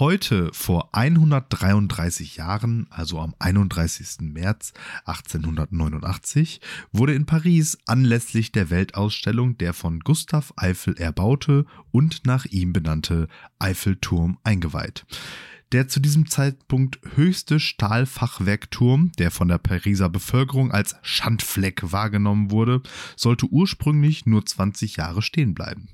[0.00, 4.32] Heute vor 133 Jahren, also am 31.
[4.32, 4.72] März
[5.04, 12.72] 1889, wurde in Paris anlässlich der Weltausstellung der von Gustav Eiffel erbaute und nach ihm
[12.72, 13.28] benannte
[13.58, 15.04] Eiffelturm eingeweiht.
[15.72, 22.80] Der zu diesem Zeitpunkt höchste Stahlfachwerkturm, der von der Pariser Bevölkerung als Schandfleck wahrgenommen wurde,
[23.16, 25.90] sollte ursprünglich nur 20 Jahre stehen bleiben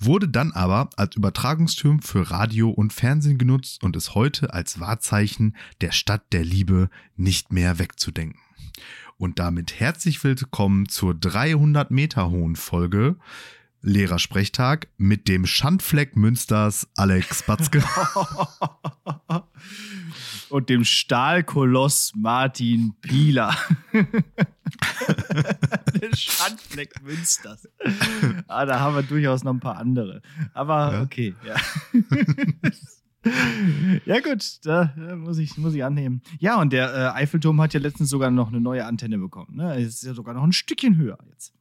[0.00, 5.56] wurde dann aber als Übertragungsturm für Radio und Fernsehen genutzt und ist heute als Wahrzeichen
[5.80, 8.40] der Stadt der Liebe nicht mehr wegzudenken.
[9.18, 13.16] Und damit herzlich willkommen zur 300 Meter hohen Folge
[13.82, 17.82] Lehrersprechtag mit dem Schandfleck Münsters Alex Batzke.
[20.50, 23.56] und dem Stahlkoloss Martin Pieler.
[26.00, 27.68] Der Schandfleck Münsters.
[28.46, 30.22] Ah, da haben wir durchaus noch ein paar andere.
[30.52, 31.02] Aber ja.
[31.02, 31.56] okay, ja.
[34.04, 36.22] ja, gut, da muss ich, muss ich annehmen.
[36.38, 39.56] Ja, und der äh, Eiffelturm hat ja letztens sogar noch eine neue Antenne bekommen.
[39.56, 39.80] Ne?
[39.80, 41.52] Ist ja sogar noch ein Stückchen höher jetzt.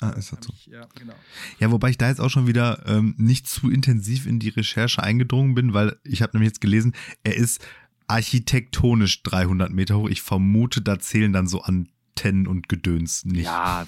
[0.00, 0.52] Ah, ist das so.
[0.54, 1.14] Ich, ja, genau.
[1.58, 5.02] Ja, wobei ich da jetzt auch schon wieder ähm, nicht zu intensiv in die Recherche
[5.02, 7.64] eingedrungen bin, weil ich habe nämlich jetzt gelesen, er ist
[8.08, 10.08] architektonisch 300 Meter hoch.
[10.08, 13.44] Ich vermute, da zählen dann so Antennen und Gedöns nicht.
[13.44, 13.86] Ja,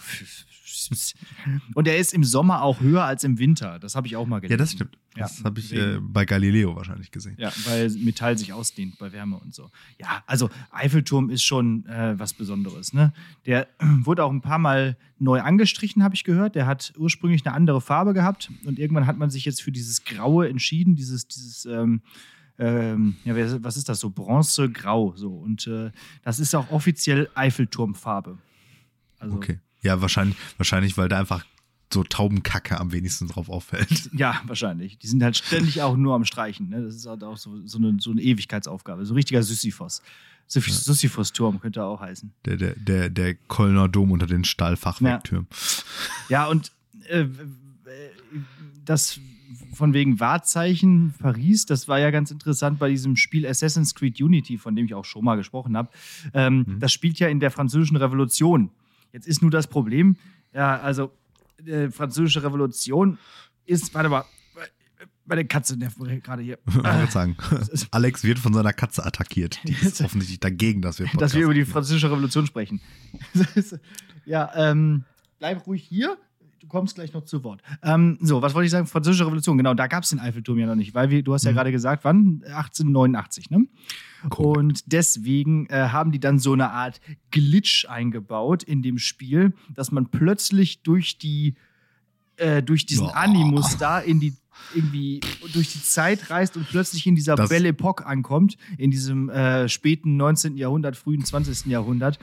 [1.74, 3.78] und er ist im Sommer auch höher als im Winter.
[3.78, 4.52] Das habe ich auch mal gelesen.
[4.52, 4.98] Ja, das stimmt.
[5.16, 7.34] Ja, das habe ich äh, bei Galileo wahrscheinlich gesehen.
[7.38, 9.70] Ja, weil Metall sich ausdehnt bei Wärme und so.
[9.98, 12.92] Ja, also Eiffelturm ist schon äh, was Besonderes.
[12.92, 13.12] Ne?
[13.46, 16.55] Der wurde auch ein paar Mal neu angestrichen, habe ich gehört.
[16.55, 20.05] Der hat ursprünglich eine andere Farbe gehabt und irgendwann hat man sich jetzt für dieses
[20.05, 22.02] Graue entschieden, dieses, dieses ähm,
[22.61, 24.11] ähm, ja, was ist das so?
[24.11, 25.14] Bronzegrau.
[25.16, 25.30] So.
[25.30, 25.91] Und äh,
[26.22, 28.36] das ist auch offiziell Eiffelturmfarbe.
[29.19, 29.61] Also, okay.
[29.83, 31.44] Ja, wahrscheinlich, wahrscheinlich, weil da einfach
[31.92, 34.11] so Taubenkacke am wenigsten drauf auffällt.
[34.12, 34.98] Ja, wahrscheinlich.
[34.98, 36.69] Die sind halt ständig auch nur am Streichen.
[36.69, 36.83] Ne?
[36.83, 39.06] Das ist halt auch so, so, eine, so eine Ewigkeitsaufgabe.
[39.06, 40.02] So ein richtiger Sisyphos.
[40.47, 42.33] Sisyphos-Turm könnte auch heißen.
[42.45, 45.48] Der, der, der, der Kölner Dom unter den Stahlfachwerktürmen.
[46.29, 46.45] Ja.
[46.45, 46.73] ja, und
[47.08, 47.27] äh,
[48.84, 49.18] das
[49.73, 54.58] von wegen Wahrzeichen Paris, das war ja ganz interessant bei diesem Spiel Assassin's Creed Unity,
[54.58, 55.91] von dem ich auch schon mal gesprochen habe.
[56.35, 56.81] Ähm, mhm.
[56.81, 58.70] Das spielt ja in der Französischen Revolution.
[59.13, 60.17] Jetzt ist nur das Problem,
[60.53, 61.13] ja, also
[61.61, 63.19] die äh, Französische Revolution
[63.67, 64.25] ist, warte mal,
[65.25, 66.58] meine Katze nervt gerade hier.
[66.67, 67.37] Ich würde sagen,
[67.91, 69.61] Alex wird von seiner Katze attackiert.
[69.64, 72.81] Die ist offensichtlich dagegen, dass wir Podcast Dass wir über die Französische Revolution sprechen.
[74.25, 75.05] ja, ähm,
[75.39, 76.19] bleib ruhig hier
[76.70, 77.61] kommst gleich noch zu Wort.
[77.83, 78.86] Ähm, so, was wollte ich sagen?
[78.86, 81.45] Französische Revolution, genau, da gab es den Eiffelturm ja noch nicht, weil wir, du hast
[81.45, 81.57] ja mhm.
[81.57, 82.42] gerade gesagt, wann?
[82.47, 83.67] 1889, ne?
[84.39, 84.57] Cool.
[84.58, 87.01] Und deswegen äh, haben die dann so eine Art
[87.31, 91.55] Glitch eingebaut in dem Spiel, dass man plötzlich durch die
[92.40, 93.11] äh, durch diesen oh.
[93.11, 94.34] Animus da in die
[94.74, 95.20] irgendwie
[95.52, 99.68] durch die Zeit reist und plötzlich in dieser das Belle Epoque ankommt, in diesem äh,
[99.68, 100.56] späten 19.
[100.56, 101.67] Jahrhundert, frühen 20.
[101.67, 102.18] Jahrhundert,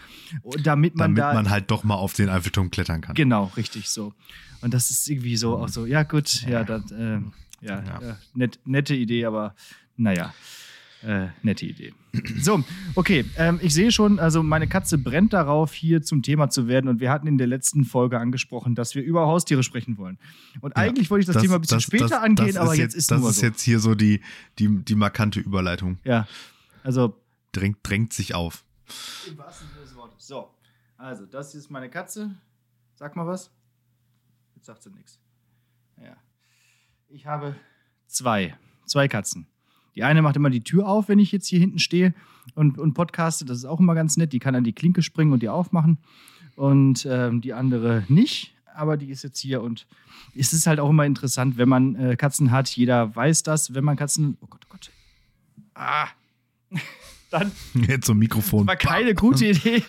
[0.63, 1.33] damit man damit da.
[1.33, 3.16] man halt doch mal auf den Eiffelturm klettern kann.
[3.16, 4.13] Genau, richtig so.
[4.61, 7.19] Und das ist irgendwie so auch so, ja gut, ja, das, äh,
[7.61, 7.99] ja, ja.
[8.01, 9.55] ja net, nette Idee, aber
[9.95, 10.34] naja.
[11.07, 11.94] Äh, nette Idee.
[12.41, 12.63] So,
[12.95, 13.23] okay.
[13.38, 16.90] Ähm, ich sehe schon, also meine Katze brennt darauf, hier zum Thema zu werden.
[16.90, 20.17] Und wir hatten in der letzten Folge angesprochen, dass wir über Haustiere sprechen wollen.
[20.59, 22.75] Und ja, eigentlich wollte ich das, das, Thema ein bisschen das, später das, angehen, aber
[22.75, 23.46] jetzt, ist das nur ist so.
[23.46, 24.22] jetzt hier so die,
[24.59, 26.00] die, die markante Überleitung.
[26.03, 26.28] Ja.
[26.84, 27.16] Also.
[27.53, 28.66] Drängt, drängt sich auf.
[29.29, 30.28] Im wahrsten Sinne des Wortes.
[30.28, 30.50] So.
[30.97, 32.35] Also, das ist meine Katze.
[32.96, 33.50] Sag mal was.
[34.56, 35.19] Jetzt sagt sie nichts.
[36.01, 36.17] Ja.
[37.07, 37.56] Ich habe
[38.07, 38.57] zwei.
[38.85, 39.47] Zwei Katzen.
[39.97, 42.13] Die eine macht immer die Tür auf, wenn ich jetzt hier hinten stehe
[42.53, 43.46] und, und podcaste.
[43.46, 44.31] Das ist auch immer ganz nett.
[44.31, 45.97] Die kann an die Klinke springen und die aufmachen.
[46.56, 48.53] Und ähm, die andere nicht.
[48.75, 49.88] Aber die ist jetzt hier und
[50.35, 52.69] es ist halt auch immer interessant, wenn man äh, Katzen hat.
[52.69, 54.38] Jeder weiß das, wenn man Katzen.
[54.40, 54.91] Oh Gott, oh Gott.
[55.74, 56.09] Ah.
[57.31, 57.52] Dann.
[57.74, 58.68] Jetzt so ein Mikrofon.
[58.68, 59.84] Das war keine gute Idee,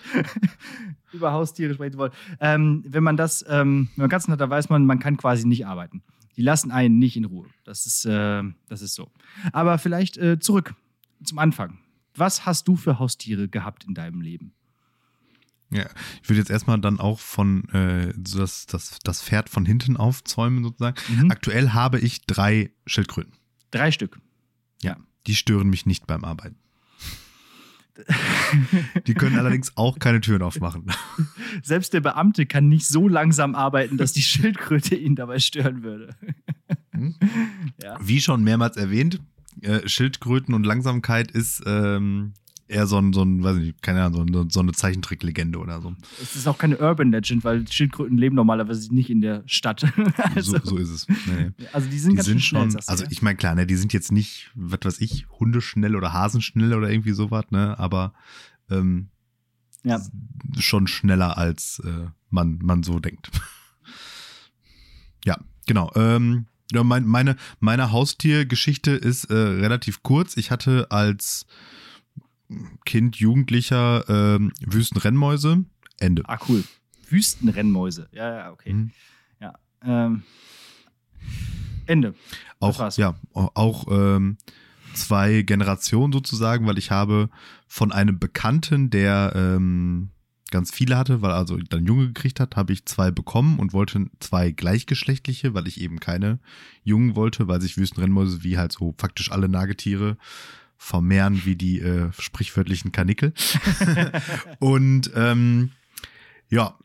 [1.12, 2.12] über Haustiere sprechen zu wollen.
[2.40, 5.46] Ähm, wenn man das, ähm, wenn man Katzen hat, da weiß man, man kann quasi
[5.46, 6.02] nicht arbeiten.
[6.38, 7.48] Die lassen einen nicht in Ruhe.
[7.64, 9.10] Das ist, äh, das ist so.
[9.52, 10.76] Aber vielleicht äh, zurück
[11.24, 11.80] zum Anfang.
[12.14, 14.54] Was hast du für Haustiere gehabt in deinem Leben?
[15.70, 15.86] Ja,
[16.22, 20.62] ich würde jetzt erstmal dann auch von äh, das, das, das Pferd von hinten aufzäumen,
[20.62, 20.96] sozusagen.
[21.08, 21.30] Mhm.
[21.32, 23.32] Aktuell habe ich drei Schildkröten.
[23.72, 24.20] Drei Stück.
[24.80, 24.96] Ja,
[25.26, 26.56] die stören mich nicht beim Arbeiten.
[29.06, 30.86] Die können allerdings auch keine Türen aufmachen.
[31.62, 36.14] Selbst der Beamte kann nicht so langsam arbeiten, dass die Schildkröte ihn dabei stören würde.
[36.92, 37.14] Hm?
[37.82, 37.98] Ja.
[38.00, 39.20] Wie schon mehrmals erwähnt,
[39.62, 42.34] äh, Schildkröten und Langsamkeit ist ähm,
[42.68, 45.80] eher so ein, so ein weiß nicht, keine Ahnung, so, ein, so eine Zeichentricklegende oder
[45.80, 45.94] so.
[46.22, 49.84] Es ist auch keine Urban Legend, weil Schildkröten leben normalerweise nicht in der Stadt.
[50.34, 51.06] also, so, so, ist es.
[51.08, 51.50] Nee.
[51.72, 53.76] Also die sind die ganz sind schön schon, schnell, also ich meine, klar, ne, die
[53.76, 58.12] sind jetzt nicht, was weiß ich, hundeschnell oder hasenschnell oder irgendwie sowas, ne, aber
[58.70, 59.08] ähm,
[59.84, 60.00] ja.
[60.58, 63.30] schon schneller als äh, man, man so denkt.
[65.24, 65.90] ja, genau.
[65.94, 70.36] Ähm, meine, meine Haustiergeschichte ist äh, relativ kurz.
[70.36, 71.46] Ich hatte als
[72.84, 75.64] Kind, Jugendlicher ähm, Wüstenrennmäuse.
[75.98, 76.22] Ende.
[76.26, 76.64] Ah, cool.
[77.08, 78.08] Wüstenrennmäuse.
[78.12, 78.72] Ja, ja, okay.
[78.72, 78.90] Mhm.
[79.40, 79.58] Ja.
[79.82, 80.22] Ähm,
[81.86, 82.14] Ende.
[82.60, 84.36] Auch, ja, auch ähm,
[84.94, 87.30] zwei Generationen sozusagen, weil ich habe
[87.66, 90.10] von einem Bekannten, der ähm,
[90.50, 94.06] ganz viele hatte, weil also dann Junge gekriegt hat, habe ich zwei bekommen und wollte
[94.20, 96.38] zwei gleichgeschlechtliche, weil ich eben keine
[96.84, 100.16] Jungen wollte, weil sich Wüstenrennmäuse wie halt so faktisch alle Nagetiere
[100.78, 103.34] vermehren wie die äh, sprichwörtlichen Kanickel.
[104.60, 105.72] und ähm,
[106.48, 106.78] ja,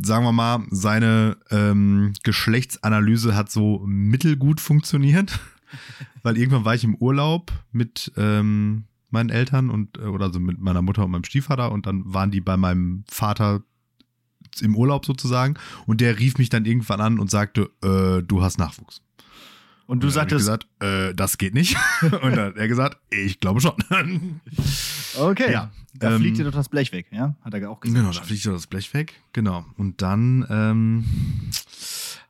[0.00, 5.40] sagen wir mal, seine ähm, Geschlechtsanalyse hat so mittelgut funktioniert,
[6.22, 10.58] weil irgendwann war ich im Urlaub mit ähm, meinen Eltern und äh, oder also mit
[10.58, 13.62] meiner Mutter und meinem Stiefvater und dann waren die bei meinem Vater
[14.60, 15.54] im Urlaub sozusagen
[15.86, 19.02] und der rief mich dann irgendwann an und sagte, äh, du hast Nachwuchs.
[19.86, 21.76] Und du Und sagtest, gesagt, äh, das geht nicht.
[22.02, 23.74] und dann hat er gesagt, ich glaube schon.
[25.18, 27.36] okay, Ja, da ähm, fliegt dir doch das Blech weg, ja?
[27.42, 27.98] Hat er auch gesagt.
[28.00, 29.20] Genau, da fliegt doch das Blech weg.
[29.32, 29.64] Genau.
[29.76, 31.04] Und dann ähm,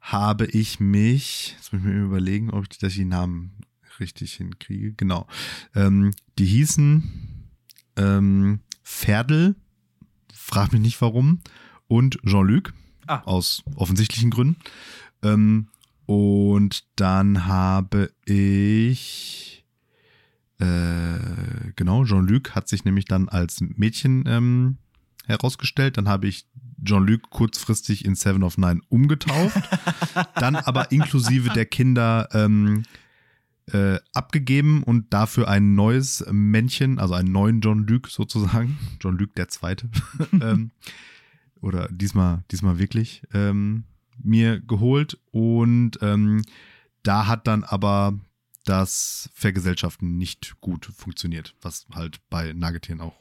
[0.00, 3.52] habe ich mich, jetzt muss ich mir überlegen, ob ich dass ich die Namen
[4.00, 4.93] richtig hinkriege.
[4.94, 5.26] Genau.
[5.75, 7.49] Ähm, die hießen
[7.96, 9.54] ähm, Ferdl,
[10.32, 11.40] frag mich nicht warum,
[11.88, 12.72] und Jean-Luc,
[13.08, 13.20] Ah.
[13.25, 14.56] aus offensichtlichen Gründen.
[15.25, 15.66] Ähm,
[16.12, 19.64] und dann habe ich
[20.59, 24.76] äh, genau, Jean-Luc hat sich nämlich dann als Mädchen ähm,
[25.26, 25.97] herausgestellt.
[25.97, 26.47] Dann habe ich
[26.85, 29.56] Jean-Luc kurzfristig in Seven of Nine umgetauft.
[30.35, 32.82] dann aber inklusive der Kinder ähm,
[33.73, 39.88] äh, abgegeben und dafür ein neues Männchen, also einen neuen Jean-Luc sozusagen, Jean-Luc der Zweite,
[40.32, 40.73] ähm,
[41.61, 43.85] oder diesmal, diesmal wirklich, ähm,
[44.24, 45.19] mir geholt.
[45.30, 46.42] Und ähm,
[47.02, 48.19] da hat dann aber
[48.64, 53.16] das Vergesellschaften nicht gut funktioniert, was halt bei Nagetieren auch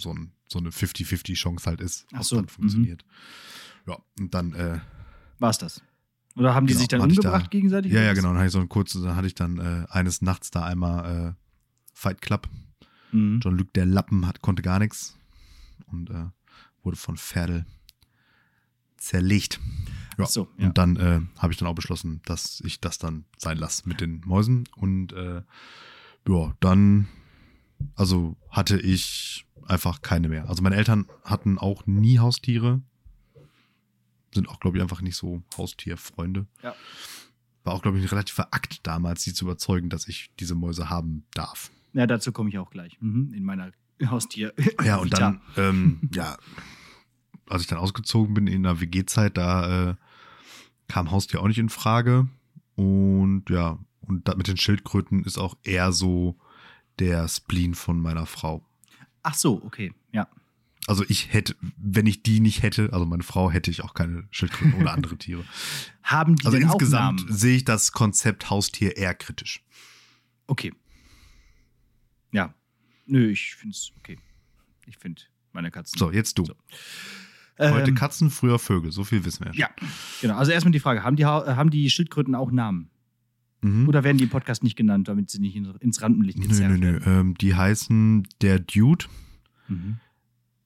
[0.00, 3.04] so, ein, so eine 50-50 Chance halt ist, Ach ob so, das funktioniert.
[3.86, 4.80] Ja, und dann, äh,
[5.38, 5.82] War's das?
[6.36, 7.92] Oder haben die Genau, sich dann umgebracht da- gegenseitig?
[7.92, 10.22] ja, ja, genau, dann hatte ich so ein kurzes, dann hatte ich dann äh, eines
[10.22, 11.32] Nachts da einmal äh,
[11.92, 12.48] Fight Club.
[13.12, 13.40] Mhm.
[13.42, 15.16] John-Luc der Lappen hat, konnte gar nichts
[15.86, 16.26] und äh,
[16.82, 17.66] wurde von Pferdel
[18.96, 19.60] zerlegt.
[20.18, 20.26] Ja.
[20.26, 20.66] So, ja.
[20.66, 24.00] Und dann äh, habe ich dann auch beschlossen, dass ich das dann sein lasse mit
[24.00, 24.64] den Mäusen.
[24.76, 25.42] Und äh,
[26.28, 27.08] ja, dann,
[27.94, 30.48] also hatte ich einfach keine mehr.
[30.48, 32.82] Also meine Eltern hatten auch nie Haustiere.
[34.34, 36.46] Sind auch, glaube ich, einfach nicht so Haustierfreunde.
[36.62, 36.74] Ja.
[37.64, 41.24] War auch, glaube ich, relativ verackt damals, sie zu überzeugen, dass ich diese Mäuse haben
[41.32, 41.70] darf.
[41.92, 42.98] Ja, dazu komme ich auch gleich.
[43.00, 43.32] Mhm.
[43.32, 43.72] In meiner
[44.04, 44.52] Haustier.
[44.84, 46.36] Ja, und dann, ähm, ja,
[47.48, 49.94] als ich dann ausgezogen bin in der WG-Zeit, da äh,
[50.88, 52.28] kam Haustier auch nicht in Frage.
[52.74, 56.38] Und ja, und mit den Schildkröten ist auch eher so
[56.98, 58.64] der Spleen von meiner Frau.
[59.22, 59.92] Ach so, okay.
[60.12, 60.28] Ja.
[60.86, 64.26] Also ich hätte, wenn ich die nicht hätte, also meine Frau, hätte ich auch keine
[64.30, 65.44] Schildkröten oder andere Tiere.
[66.02, 67.36] Haben die Also denn insgesamt auch Namen?
[67.36, 69.62] sehe ich das Konzept Haustier eher kritisch.
[70.46, 70.72] Okay.
[72.32, 72.54] Ja.
[73.06, 74.18] Nö, ich finde es okay.
[74.86, 75.98] Ich finde meine Katzen.
[75.98, 76.46] So, jetzt du.
[76.46, 76.54] So.
[77.58, 79.52] Heute Ähm, Katzen, früher Vögel, so viel wissen wir.
[79.54, 79.68] Ja,
[80.20, 80.36] genau.
[80.36, 82.90] Also erstmal die Frage: Haben die, Ha- haben die Schildkröten auch Namen?
[83.62, 83.88] Mhm.
[83.88, 86.70] Oder werden die im Podcast nicht genannt, damit sie nicht in, ins Rampenlicht Nö, gezerrt
[86.72, 86.86] nö, nö.
[87.04, 87.20] werden?
[87.20, 89.06] Ähm, die heißen der Dude,
[89.66, 89.96] Mhm.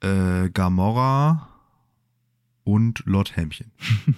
[0.00, 1.48] äh, Gamora
[2.64, 3.70] und Lord Hämchen.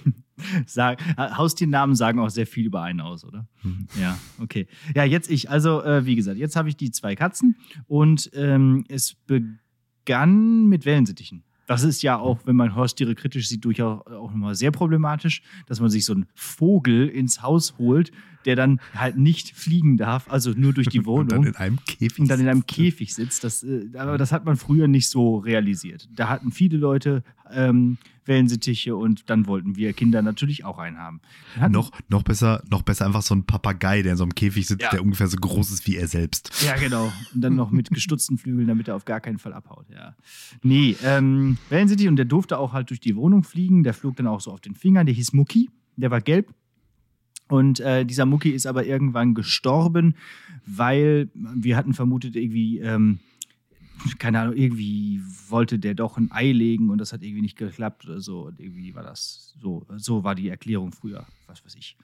[0.65, 3.47] Sag, Haustiernamen sagen auch sehr viel über einen aus, oder?
[3.63, 3.87] Mhm.
[3.99, 4.67] Ja, okay.
[4.93, 5.49] Ja, jetzt ich.
[5.49, 7.55] Also, äh, wie gesagt, jetzt habe ich die zwei Katzen
[7.87, 11.43] und ähm, es begann mit Wellensittichen.
[11.65, 15.79] Das ist ja auch, wenn man Haustiere kritisch sieht, durchaus auch immer sehr problematisch, dass
[15.79, 18.11] man sich so einen Vogel ins Haus holt,
[18.45, 21.45] der dann halt nicht fliegen darf, also nur durch die Und dann Wohnung.
[21.53, 22.19] in einem Käfig.
[22.19, 22.75] und dann in einem sitzt.
[22.75, 23.43] Käfig sitzt.
[23.43, 26.07] Das, äh, aber das hat man früher nicht so realisiert.
[26.15, 27.97] Da hatten viele Leute ähm,
[28.27, 31.21] Wellensittiche und dann wollten wir Kinder natürlich auch einen haben.
[31.69, 34.81] Noch, noch, besser, noch besser einfach so ein Papagei, der in so einem Käfig sitzt,
[34.81, 34.89] Ja.
[34.89, 36.51] der ungefähr so groß ist wie er selbst.
[36.65, 37.11] Ja, genau.
[37.35, 39.85] Und dann noch mit gestutzten Flügeln, damit er auf gar keinen Fall abhaut.
[39.93, 40.15] Ja.
[40.63, 43.83] Nee, ähm, Wellensittich und der durfte auch halt durch die Wohnung fliegen.
[43.83, 45.05] Der flog dann auch so auf den Fingern.
[45.05, 45.69] Der hieß Mucki.
[45.95, 46.51] Der war gelb.
[47.47, 50.15] Und äh, dieser Mucki ist aber irgendwann gestorben,
[50.65, 53.19] weil wir hatten vermutet, irgendwie, ähm,
[54.17, 58.05] keine Ahnung, irgendwie wollte der doch ein Ei legen und das hat irgendwie nicht geklappt
[58.05, 58.47] oder so.
[58.47, 61.95] Und irgendwie war das so, so war die Erklärung früher, was weiß ich.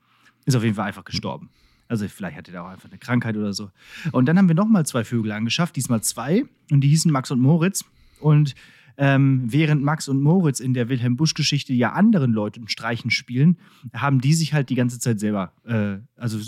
[0.46, 1.50] Ist auf jeden Fall einfach gestorben.
[1.88, 3.70] Also vielleicht hatte der auch einfach eine Krankheit oder so.
[4.12, 6.46] Und dann haben wir nochmal zwei Vögel angeschafft, diesmal zwei.
[6.72, 7.84] Und die hießen Max und Moritz.
[8.20, 8.56] Und
[8.98, 13.58] ähm, während Max und Moritz in der Wilhelm Busch-Geschichte ja anderen Leuten Streichen spielen,
[13.94, 16.40] haben die sich halt die ganze Zeit selber, äh, also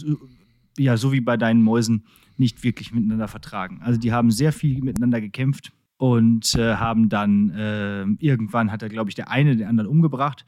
[0.77, 2.05] ja, so wie bei deinen Mäusen,
[2.37, 3.79] nicht wirklich miteinander vertragen.
[3.83, 8.89] Also die haben sehr viel miteinander gekämpft und äh, haben dann äh, irgendwann hat er,
[8.89, 10.43] glaube ich, der eine den anderen umgebracht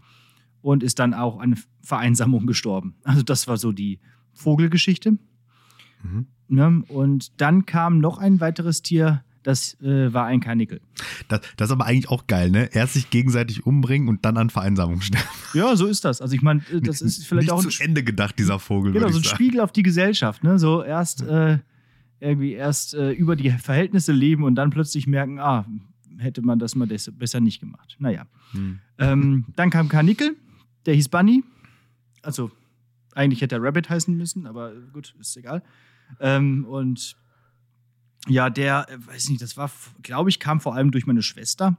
[0.62, 2.96] und ist dann auch an Vereinsamung gestorben.
[3.04, 4.00] Also das war so die
[4.34, 5.12] Vogelgeschichte.
[6.02, 6.28] Mhm.
[6.48, 6.84] Ne?
[6.88, 10.82] Und dann kam noch ein weiteres Tier, das äh, war ein Karnickel.
[11.28, 12.68] Das, das, ist aber eigentlich auch geil, ne?
[12.74, 15.28] Erst sich gegenseitig umbringen und dann an Vereinsamung sterben.
[15.54, 16.20] Ja, so ist das.
[16.20, 18.92] Also ich meine, äh, das ist vielleicht Nicht auch ein zu Ende gedacht, dieser Vogel.
[18.92, 19.36] Genau, so ein sagen.
[19.36, 20.58] Spiegel auf die Gesellschaft, ne?
[20.58, 21.60] So erst äh,
[22.20, 25.66] irgendwie erst äh, über die Verhältnisse leben und dann plötzlich merken, ah,
[26.18, 27.96] hätte man das mal besser nicht gemacht.
[28.00, 28.26] Naja.
[28.52, 28.80] Hm.
[28.98, 30.36] Ähm, dann kam Karnickel,
[30.88, 31.44] der hieß Bunny.
[32.24, 32.50] Also
[33.14, 35.62] eigentlich hätte er Rabbit heißen müssen, aber gut, ist egal.
[36.20, 37.16] Ähm, und
[38.28, 41.78] ja, der, äh, weiß nicht, das war, glaube ich, kam vor allem durch meine Schwester.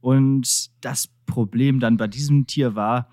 [0.00, 3.08] Und das Problem dann bei diesem Tier war,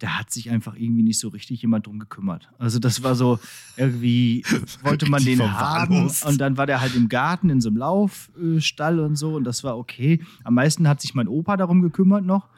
[0.00, 2.48] da hat sich einfach irgendwie nicht so richtig jemand drum gekümmert.
[2.58, 3.38] Also das war so,
[3.76, 4.44] irgendwie
[4.82, 8.98] wollte man den haben und dann war der halt im Garten in so einem Laufstall
[8.98, 10.24] und so und das war okay.
[10.42, 12.48] Am meisten hat sich mein Opa darum gekümmert noch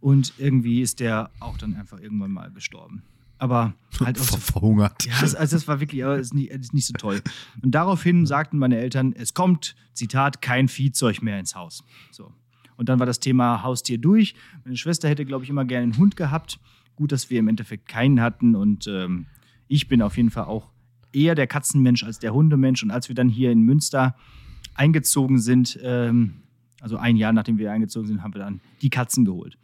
[0.00, 3.04] und irgendwie ist der auch dann einfach irgendwann mal gestorben
[3.38, 5.04] aber halt auch so, verhungert.
[5.04, 7.22] Ja, also das war wirklich, aber ist nicht, ist nicht so toll.
[7.62, 11.84] Und daraufhin sagten meine Eltern, es kommt, Zitat, kein Viehzeug mehr ins Haus.
[12.10, 12.32] So.
[12.76, 14.34] Und dann war das Thema Haustier durch.
[14.64, 16.60] Meine Schwester hätte, glaube ich, immer gerne einen Hund gehabt.
[16.94, 18.54] Gut, dass wir im Endeffekt keinen hatten.
[18.54, 19.26] Und ähm,
[19.66, 20.70] ich bin auf jeden Fall auch
[21.12, 22.82] eher der Katzenmensch als der Hundemensch.
[22.82, 24.14] Und als wir dann hier in Münster
[24.74, 26.42] eingezogen sind, ähm,
[26.80, 29.58] also ein Jahr nachdem wir eingezogen sind, haben wir dann die Katzen geholt.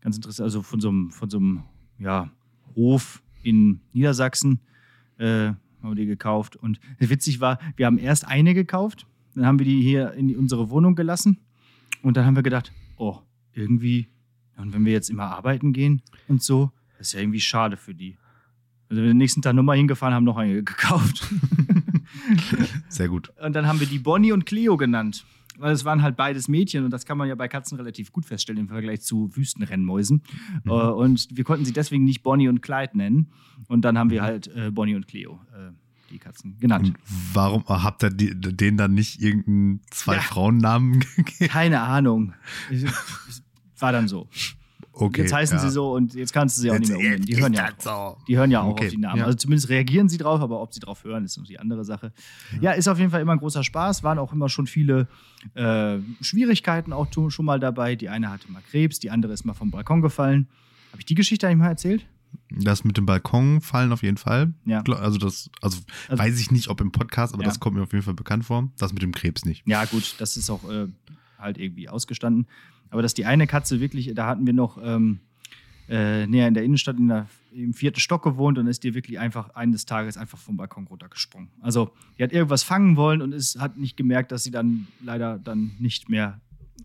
[0.00, 1.62] Ganz interessant, also von so einem, von so einem
[1.98, 2.30] ja,
[2.76, 4.60] Hof in Niedersachsen
[5.18, 6.56] äh, haben wir die gekauft.
[6.56, 10.70] Und witzig war, wir haben erst eine gekauft, dann haben wir die hier in unsere
[10.70, 11.38] Wohnung gelassen
[12.02, 13.18] und dann haben wir gedacht, oh,
[13.52, 14.08] irgendwie,
[14.56, 17.94] und wenn wir jetzt immer arbeiten gehen und so, das ist ja irgendwie schade für
[17.94, 18.16] die.
[18.88, 21.28] Also wir den nächsten Tag nochmal hingefahren, haben noch eine gekauft.
[22.88, 23.32] Sehr gut.
[23.42, 25.26] Und dann haben wir die Bonnie und Cleo genannt
[25.58, 28.24] weil es waren halt beides Mädchen und das kann man ja bei Katzen relativ gut
[28.24, 30.22] feststellen im Vergleich zu Wüstenrennmäusen.
[30.64, 30.70] Mhm.
[30.70, 33.32] Äh, und wir konnten sie deswegen nicht Bonnie und Clyde nennen.
[33.68, 35.72] Und dann haben wir halt äh, Bonnie und Cleo, äh,
[36.10, 36.88] die Katzen, genannt.
[36.88, 36.98] Und
[37.32, 40.20] warum habt ihr die, denen dann nicht irgendeinen zwei ja.
[40.20, 41.50] Frauennamen gegeben?
[41.50, 42.34] Keine Ahnung.
[43.78, 44.28] War dann so.
[44.98, 45.62] Okay, jetzt heißen ja.
[45.62, 47.24] sie so und jetzt kannst du sie auch jetzt, nicht mehr umnehmen.
[47.26, 48.24] Die hören ja, auch, so.
[48.26, 49.18] die hören ja auch okay, auf die Namen.
[49.18, 49.24] Ja.
[49.26, 52.14] Also zumindest reagieren sie drauf, aber ob sie drauf hören, ist die andere Sache.
[52.54, 52.70] Ja.
[52.70, 52.72] ja.
[52.72, 54.02] ist auf jeden Fall immer ein großer Spaß.
[54.04, 55.06] Waren auch immer schon viele
[55.54, 57.94] äh, Schwierigkeiten auch schon mal dabei.
[57.94, 60.48] Die eine hatte mal Krebs, die andere ist mal vom Balkon gefallen.
[60.92, 62.06] Habe ich die Geschichte eigentlich mal erzählt?
[62.48, 64.54] Das mit dem Balkon fallen auf jeden Fall.
[64.64, 64.82] Ja.
[64.82, 67.92] Also das, also, also weiß ich nicht, ob im Podcast, aber das kommt mir auf
[67.92, 68.70] jeden Fall bekannt vor.
[68.78, 69.62] Das mit dem Krebs nicht.
[69.66, 70.86] Ja, gut, das ist auch äh,
[71.38, 72.46] halt irgendwie ausgestanden.
[72.90, 75.20] Aber dass die eine Katze wirklich, da hatten wir noch ähm,
[75.88, 79.18] äh, näher in der Innenstadt in der, im vierten Stock gewohnt und ist dir wirklich
[79.18, 81.48] einfach eines Tages einfach vom Balkon runtergesprungen.
[81.60, 85.38] Also die hat irgendwas fangen wollen und es hat nicht gemerkt, dass sie dann leider
[85.38, 86.40] dann nicht mehr,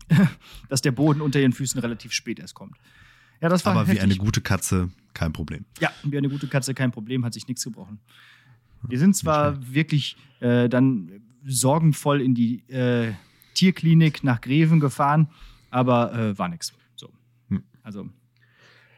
[0.68, 2.76] dass der Boden unter ihren Füßen relativ spät erst kommt.
[3.40, 3.98] Ja, das war Aber heftig.
[3.98, 5.64] wie eine gute Katze kein Problem.
[5.80, 7.98] Ja, wie eine gute Katze kein Problem, hat sich nichts gebrochen.
[8.82, 11.10] Wir sind zwar wirklich äh, dann
[11.44, 13.12] sorgenvoll in die äh,
[13.54, 15.28] Tierklinik nach Greven gefahren,
[15.72, 16.72] aber äh, war nichts.
[16.94, 17.10] So.
[17.48, 17.64] Hm.
[17.82, 18.08] Also,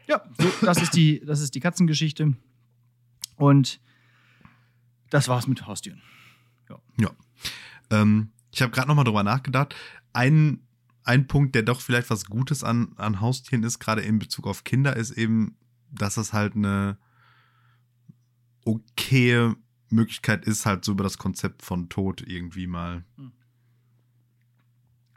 [0.07, 2.35] ja, so, das, ist die, das ist die Katzengeschichte.
[3.37, 3.79] Und
[5.09, 6.01] das war's mit Haustieren.
[6.69, 6.79] Ja.
[6.99, 7.11] ja.
[7.89, 9.75] Ähm, ich habe gerade noch mal drüber nachgedacht.
[10.13, 10.61] Ein,
[11.03, 14.63] ein Punkt, der doch vielleicht was Gutes an, an Haustieren ist, gerade in Bezug auf
[14.63, 15.57] Kinder, ist eben,
[15.91, 16.97] dass es halt eine
[18.65, 19.55] okaye
[19.89, 23.31] Möglichkeit ist, halt so über das Konzept von Tod irgendwie mal hm.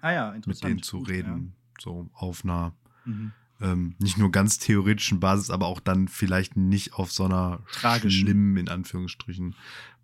[0.08, 0.64] Ah ja, interessant.
[0.64, 1.82] Mit denen zu Gut, reden, ja.
[1.82, 2.72] so auf einer
[3.04, 3.32] mhm.
[3.60, 7.60] ähm, nicht nur ganz theoretischen Basis, aber auch dann vielleicht nicht auf so einer
[8.08, 9.54] schlimmen, in Anführungsstrichen,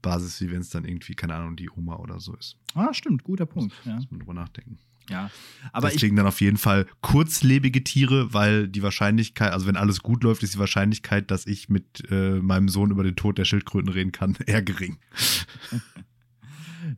[0.02, 2.58] Basis, wie wenn es dann irgendwie, keine Ahnung, die Oma oder so ist.
[2.74, 3.74] Ah, stimmt, guter Punkt.
[3.86, 3.94] Ja.
[3.94, 4.78] Muss man drüber nachdenken.
[5.08, 5.30] Ja,
[5.72, 10.22] aber deswegen dann auf jeden Fall kurzlebige Tiere, weil die Wahrscheinlichkeit, also wenn alles gut
[10.22, 13.90] läuft, ist die Wahrscheinlichkeit, dass ich mit äh, meinem Sohn über den Tod der Schildkröten
[13.90, 14.98] reden kann, eher gering.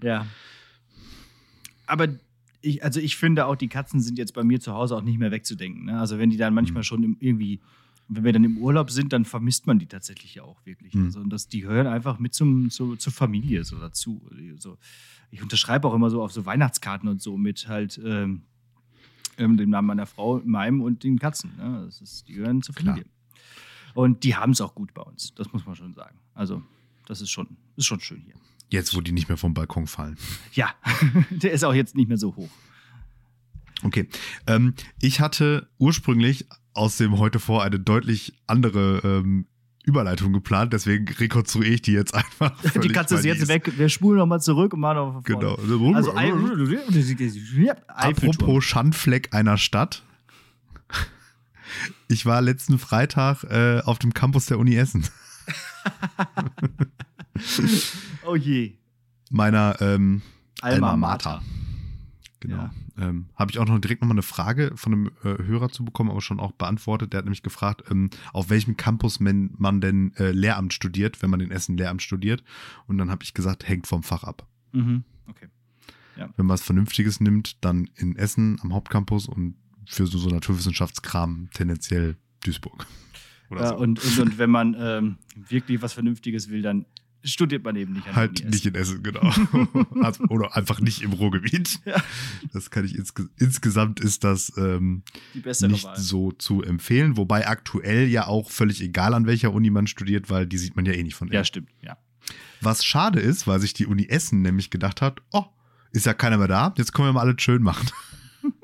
[0.02, 0.26] ja.
[1.86, 2.08] Aber
[2.66, 5.18] ich, also ich finde auch, die Katzen sind jetzt bei mir zu Hause auch nicht
[5.18, 5.87] mehr wegzudenken.
[5.87, 5.99] Ne?
[5.99, 6.85] Also wenn die dann manchmal mhm.
[6.85, 7.61] schon irgendwie
[8.08, 10.94] Und wenn wir dann im Urlaub sind, dann vermisst man die tatsächlich ja auch wirklich.
[10.94, 11.06] Mhm.
[11.06, 14.23] Also, und das, die gehören einfach mit zum, zu, zur Familie so dazu.
[14.58, 14.78] So,
[15.30, 18.42] ich unterschreibe auch immer so auf so Weihnachtskarten und so mit halt ähm,
[19.38, 21.50] ähm, dem Namen meiner Frau, meinem und den Katzen.
[21.56, 21.82] Ne?
[21.87, 22.94] Das ist, die gehören zur Klar.
[22.94, 23.11] Familie.
[23.94, 25.35] Und die haben es auch gut bei uns.
[25.35, 26.18] Das muss man schon sagen.
[26.35, 26.62] Also,
[27.06, 28.35] das ist schon, ist schon schön hier.
[28.68, 30.16] Jetzt, wo die nicht mehr vom Balkon fallen.
[30.52, 30.75] Ja,
[31.30, 32.50] der ist auch jetzt nicht mehr so hoch.
[33.82, 34.08] Okay.
[34.46, 39.46] Ähm, ich hatte ursprünglich aus dem heute vor eine deutlich andere ähm,
[39.85, 42.61] Überleitung geplant, deswegen rekonstruiere ich die jetzt einfach.
[42.62, 43.73] die ist weil jetzt weg.
[43.78, 45.56] Wir spulen nochmal zurück und machen noch von vorne.
[45.56, 45.94] Genau.
[45.94, 46.12] Also.
[47.87, 50.02] Apropos Schandfleck einer Stadt.
[52.08, 55.06] Ich war letzten Freitag äh, auf dem Campus der Uni Essen.
[58.26, 58.75] Oh je.
[59.31, 60.23] Meiner ähm,
[60.61, 61.31] Alma, Alma Mater.
[61.35, 61.45] Mater.
[62.40, 62.57] Genau.
[62.57, 62.71] Ja.
[62.99, 66.11] Ähm, Habe ich auch noch direkt nochmal eine Frage von einem äh, Hörer zu bekommen,
[66.11, 67.12] aber schon auch beantwortet.
[67.12, 71.31] Der hat nämlich gefragt, ähm, auf welchem Campus man, man denn äh, Lehramt studiert, wenn
[71.31, 72.43] man in Essen Lehramt studiert.
[72.87, 74.47] Und dann habe ich gesagt, hängt vom Fach ab.
[74.73, 75.05] Mhm.
[75.26, 75.49] Okay.
[76.16, 81.50] Wenn man was Vernünftiges nimmt, dann in Essen am Hauptcampus und für so, so Naturwissenschaftskram
[81.52, 82.87] tendenziell Duisburg.
[83.50, 83.76] Oder Ja, so.
[83.76, 86.87] und, und, und wenn man ähm, wirklich was Vernünftiges will, dann
[87.26, 89.21] studiert man eben nicht Halt Uni nicht in Essen, genau.
[90.28, 91.80] oder einfach nicht im Ruhrgebiet.
[91.85, 92.02] Ja.
[92.52, 95.02] Das kann ich insge insgesamt ist das ähm,
[95.35, 95.99] nicht Wahl.
[95.99, 97.16] so zu empfehlen.
[97.16, 100.87] Wobei aktuell ja auch völlig egal, an welcher Uni man studiert, weil die sieht man
[100.87, 101.71] ja eh nicht von Ja, stimmt.
[101.83, 101.99] Ja.
[102.61, 105.45] Was schade ist, weil sich die Uni Essen nämlich gedacht hat, oh,
[105.92, 107.88] ist ja keiner mehr da, jetzt können wir mal alles schön machen.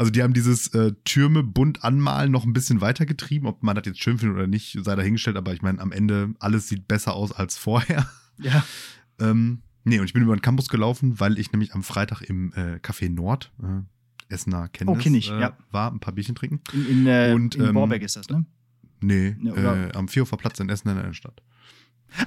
[0.00, 3.46] Also die haben dieses äh, Türme bunt anmalen noch ein bisschen weitergetrieben.
[3.46, 5.36] Ob man das jetzt schön findet oder nicht, sei dahingestellt.
[5.36, 8.08] Aber ich meine, am Ende, alles sieht besser aus als vorher.
[8.38, 8.64] Ja.
[9.20, 12.54] Ähm, nee, und ich bin über den Campus gelaufen, weil ich nämlich am Freitag im
[12.54, 15.58] äh, Café Nord, äh, Essener Kenntnis, Oh, kenn ich, äh, ja.
[15.70, 16.62] war, ein paar Bierchen trinken.
[16.72, 18.46] In, in, äh, Und, in ähm, Borbeck ist das, ne?
[19.02, 21.42] Nee, oder- äh, am Vierhofer Platz in Essen in der Innenstadt.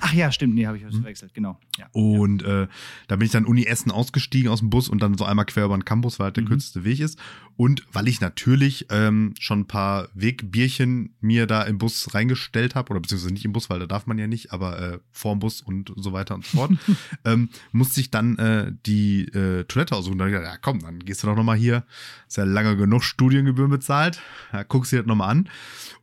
[0.01, 0.55] Ach ja, stimmt.
[0.55, 0.91] Nee, habe ich Mhm.
[0.91, 1.33] verwechselt.
[1.33, 1.59] Genau.
[1.77, 1.87] Ja.
[1.91, 2.67] Und äh,
[3.07, 5.65] da bin ich dann Uni Essen ausgestiegen aus dem Bus und dann so einmal quer
[5.65, 6.47] über den Campus, weil halt der Mhm.
[6.49, 7.17] kürzeste Weg ist.
[7.55, 12.91] Und weil ich natürlich ähm, schon ein paar Wegbierchen mir da im Bus reingestellt habe,
[12.91, 15.61] oder beziehungsweise nicht im Bus, weil da darf man ja nicht, aber äh, vorm Bus
[15.61, 16.71] und so weiter und so fort,
[17.25, 20.17] ähm, musste ich dann äh, die äh, Toilette aussuchen.
[20.17, 21.83] Da ich gedacht, ja komm, dann gehst du doch nochmal hier.
[22.27, 24.21] Ist ja lange genug Studiengebühren bezahlt.
[24.51, 25.49] Ja, guckst dir das nochmal an.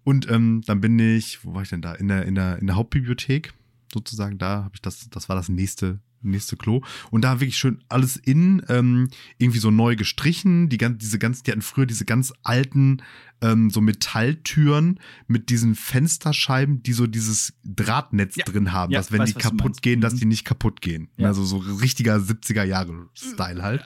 [0.05, 1.93] Und ähm, dann bin ich, wo war ich denn da?
[1.95, 3.53] In der, in der, in der Hauptbibliothek
[3.93, 4.39] sozusagen.
[4.39, 6.83] Da habe ich das, das war das nächste, nächste Klo.
[7.11, 10.69] Und da wirklich schön alles innen ähm, irgendwie so neu gestrichen.
[10.69, 13.03] Die, gan- diese ganz, die hatten früher diese ganz alten
[13.43, 18.45] ähm, so Metalltüren mit diesen Fensterscheiben, die so dieses Drahtnetz Ja.
[18.45, 20.19] drin haben, Ja, dass wenn weiß, die kaputt gehen, dass Mhm.
[20.19, 21.09] die nicht kaputt gehen.
[21.17, 21.29] Ja.
[21.29, 23.83] Also so richtiger 70er Jahre Style halt.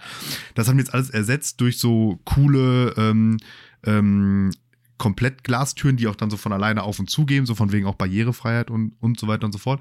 [0.57, 3.37] Das haben wir jetzt alles ersetzt durch so coole ähm,
[3.87, 4.51] ähm,
[4.99, 7.87] komplett Glastüren, die auch dann so von alleine auf und zu gehen, so von wegen
[7.87, 9.81] auch Barrierefreiheit und, und so weiter und so fort.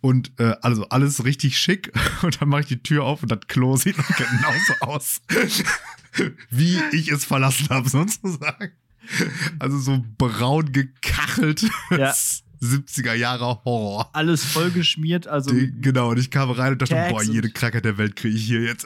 [0.00, 1.92] Und äh, also alles richtig schick.
[2.22, 5.20] Und dann mache ich die Tür auf und das Klo sieht genauso aus,
[6.50, 8.72] wie ich es verlassen habe, sozusagen.
[9.58, 11.68] Also so braun gekachelt.
[11.90, 12.14] Ja.
[12.60, 14.10] 70er Jahre Horror.
[14.12, 17.84] Alles vollgeschmiert, also Die, genau, und ich kam rein und dachte, Tags boah, jede Krankheit
[17.84, 18.84] der Welt kriege ich hier jetzt.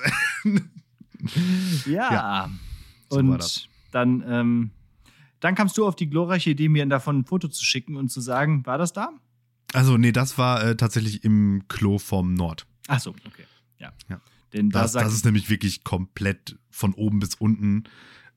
[1.86, 2.12] ja.
[2.12, 2.50] Ja.
[3.08, 3.66] So Und war das.
[3.90, 4.70] dann, ähm,
[5.42, 8.20] dann kamst du auf die glorreiche Idee, mir davon ein Foto zu schicken und zu
[8.20, 9.10] sagen, war das da?
[9.72, 12.66] Also, nee, das war äh, tatsächlich im Klo vom Nord.
[12.86, 13.44] Ach so, okay.
[13.78, 13.92] Ja.
[14.08, 14.20] Ja.
[14.52, 17.84] Denn da Das, das ist nämlich wirklich komplett von oben bis unten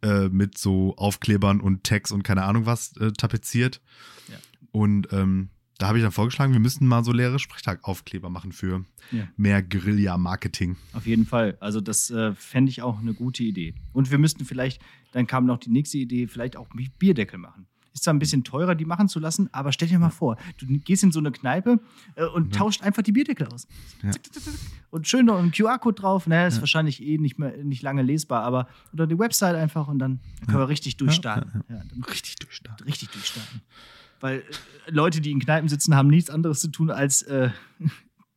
[0.02, 3.82] äh, mit so Aufklebern und Tags und keine Ahnung was äh, tapeziert.
[4.28, 4.38] Ja.
[4.72, 8.86] Und ähm, da habe ich dann vorgeschlagen, wir müssten mal so leere Sprechtag-Aufkleber machen für
[9.12, 9.28] Ja.
[9.38, 10.78] mehr Guerilla-Marketing.
[10.94, 11.58] Auf jeden Fall.
[11.60, 13.74] Also das äh, fände ich auch eine gute Idee.
[13.94, 16.68] Und wir müssten vielleicht, dann kam noch die nächste Idee, vielleicht auch
[17.00, 17.68] Bierdeckel machen.
[17.94, 20.66] Ist zwar ein bisschen teurer, die machen zu lassen, aber stell dir mal vor, du
[20.66, 21.80] gehst in so eine Kneipe
[22.16, 22.60] äh, und Ja.
[22.60, 23.68] tauscht einfach die Bierdeckel aus.
[24.04, 24.12] Ja.
[24.92, 26.28] Und schön noch ein QR-Code drauf.
[26.28, 30.00] Naja, ist wahrscheinlich eh nicht, mehr, nicht lange lesbar, aber oder die Website einfach und
[30.00, 31.64] dann, können wir richtig durchstarten.
[31.70, 32.86] Dann Richtig durchstarten.
[32.86, 33.62] richtig durchstarten.
[34.20, 34.44] Weil äh,
[34.92, 37.50] Leute, die in Kneipen sitzen, haben nichts anderes zu tun, als äh,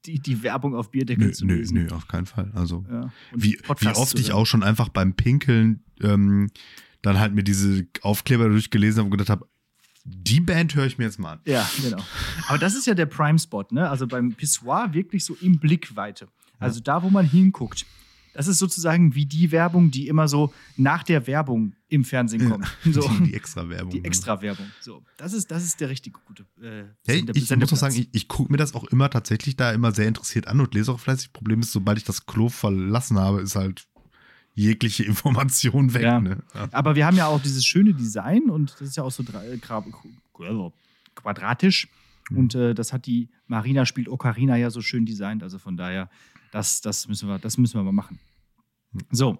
[0.06, 1.74] die, die Werbung auf Bierdeckel Nö, zu nö, lesen.
[1.74, 2.50] nö, auf keinen Fall.
[2.54, 3.10] Also, Ja.
[3.34, 6.50] Wie, wie oft ich auch schon einfach beim Pinkeln ähm,
[7.02, 9.46] dann halt mir diese Aufkleber durchgelesen habe und gedacht habe,
[10.04, 11.40] die Band höre ich mir jetzt mal an.
[11.44, 12.02] Ja, genau.
[12.48, 13.90] Aber das ist ja der Prime-Spot, ne?
[13.90, 16.28] Also beim Pissoir wirklich so in Blickweite.
[16.58, 17.84] Also da, wo man hinguckt.
[18.38, 22.68] Das ist sozusagen wie die Werbung, die immer so nach der Werbung im Fernsehen kommt.
[22.85, 23.01] So.
[23.01, 23.90] Die, die extra Werbung.
[23.90, 24.66] Die Extra-Werbung.
[24.81, 25.03] So.
[25.16, 28.29] Das ist, das ist der richtig gute äh, Hey, ich muss auch sagen, ich, ich
[28.29, 31.33] gucke mir das auch immer tatsächlich da immer sehr interessiert an und lese auch fleißig.
[31.33, 33.88] Problem ist, sobald ich das Klo verlassen habe, ist halt
[34.55, 36.03] jegliche Information weg.
[36.03, 36.20] Ja.
[36.20, 36.38] Ne?
[36.55, 36.68] Ja.
[36.70, 39.55] Aber wir haben ja auch dieses schöne Design und das ist ja auch so drei,
[39.55, 40.72] gra-
[41.16, 41.88] quadratisch.
[42.31, 42.37] Mhm.
[42.38, 45.42] Und äh, das hat die Marina spielt Ocarina ja so schön designt.
[45.42, 46.09] Also von daher,
[46.53, 48.20] das, das, müssen, wir, das müssen wir mal machen.
[49.11, 49.38] So,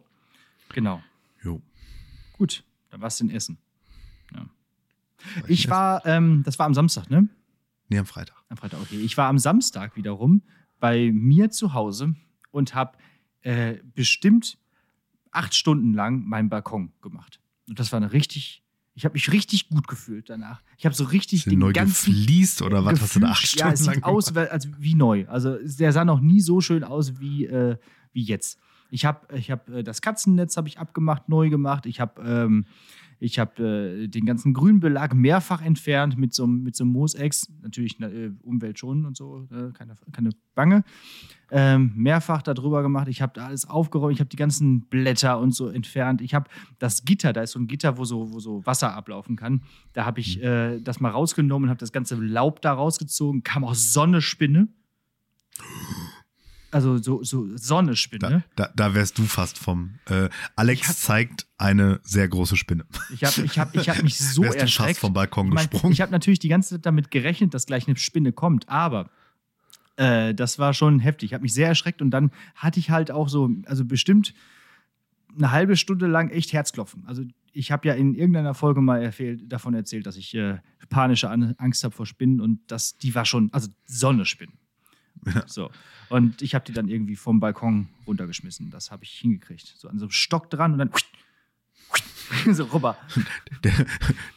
[0.71, 1.03] genau.
[1.43, 1.61] Jo.
[2.37, 3.59] Gut, dann war's in Essen.
[4.35, 4.47] Ja.
[5.47, 7.29] Ich war, ähm, das war am Samstag, ne?
[7.89, 8.37] Nee, am Freitag.
[8.49, 9.01] Am Freitag, okay.
[9.01, 10.43] Ich war am Samstag wiederum
[10.79, 12.15] bei mir zu Hause
[12.51, 12.97] und habe
[13.43, 14.59] äh, bestimmt
[15.31, 17.41] acht Stunden lang meinen Balkon gemacht.
[17.69, 18.63] Und das war eine richtig,
[18.95, 20.63] ich habe mich richtig gut gefühlt danach.
[20.77, 23.29] Ich habe so richtig Ist der neu den ganzen gefliest oder was hast du da
[23.31, 25.27] acht Gefühlt- Stunden Ja, es sieht aus als wie neu.
[25.29, 27.77] Also der sah noch nie so schön aus wie, äh,
[28.13, 28.59] wie jetzt.
[28.90, 31.87] Ich habe ich hab, äh, das Katzennetz habe ich abgemacht, neu gemacht.
[31.87, 32.66] Ich habe ähm,
[33.20, 37.53] ich hab, äh, den ganzen Grünbelag mehrfach entfernt mit so, einem- mit so einem Moosex.
[37.62, 40.85] Natürlich äh, umweltschonend und so, äh, keine, keine Bange.
[41.51, 43.09] Ähm, mehrfach darüber gemacht.
[43.09, 44.12] Ich habe da alles aufgeräumt.
[44.14, 46.20] Ich habe die ganzen Blätter und so entfernt.
[46.20, 46.48] Ich habe
[46.79, 49.62] das Gitter, da ist so ein Gitter, wo so, wo so Wasser ablaufen kann.
[49.94, 53.42] Da habe ich äh, das mal rausgenommen und habe das ganze Laub da rausgezogen.
[53.42, 54.68] Kam auch Sonnespinne.
[56.70, 58.44] Also so, so Sonnespinne.
[58.57, 59.94] Da, da, da wärst du fast vom.
[60.07, 62.85] Äh, Alex hab- zeigt eine sehr große Spinne.
[63.11, 64.98] Ich habe ich hab, ich hab mich so wärst du fast erschreckt.
[65.00, 65.92] vom Balkon Ich, mein, gesprungen.
[65.92, 69.09] ich habe natürlich die ganze Zeit damit gerechnet, dass gleich eine Spinne kommt, aber
[69.96, 71.31] äh, das war schon heftig.
[71.31, 74.35] Ich habe mich sehr erschreckt und dann hatte ich halt auch so, also bestimmt
[75.37, 77.04] eine halbe Stunde lang echt Herzklopfen.
[77.07, 80.59] Also ich habe ja in irgendeiner Folge mal erzählt, davon erzählt, dass ich äh,
[80.90, 83.68] panische An Angst habe vor Spinnen und das, die war schon, also
[85.46, 85.70] So.
[86.09, 88.70] Und ich habe die dann irgendwie vom Balkon runtergeschmissen.
[88.70, 89.74] Das habe ich hingekriegt.
[89.76, 90.90] So an so einem Stock dran und dann
[92.52, 92.96] so rüber.
[93.64, 93.72] Der,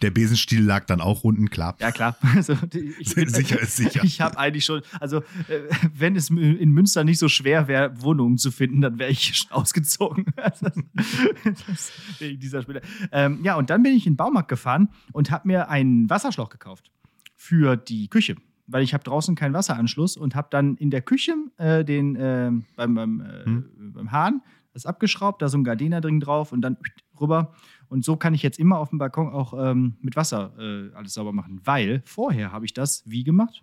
[0.02, 1.76] der Besenstiel lag dann auch unten, klar.
[1.80, 2.18] Ja, klar.
[2.36, 2.58] Also,
[3.00, 4.04] ich bin, Sicher ist sicher.
[4.04, 5.18] Ich habe eigentlich schon, also
[5.48, 5.62] äh,
[5.94, 9.52] wenn es in Münster nicht so schwer wäre, Wohnungen zu finden, dann wäre ich schon
[9.52, 10.26] ausgezogen.
[10.36, 12.82] Das, das, dieser Spieler.
[13.12, 16.50] Ähm, ja, und dann bin ich in den Baumarkt gefahren und habe mir einen Wasserschlauch
[16.50, 16.92] gekauft
[17.36, 18.36] für die Küche.
[18.72, 22.52] Weil ich habe draußen keinen Wasseranschluss und habe dann in der Küche äh, den äh,
[22.76, 23.94] beim, beim, äh, Hm.
[23.94, 24.42] beim Hahn
[24.74, 26.78] das abgeschraubt, da so ein Gardena drin drauf und dann
[27.20, 27.54] rüber.
[27.90, 31.14] Und so kann ich jetzt immer auf dem Balkon auch ähm, mit Wasser äh, alles
[31.14, 31.60] sauber machen.
[31.66, 33.62] Weil vorher habe ich das wie gemacht?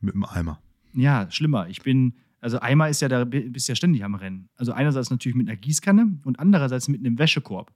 [0.00, 0.60] Mit dem Eimer.
[0.92, 1.68] Ja, schlimmer.
[1.68, 4.48] Ich bin, also einmal ist ja da bist ja ständig am Rennen.
[4.54, 7.72] Also einerseits natürlich mit einer Gießkanne und andererseits mit einem Wäschekorb.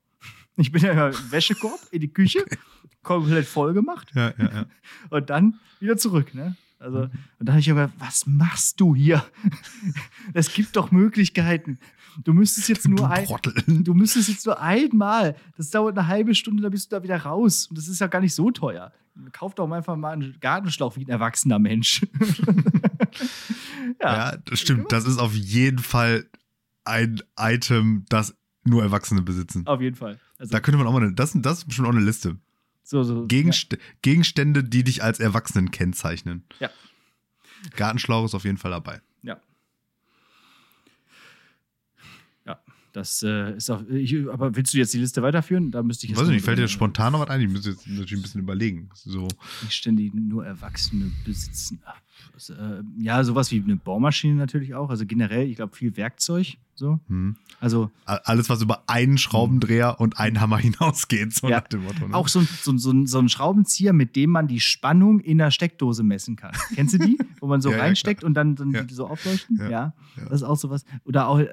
[0.56, 2.44] Ich bin ja im Wäschekorb in die Küche,
[3.02, 4.66] komplett voll gemacht Ja, ja, ja.
[5.10, 6.34] und dann wieder zurück.
[6.34, 6.56] Ne?
[6.78, 9.24] Also, und dann habe ich immer, was machst du hier?
[10.34, 11.78] Es gibt doch Möglichkeiten.
[12.22, 13.26] Du müsstest jetzt nur ein,
[13.66, 15.34] du müsstest jetzt nur einmal.
[15.56, 17.66] Das dauert eine halbe Stunde, dann bist du da wieder raus.
[17.66, 18.92] Und das ist ja gar nicht so teuer.
[19.32, 22.06] Kauf doch einfach mal einen Gartenschlauch wie ein erwachsener Mensch.
[24.00, 24.92] Ja, das stimmt.
[24.92, 26.26] Das ist auf jeden Fall
[26.84, 29.66] ein Item, das nur Erwachsene besitzen.
[29.66, 30.18] Auf jeden Fall.
[30.38, 32.36] Also, Da könnte man auch mal eine, das, das ist bestimmt auch eine Liste.
[32.84, 36.44] so, so, Gegenst Gegenstände, die dich als Erwachsenen kennzeichnen.
[36.60, 36.70] Ja.
[37.76, 39.00] Gartenschlauch ist auf jeden Fall dabei.
[39.22, 39.40] Ja.
[42.44, 42.60] Ja,
[42.92, 43.86] das äh, ist auch.
[43.88, 45.70] Ich, aber willst du jetzt die Liste weiterführen?
[45.70, 46.20] Da müsste ich jetzt.
[46.20, 47.40] Weiß nicht, fällt dir spontan noch was ein?
[47.40, 48.90] Ich muss jetzt natürlich ein bisschen überlegen.
[48.94, 49.28] So,
[49.60, 51.80] Gegenstände, die nur Erwachsene besitzen.
[51.84, 52.00] Ach,
[52.98, 54.90] ja, sowas wie eine Bohrmaschine natürlich auch.
[54.90, 56.56] Also generell, ich glaube, viel Werkzeug.
[56.74, 56.98] So.
[57.08, 57.36] hm.
[57.60, 61.60] Also Alles, was über einen Schraubendreher und einen Hammer hinausgeht, so Ja.
[61.60, 62.08] nach dem Motto.
[62.08, 62.14] Ne?
[62.14, 65.50] auch so ein, so, so, so ein Schraubenzieher, mit dem man die Spannung in der
[65.50, 66.52] Steckdose messen kann.
[66.74, 67.18] Kennst du die?
[67.40, 68.82] Wo man so Ja, ja, reinsteckt und dann, dann Ja.
[68.84, 69.58] die so aufleuchten?
[69.58, 69.70] Ja.
[69.70, 69.94] Ja.
[70.24, 70.84] Das ist auch sowas.
[71.04, 71.48] Oder auch äh,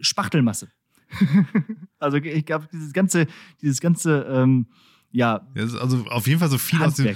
[0.00, 0.68] Spachtelmasse.
[1.98, 3.26] also ich glaube, dieses ganze,
[3.62, 4.66] dieses ganze, ähm,
[5.10, 7.14] ja, Ja, also auf jeden Fall so viel aus dem.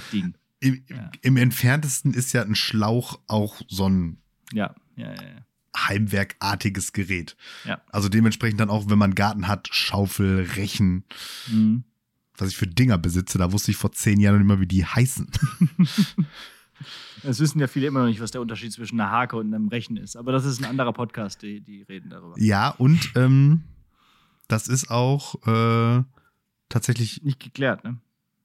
[0.61, 1.11] Im, Ja.
[1.21, 4.17] Im entferntesten ist ja ein Schlauch auch so ein
[4.53, 5.13] Ja, ja,
[5.75, 7.35] heimwerkartiges Gerät.
[7.65, 7.81] Ja.
[7.91, 11.03] Also dementsprechend dann auch, wenn man Garten hat, Schaufel, Rechen,
[11.51, 11.83] Mhm.
[12.37, 14.85] was ich für Dinger besitze, da wusste ich vor zehn Jahren nicht mal, wie die
[14.85, 15.29] heißen.
[17.23, 19.67] Das wissen ja viele immer noch nicht, was der Unterschied zwischen einer Hake und einem
[19.67, 20.15] Rechen ist.
[20.15, 22.33] Aber das ist ein anderer Podcast, die, die reden darüber.
[22.39, 23.61] Ja, und ähm,
[24.47, 26.03] das ist auch äh,
[26.69, 27.99] tatsächlich Nicht geklärt, ne?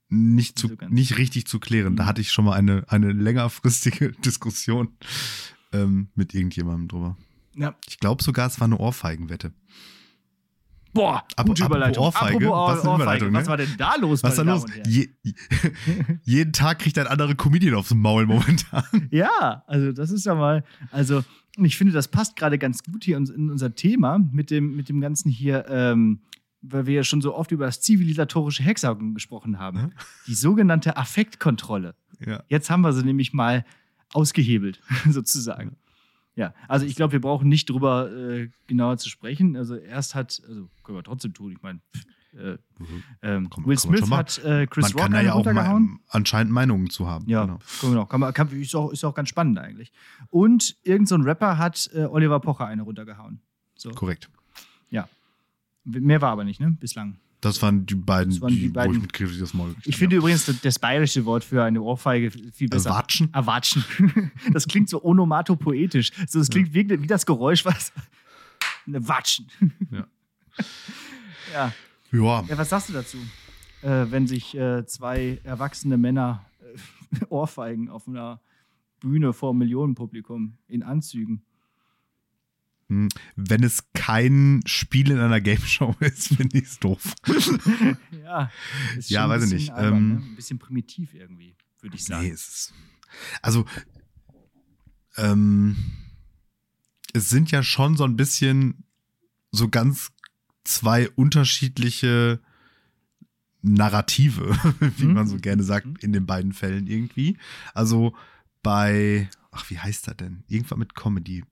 [0.08, 1.96] Nicht, zu, nicht richtig zu klären.
[1.96, 2.06] Da Mhm.
[2.08, 4.88] hatte ich schon mal eine, eine längerfristige Diskussion
[5.72, 7.16] ähm, mit irgendjemandem drüber.
[7.56, 7.74] Ja.
[7.88, 9.52] Ich glaube sogar, es war eine Ohrfeigenwette.
[10.92, 12.04] Boah, Ap- gute Überleitung.
[12.04, 13.02] Ohrfeige, Apropos was Ohrfeige.
[13.02, 13.38] Überleitung, ne?
[13.40, 14.22] Was war denn da los?
[14.22, 14.64] Was ist da los?
[14.86, 15.08] Je,
[16.24, 18.84] jeden Tag kriegt ein anderer Comedian aufs Maul momentan.
[19.10, 21.22] Ja, also das ist ja mal, also
[21.58, 24.88] ich finde, das passt gerade ganz gut hier in in unser Thema mit dem, mit
[24.88, 26.20] dem ganzen hier, ähm,
[26.68, 29.78] weil wir ja schon so oft über das zivilisatorische Hexagon gesprochen haben.
[29.78, 29.90] Ja.
[30.26, 31.94] Die sogenannte Affektkontrolle.
[32.24, 32.42] Ja.
[32.48, 33.64] Jetzt haben wir sie nämlich mal
[34.12, 35.76] ausgehebelt, sozusagen.
[36.34, 39.56] Ja, also ich glaube, wir brauchen nicht drüber äh, genauer zu sprechen.
[39.56, 41.80] Also erst hat, also können wir trotzdem tun, ich meine,
[42.34, 42.58] äh,
[43.22, 45.84] ähm, Komm- Will Smith hat äh, Chris Man Rock kann da ja auch runtergehauen.
[45.92, 47.26] mal anscheinend Meinungen zu haben.
[47.26, 47.58] Ja, Genau.
[47.80, 48.04] genau.
[48.04, 49.92] Kann man, kann, ist, auch, ist auch ganz spannend eigentlich.
[50.28, 53.40] Und irgendein so ein Rapper hat äh, Oliver Pocher eine runtergehauen.
[53.74, 53.90] So.
[53.92, 54.28] Korrekt.
[55.86, 56.72] Mehr war aber nicht, ne?
[56.72, 57.18] Bislang.
[57.40, 58.96] Das waren die beiden, waren die die, wo beiden.
[58.96, 62.30] ich mit kräftig das Maul Ich finde übrigens das, das bayerische Wort für eine Ohrfeige
[62.30, 62.90] viel besser.
[62.90, 63.34] Äh, Watschen?
[63.34, 63.84] Erwatschen.
[64.52, 66.12] Das klingt so onomatopoetisch.
[66.26, 67.92] So, das klingt wie, wie das Geräusch, was.
[68.86, 69.46] Eine Watschen.
[69.90, 70.06] Ja.
[71.52, 71.72] ja.
[72.12, 73.18] Ja, ja, was sagst du dazu?
[73.82, 78.40] Äh, wenn sich äh, zwei erwachsene Männer äh, ohrfeigen auf einer
[79.00, 81.44] Bühne vor Millionenpublikum in Anzügen.
[82.88, 87.14] Wenn es kein Spiel in einer Game Show ist, finde ich es doof.
[88.22, 88.50] Ja,
[88.96, 89.70] ist Ja, weiß ich nicht.
[89.72, 90.14] albern, Ähm, ne?
[90.24, 92.24] Ein bisschen primitiv irgendwie, würde ich sagen.
[92.26, 92.74] Nee, es ist.
[93.42, 93.64] Also,
[95.16, 95.76] ähm,
[97.12, 98.84] es sind ja schon so ein bisschen
[99.52, 100.12] so ganz
[100.64, 102.40] zwei unterschiedliche
[103.62, 104.56] Narrative,
[104.98, 105.14] wie Mhm.
[105.14, 105.96] man so gerne sagt, Mhm.
[106.00, 107.38] in den beiden Fällen irgendwie.
[107.74, 108.14] Also
[108.62, 110.44] bei, ach, wie heißt er denn?
[110.48, 111.44] Irgendwas mit Comedy.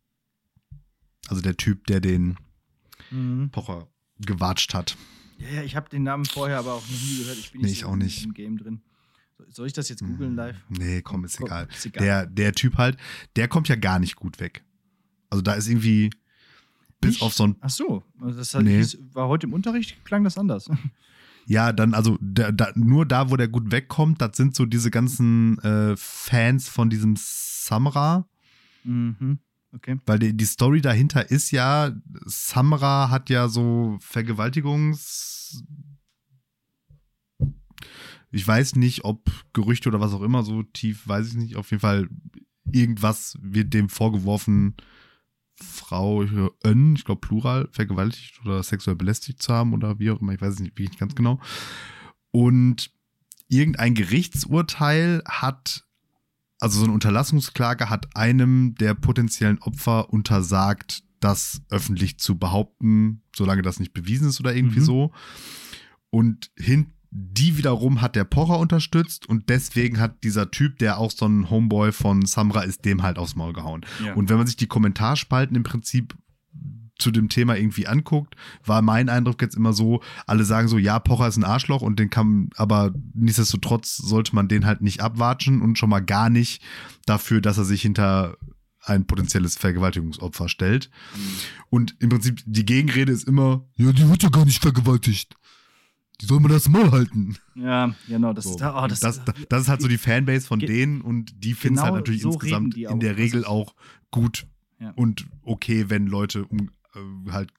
[1.28, 2.36] Also der Typ, der den
[3.10, 3.50] Mhm.
[3.50, 3.88] Pocher
[4.20, 4.96] gewatscht hat.
[5.38, 7.38] Ja, ja, ich habe den Namen vorher aber auch noch nie gehört.
[7.38, 8.24] Ich bin Nee, nicht ich so auch im- nicht.
[8.24, 8.80] im Game drin.
[9.36, 10.56] So- Soll ich das jetzt googeln live?
[10.68, 11.68] Nee, komm, ist Komm, egal.
[11.74, 12.04] ist egal.
[12.04, 12.96] Der, der Typ halt,
[13.36, 14.64] der kommt ja gar nicht gut weg.
[15.30, 16.10] Also da ist irgendwie
[17.00, 17.22] bis Nicht?
[17.22, 18.84] auf so ein, Ach so, also das hat, Nee.
[19.12, 20.70] war heute im Unterricht, klang das anders.
[21.46, 24.90] ja, dann, also da, da, nur da, wo der gut wegkommt, das sind so diese
[24.90, 28.26] ganzen äh, Fans von diesem Samra,
[28.84, 29.40] mhm.
[29.74, 29.98] Okay.
[30.06, 31.92] weil die, die Story dahinter ist ja,
[32.24, 35.64] Samra hat ja so Vergewaltigungs.
[38.30, 41.56] Ich weiß nicht, ob Gerüchte oder was auch immer, so tief weiß ich nicht.
[41.56, 42.08] Auf jeden Fall,
[42.70, 44.74] irgendwas wird dem vorgeworfen,
[45.56, 46.50] Frauen,
[46.96, 50.54] ich glaube Plural, vergewaltigt oder sexuell belästigt zu haben oder wie auch immer, ich weiß
[50.54, 51.40] es nicht wirklich ganz genau.
[52.32, 52.90] Und
[53.48, 55.84] irgendein Gerichtsurteil hat,
[56.60, 63.62] also so eine Unterlassungsklage hat einem der potenziellen Opfer untersagt, das öffentlich zu behaupten, solange
[63.62, 64.84] das nicht bewiesen ist oder irgendwie Mhm.
[64.84, 65.12] so.
[66.10, 71.10] Und hin, die wiederum hat der Pocher unterstützt und deswegen hat dieser Typ, der auch
[71.10, 73.86] so ein Homeboy von Samra ist, dem halt aufs Maul gehauen.
[74.04, 74.14] Ja.
[74.14, 76.14] Und wenn man sich die Kommentarspalten im Prinzip
[77.04, 80.98] zu dem Thema irgendwie anguckt, war mein Eindruck jetzt immer so, alle sagen so, ja,
[80.98, 85.60] Pocher ist ein Arschloch und den kann, aber nichtsdestotrotz sollte man den halt nicht abwatschen
[85.62, 86.62] und schon mal gar nicht
[87.06, 88.36] dafür, dass er sich hinter
[88.86, 90.90] ein potenzielles Vergewaltigungsopfer stellt.
[91.70, 95.34] Und im Prinzip die Gegenrede ist immer, ja, die wird ja gar nicht vergewaltigt.
[96.20, 97.36] Die soll man das Maul halten.
[97.54, 98.32] ja, genau.
[98.32, 98.50] Das, So.
[98.50, 101.54] ist, da- oh, das, das, das, ist halt so die Fanbase von denen und die
[101.54, 103.74] finden es Genau halt natürlich so insgesamt in der Regel auch
[104.10, 104.46] gut
[104.78, 104.90] Ja.
[104.96, 107.52] und okay, wenn Leute um, äh, halt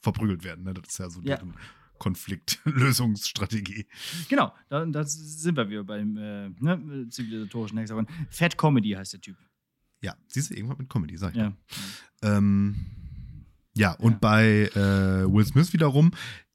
[0.00, 0.64] verprügelt werden.
[0.64, 0.74] Ne?
[0.74, 1.36] Das ist ja so Ja.
[1.36, 1.54] deren
[1.98, 3.86] Konfliktlösungsstrategie.
[4.28, 8.06] genau, da, da sind wir wieder beim äh, ne, zivilisatorischen Hexagon.
[8.30, 9.36] Fat Comedy heißt der Typ.
[10.02, 11.38] Ja, siehst du, irgendwas mit Comedy, sag ich.
[11.38, 11.52] Ja.
[12.22, 12.76] Ähm,
[13.74, 14.18] ja, und Ja.
[14.20, 16.10] bei äh, Will Smith wiederum,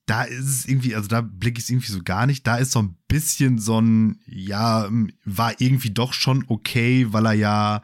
[0.06, 2.46] da ist es irgendwie, also da blicke ich es irgendwie so gar nicht.
[2.46, 4.90] Da ist so ein bisschen so ein, ja,
[5.26, 7.82] war irgendwie doch schon okay, weil er ja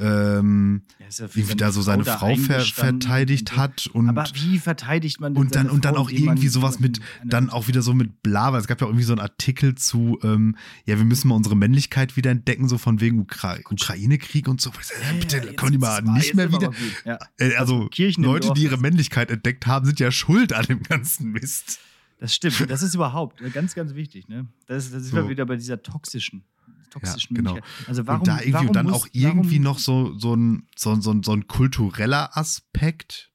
[0.00, 3.56] ähm, ja für irgendwie da so seine Frau ver verteidigt so.
[3.56, 6.80] hat und Aber wie verteidigt man denn und dann und dann Frau, auch irgendwie sowas
[6.80, 8.58] mit dann auch wieder so mit Blabla.
[8.58, 11.56] Es gab ja auch irgendwie so einen Artikel zu ähm, ja wir müssen mal unsere
[11.56, 14.70] Männlichkeit wieder entdecken so von wegen Ukra Ukraine-Krieg und so.
[14.70, 16.70] Ja, Bitte ja, können die mal nicht mehr wieder.
[17.04, 20.82] Ja, Äh, also Kirchen Leute, die ihre Männlichkeit entdeckt haben, sind ja schuld an dem
[20.82, 21.80] ganzen Mist.
[22.18, 22.70] das stimmt.
[22.70, 24.28] Das ist überhaupt ganz, ganz wichtig.
[24.28, 24.46] Ne?
[24.66, 25.28] Das, das ist So.
[25.28, 26.44] wieder bei dieser toxischen,
[26.90, 27.54] toxischen genau.
[27.54, 27.88] Männlichkeit.
[27.88, 30.68] Also warum, und da irgendwie warum und dann muss, auch irgendwie noch so so ein
[30.76, 33.30] so, ein- so, ein- so ein kultureller Aspekt.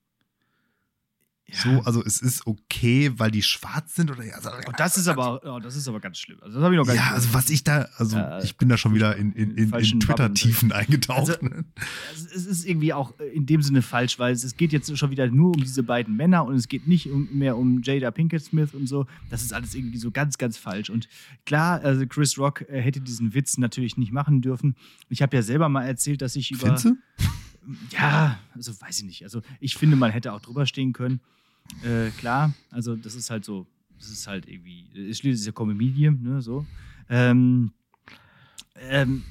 [1.48, 1.58] Ja.
[1.58, 5.42] So, also es ist okay, weil die schwarz sind oder also, Oh, das ist aber,
[5.46, 6.40] oh, das ist aber ganz schlimm.
[6.42, 8.58] Also das habe ich noch gar ja, nicht also was ich da, also Ja, ich
[8.58, 11.30] bin da schon wieder in, in, in, in Twitter-Tiefen eingetaucht.
[11.30, 11.66] Also- ne?
[12.16, 15.12] es ist irgendwie auch äh, in dem Sinne falsch, weil es, es geht jetzt schon
[15.12, 18.44] wieder nur um diese beiden Männer und es geht nicht um, mehr um Jada Pinkett
[18.44, 19.06] Smith und so.
[19.30, 20.90] Das ist alles irgendwie so ganz, ganz falsch.
[20.90, 21.08] Und
[21.46, 24.76] klar, also Chris Rock äh, hätte diesen Witz natürlich nicht machen dürfen.
[25.10, 26.76] Ich habe ja selber mal erzählt, dass ich über.
[26.76, 26.96] Findest du?
[27.92, 29.24] Ja, also weiß ich nicht.
[29.24, 31.20] Also ich finde, man hätte auch drüber stehen können.
[31.84, 33.66] Äh, klar, also das ist halt so,
[33.98, 36.66] das ist halt irgendwie, ist schließlich ja Comedian, ne, so.
[37.10, 37.72] Ähm,
[38.76, 39.24] ähm,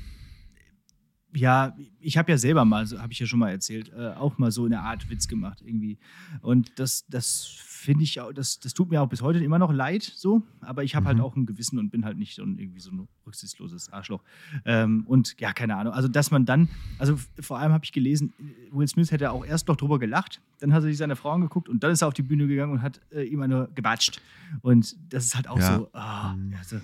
[1.34, 4.38] ja, ich habe ja selber mal, so habe ich ja schon mal erzählt, äh, auch
[4.38, 5.98] mal so eine Art Witz gemacht irgendwie.
[6.42, 9.72] Und das, das finde ich auch, das, das tut mir auch bis heute immer noch
[9.72, 10.42] leid, so.
[10.62, 11.22] Aber ich habe halt Mhm.
[11.24, 14.22] auch ein Gewissen und bin halt nicht so ein, irgendwie so ein rücksichtsloses Arschloch.
[14.64, 15.92] Ähm, und ja, keine Ahnung.
[15.92, 16.68] Also, dass man dann,
[16.98, 18.32] also vor allem habe ich gelesen,
[18.72, 21.68] Will Smith hätte auch erst noch drüber gelacht, dann hat er sich seine Frau angeguckt
[21.68, 24.20] und dann ist er auf die Bühne gegangen und hat äh, ihm eine gewatscht.
[24.62, 25.76] Und das ist halt auch Ja.
[25.76, 25.90] so,
[26.38, 26.54] Mhm.
[26.58, 26.80] also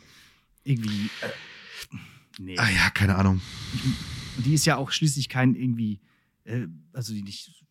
[0.64, 1.06] irgendwie.
[1.22, 1.96] Äh,
[2.38, 2.58] nee.
[2.58, 3.40] Ah ja, keine Ahnung.
[4.36, 6.00] Und die ist ja auch schließlich kein irgendwie,
[6.44, 7.64] äh, also die nicht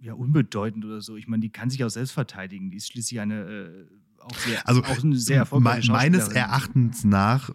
[0.00, 1.16] ja, unbedeutend oder so.
[1.16, 2.70] Ich meine, die kann sich auch selbst verteidigen.
[2.70, 3.86] Die ist schließlich eine äh,
[4.20, 6.28] auch sehr, Also auch eine sehr erfolgreiche me- meines.
[6.28, 7.50] Erachtens nach,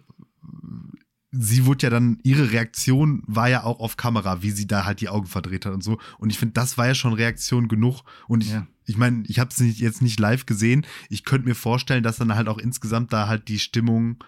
[1.30, 5.00] sie wurde ja dann, ihre Reaktion war ja auch auf Kamera, wie sie da halt
[5.00, 5.98] die Augen verdreht hat und so.
[6.18, 8.02] Und ich finde, das war ja schon Reaktion genug.
[8.28, 8.66] Und ich, Ja.
[8.86, 10.86] ich meine, ich habe es jetzt nicht live gesehen.
[11.08, 14.22] Ich könnte mir vorstellen, dass dann halt auch insgesamt da halt die Stimmung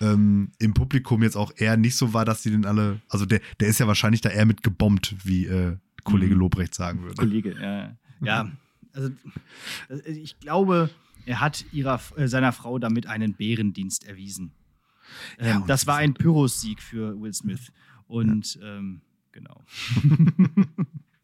[0.00, 3.40] ähm, im Publikum jetzt auch eher nicht so war, dass die den alle, also der,
[3.60, 6.40] der ist ja wahrscheinlich da eher mit gebombt, wie äh, Kollege Mhm.
[6.40, 7.16] Lobrecht sagen würde.
[7.16, 7.96] Kollege, ja.
[8.22, 8.50] Ja,
[8.92, 9.10] also
[9.88, 10.90] das- ich glaube,
[11.26, 14.52] er hat ihrer, äh, seiner Frau damit einen Bärendienst erwiesen.
[15.38, 17.72] Ähm, Ja, das war ein Pyrrhus-Sieg für Will Smith.
[18.06, 19.60] Und ähm, genau.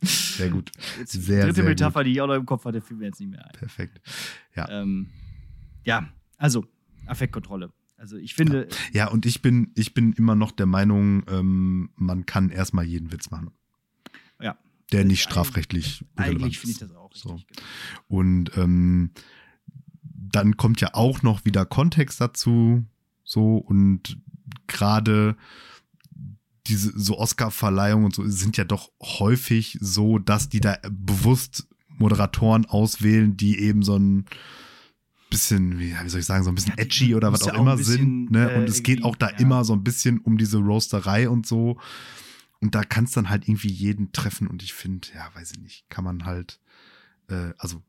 [0.02, 0.70] Sehr gut.
[0.98, 1.68] Jetzt, Sehr, dritte sehr gut.
[1.70, 3.52] Metapher, die ich auch noch im Kopf hatte, fiel mir jetzt nicht mehr ein.
[3.52, 4.00] Perfekt.
[4.54, 4.68] Ja.
[4.68, 5.08] Ähm,
[5.84, 6.64] ja, also
[7.06, 7.70] Affektkontrolle.
[7.96, 12.26] Also ich finde, Ja, und ich bin, ich bin immer noch der Meinung, ähm, man
[12.26, 13.50] kann erstmal jeden Witz machen.
[14.40, 14.58] Ja.
[14.92, 16.90] Der nicht Eig- strafrechtlich relevant eigentlich finde ich ist.
[16.90, 17.34] das auch So.
[17.34, 17.56] richtig.
[17.56, 17.66] genau.
[18.08, 19.10] Und ähm,
[20.02, 22.84] dann kommt ja auch noch wieder Kontext dazu.
[23.24, 24.18] So, und
[24.66, 25.36] gerade
[26.66, 31.66] diese so Oscar-Verleihungen und so sind ja doch häufig so, dass die da bewusst
[31.98, 34.26] Moderatoren auswählen, die eben so ein
[35.30, 37.76] bisschen, wie wie soll ich sagen, so ein bisschen edgy oder was auch auch immer
[37.76, 38.30] bisschen, sind.
[38.30, 38.50] Ne?
[38.50, 39.36] äh, Und es geht auch da ja.
[39.38, 41.78] immer so ein bisschen um diese Roasterei und so.
[42.60, 44.46] Und da kann es dann halt irgendwie jeden treffen.
[44.46, 46.60] Und ich finde, ja, weiß ich nicht, kann man halt,
[47.28, 47.82] äh, also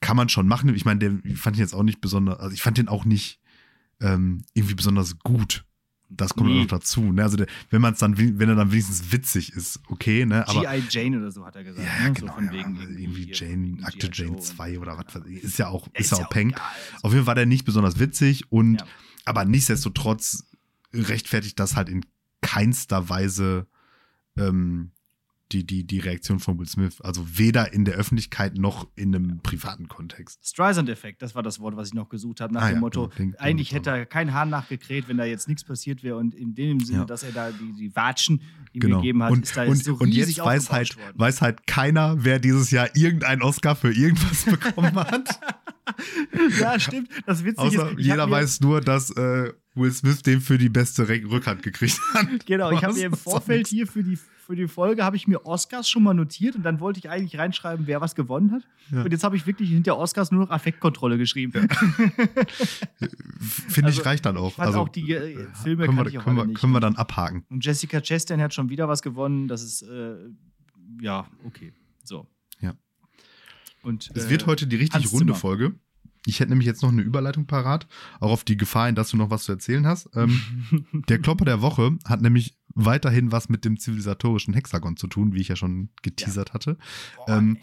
[0.00, 0.74] kann man schon machen.
[0.74, 3.40] Ich meine, ich fand ihn jetzt auch nicht besonders, also ich fand den auch nicht
[4.00, 5.64] ähm, irgendwie besonders gut.
[6.12, 6.60] Das kommt Nee.
[6.62, 7.00] noch dazu.
[7.12, 7.22] Ne?
[7.22, 10.46] Also der, wenn man es dann, wen- wenn er dann wenigstens witzig ist, okay, ne?
[10.48, 10.82] Aber G.I.
[10.90, 11.86] Jane oder so hat er gesagt.
[11.86, 12.12] ja, ne?
[12.14, 12.34] genau.
[12.36, 14.10] so ja, wegen also irgendwie, irgendwie hier, Jane, Akte.
[14.12, 15.44] Jane Joe 2 und- oder was weiß ich.
[15.44, 16.50] Ist ja auch, Ja, ist ja auch Peng.
[16.50, 16.62] egal.
[17.02, 18.86] Auf jeden Fall war der nicht besonders witzig und Ja.
[19.24, 20.44] aber nichtsdestotrotz
[20.92, 22.04] rechtfertigt das halt in
[22.42, 23.66] keinster Weise
[24.36, 24.90] ähm,
[25.52, 27.00] die, die, die Reaktion von Will Smith.
[27.00, 30.38] Also weder in der Öffentlichkeit noch in einem privaten Kontext.
[30.46, 33.08] Streisand-Effekt, das war das Wort, was ich noch gesucht habe, nach Ah, dem ja, Motto,
[33.18, 36.54] den eigentlich hätte er kein Hahn nachgekräht, wenn da jetzt nichts passiert wäre und in
[36.54, 37.04] dem Sinne, Ja.
[37.04, 38.40] dass er da die, die Watschen
[38.72, 38.96] ihm Genau.
[38.98, 41.18] gegeben hat, und, ist da und, jetzt so und jetzt weiß halt, worden.
[41.18, 45.40] weiß halt keiner, wer dieses Jahr irgendeinen Oscar für irgendwas bekommen hat.
[46.60, 47.08] Ja, stimmt.
[47.26, 51.08] Das Witzige Außer ist, jeder weiß nur, dass äh, Will Smith den für die beste
[51.08, 52.26] Rückhand gekriegt hat.
[52.46, 55.46] Genau, ich habe mir im Vorfeld hier für die, für die Folge habe ich mir
[55.46, 58.66] Oscars schon mal notiert und dann wollte ich eigentlich reinschreiben, wer was gewonnen hat.
[58.90, 59.02] Ja.
[59.02, 61.52] Und jetzt habe ich wirklich hinter Oscars nur noch Affektkontrolle geschrieben.
[63.38, 64.58] Finde Also, ich reicht dann auch.
[64.58, 66.58] Also auch die äh, Filme können, wir, können, wir, nicht.
[66.58, 67.44] können wir dann abhaken.
[67.48, 69.46] Und Jessica Chastain hat schon wieder was gewonnen.
[69.46, 70.16] Das ist, äh,
[71.00, 71.72] ja, okay.
[72.02, 72.26] So.
[72.60, 72.74] Ja.
[73.82, 75.36] Und, Es äh, wird heute die richtig Hans runde Zimmer.
[75.36, 75.74] Folge.
[76.26, 77.86] Ich hätte nämlich jetzt noch eine Überleitung parat,
[78.20, 80.10] auch auf die Gefahr hin, dass du noch was zu erzählen hast.
[80.14, 80.40] Ähm,
[81.08, 85.40] der Klopper der Woche hat nämlich weiterhin was mit dem zivilisatorischen Hexagon zu tun, wie
[85.40, 86.76] ich ja schon geteasert hatte.
[87.16, 87.58] Boah, ähm.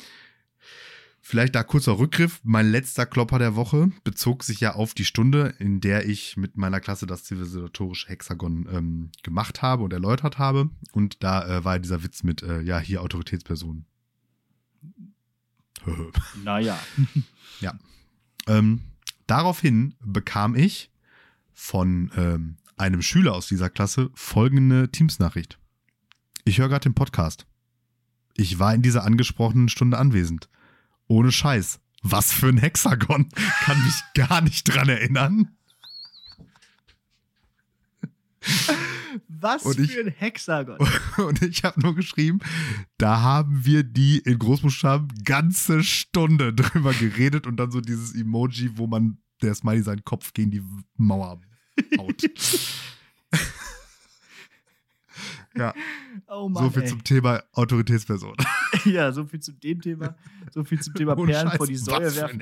[1.22, 2.40] Vielleicht da kurzer Rückgriff.
[2.44, 6.56] Mein letzter Klopper der Woche bezog sich ja auf die Stunde, in der ich mit
[6.56, 10.70] meiner Klasse das zivilisatorische Hexagon ähm, gemacht habe und erläutert habe.
[10.94, 13.86] Und da äh, war ja dieser Witz mit, äh, ja, hier Autoritätspersonen.
[16.46, 16.80] naja.
[18.48, 18.82] ähm,
[19.28, 20.92] daraufhin bekam ich
[21.54, 25.58] von ähm, einem Schüler aus dieser Klasse folgende Teams-Nachricht.
[26.46, 27.46] Ich höre gerade den Podcast.
[28.36, 30.48] Ich war in dieser angesprochenen Stunde anwesend.
[31.08, 31.80] Ohne Scheiß.
[32.04, 33.30] Was für ein Hexagon.
[33.64, 35.58] Kann mich gar nicht dran erinnern.
[39.28, 40.78] Was Und ich- für ein Hexagon.
[41.18, 42.40] Und ich habe nur geschrieben,
[42.98, 48.72] da haben wir die in Großbuchstaben ganze Stunde drüber geredet und dann so dieses Emoji,
[48.78, 50.64] wo man der Smiley seinen Kopf gegen die
[50.96, 51.40] Mauer
[51.98, 52.22] haut.
[55.56, 55.74] ja,
[56.28, 56.90] Oh Mann, so viel ey.
[56.90, 58.36] zum Thema Autoritätsperson.
[58.86, 60.16] Ja, so viel zu dem Thema.
[60.52, 62.42] So viel zum Thema Perlen Scheiß, vor die Säue werfen.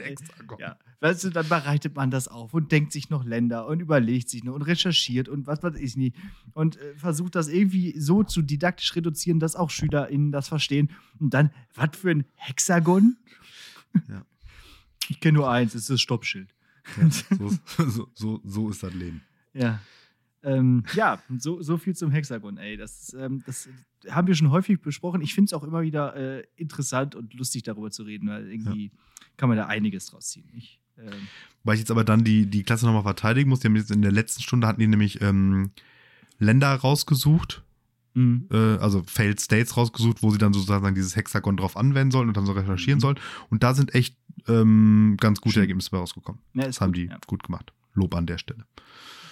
[0.60, 4.30] Ja, weißt du, dann bereitet man das auf und denkt sich noch Länder und überlegt
[4.30, 6.15] sich noch und recherchiert und was weiß ich nicht.
[6.54, 10.91] Und äh, versucht das irgendwie so zu didaktisch reduzieren, dass auch SchülerInnen das verstehen.
[11.19, 13.17] Und dann, was für ein Hexagon?
[14.10, 14.26] Ja.
[15.08, 16.54] Ich kenne nur eins, es ist das Stoppschild.
[16.98, 17.50] Ja, so,
[17.88, 19.21] so, so, so ist das Leben.
[19.54, 19.80] Ja.
[20.46, 22.77] Ähm, ja, so, so viel zum Hexagon, ey.
[22.77, 23.67] Das, ähm, das
[24.10, 25.21] haben wir schon häufig besprochen.
[25.21, 28.91] Ich finde es auch immer wieder äh, interessant und lustig, darüber zu reden, weil irgendwie
[29.37, 30.48] kann man da einiges draus ziehen.
[30.56, 31.12] Ich, ähm,
[31.63, 33.60] Weil ich jetzt aber dann die, die Klasse nochmal verteidigen muss.
[33.62, 35.71] Die haben jetzt in der letzten Stunde hatten die nämlich ähm,
[36.37, 37.63] Länder rausgesucht,
[38.13, 38.48] mhm.
[38.52, 42.37] äh, also Failed States rausgesucht, wo sie dann sozusagen dieses Hexagon drauf anwenden sollen und
[42.37, 43.02] dann so recherchieren Mhm.
[43.02, 43.19] sollen.
[43.50, 44.15] Und da sind echt
[44.48, 45.63] ähm, ganz gute Schön.
[45.63, 46.39] Ergebnisse bei rausgekommen.
[46.54, 47.17] Ja, Das haben gut, die ja.
[47.25, 47.73] gut gemacht.
[47.93, 48.65] Lob an der Stelle.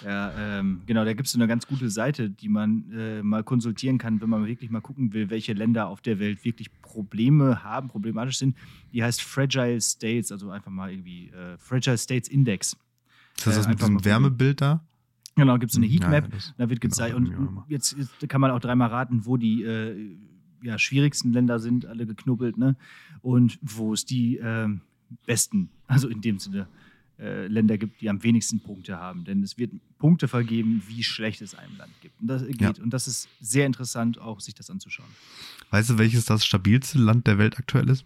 [0.04, 3.98] Ja, ähm, genau, da gibt es eine ganz gute Seite, die man äh, mal konsultieren
[3.98, 7.88] kann, wenn man wirklich mal gucken will, welche Länder auf der Welt wirklich Probleme haben,
[7.88, 8.56] problematisch sind.
[8.92, 12.76] Die heißt Fragile States, also einfach mal irgendwie äh, Fragile States Index.
[13.36, 14.04] Ist das Äh, das mit diesem.
[14.04, 14.82] Wärmebild da?
[15.36, 17.14] Genau, gibt es eine Hm, ja, Heatmap, das- da wird genau, gezeigt.
[17.16, 20.16] Und jetzt, jetzt kann man auch dreimal raten, wo die äh,
[20.62, 22.76] ja, schwierigsten Länder sind, alle geknubbelt, ne?
[23.20, 24.80] Und wo es die ähm,
[25.26, 26.68] besten, also in dem Sinne,
[27.18, 29.24] äh, Länder gibt, die am wenigsten Punkte haben.
[29.24, 32.20] Denn es wird Punkte vergeben, wie schlecht es einem Land gibt.
[32.20, 32.60] Und das geht.
[32.60, 32.70] Ja.
[32.82, 35.08] Und das ist sehr interessant, auch sich das anzuschauen.
[35.70, 38.04] Weißt du, welches das stabilste Land der Welt aktuell ist?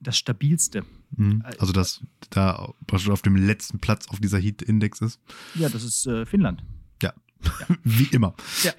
[0.00, 0.84] Das stabilste.
[1.16, 1.42] Mhm.
[1.46, 5.20] Äh, Also das da auf dem letzten Platz auf dieser Heat-Index ist.
[5.54, 6.62] Ja, das ist äh, Finnland.
[7.84, 8.34] Wie immer.
[8.62, 8.72] Ja.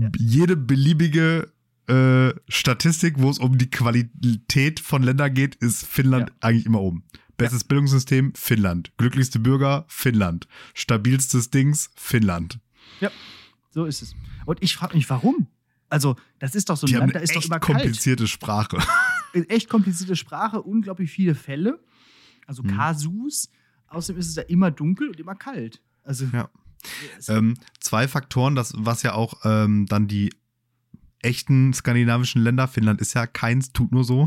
[0.00, 0.10] Ja.
[0.18, 1.52] Jede beliebige
[1.86, 6.34] äh, Statistik, wo es um die Qualität von Ländern geht, ist Finnland Ja.
[6.40, 7.04] eigentlich immer oben.
[7.36, 8.92] Bestes Bildungssystem, Finnland.
[8.96, 10.48] Glücklichste Bürger, Finnland.
[10.74, 12.58] Stabilstes Dings, Finnland.
[13.70, 14.14] So ist es.
[14.46, 15.48] Und ich frage mich, warum?
[15.90, 17.78] Also, das ist doch so ein Die Land, da ist doch echt immer kalt.
[17.78, 18.78] komplizierte Sprache.
[19.48, 21.78] echt komplizierte Sprache, unglaublich viele Fälle.
[22.46, 22.74] Also Hm.
[22.74, 23.50] Kasus.
[23.88, 25.82] Außerdem ist es da immer dunkel und immer kalt.
[26.04, 26.48] Also Ja.
[27.28, 30.32] Ähm, zwei Faktoren, das, was ja auch ähm, dann die
[31.20, 34.26] echten skandinavischen Länder, Finnland ist ja keins, tut nur so,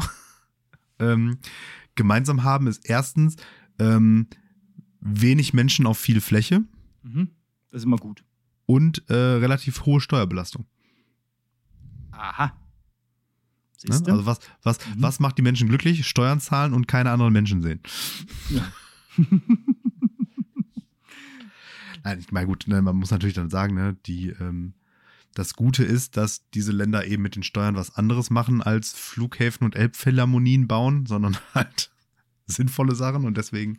[0.99, 1.39] ähm,
[1.99, 3.35] gemeinsam haben, ist erstens
[3.77, 4.25] ähm,
[5.01, 6.63] wenig Menschen auf viel Fläche
[7.03, 7.29] mhm.
[7.69, 8.23] das ist immer gut.
[8.65, 10.65] und äh, relativ hohe Steuerbelastung.
[12.11, 12.51] Aha.
[13.87, 13.95] Ne?
[14.07, 15.01] Also was, was, Mhm.
[15.01, 16.05] was macht die Menschen glücklich?
[16.07, 17.79] Steuern zahlen und keine anderen Menschen sehen.
[18.49, 18.71] Ja.
[22.03, 24.73] Nein, ich meine, gut, ne, man muss natürlich dann sagen, ne, die, ähm,
[25.33, 29.63] das Gute ist, dass diese Länder eben mit den Steuern was anderes machen als Flughäfen
[29.65, 31.88] und Elbphilharmonien bauen, sondern halt
[32.49, 33.77] sinnvolle Sachen und deswegen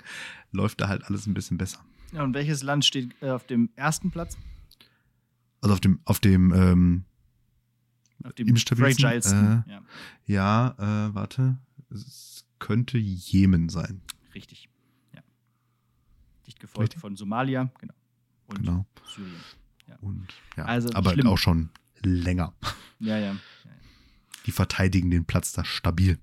[0.52, 1.84] läuft da halt alles ein bisschen besser.
[2.12, 4.36] ja, und welches Land steht äh, auf dem ersten Platz?
[5.60, 7.04] Also auf dem, auf dem, ähm,
[8.24, 9.64] Auf dem Im stabilsten, fragilsten.
[9.68, 9.82] ja,
[10.26, 11.58] ja, äh, warte,
[11.90, 14.00] es könnte Jemen sein.
[14.34, 14.68] richtig.
[15.14, 15.22] Ja.
[16.46, 17.00] Dicht gefolgt Richtig?
[17.00, 17.94] von Somalia, genau.
[18.46, 18.86] Und Genau.
[19.14, 19.34] Syrien.
[20.00, 21.26] Und ja, Also aber schlimm.
[21.26, 21.70] auch schon
[22.02, 22.54] länger.
[23.00, 23.18] Ja, ja.
[23.18, 23.36] ja, ja.
[24.46, 26.18] Die verteidigen den Platz da stabil.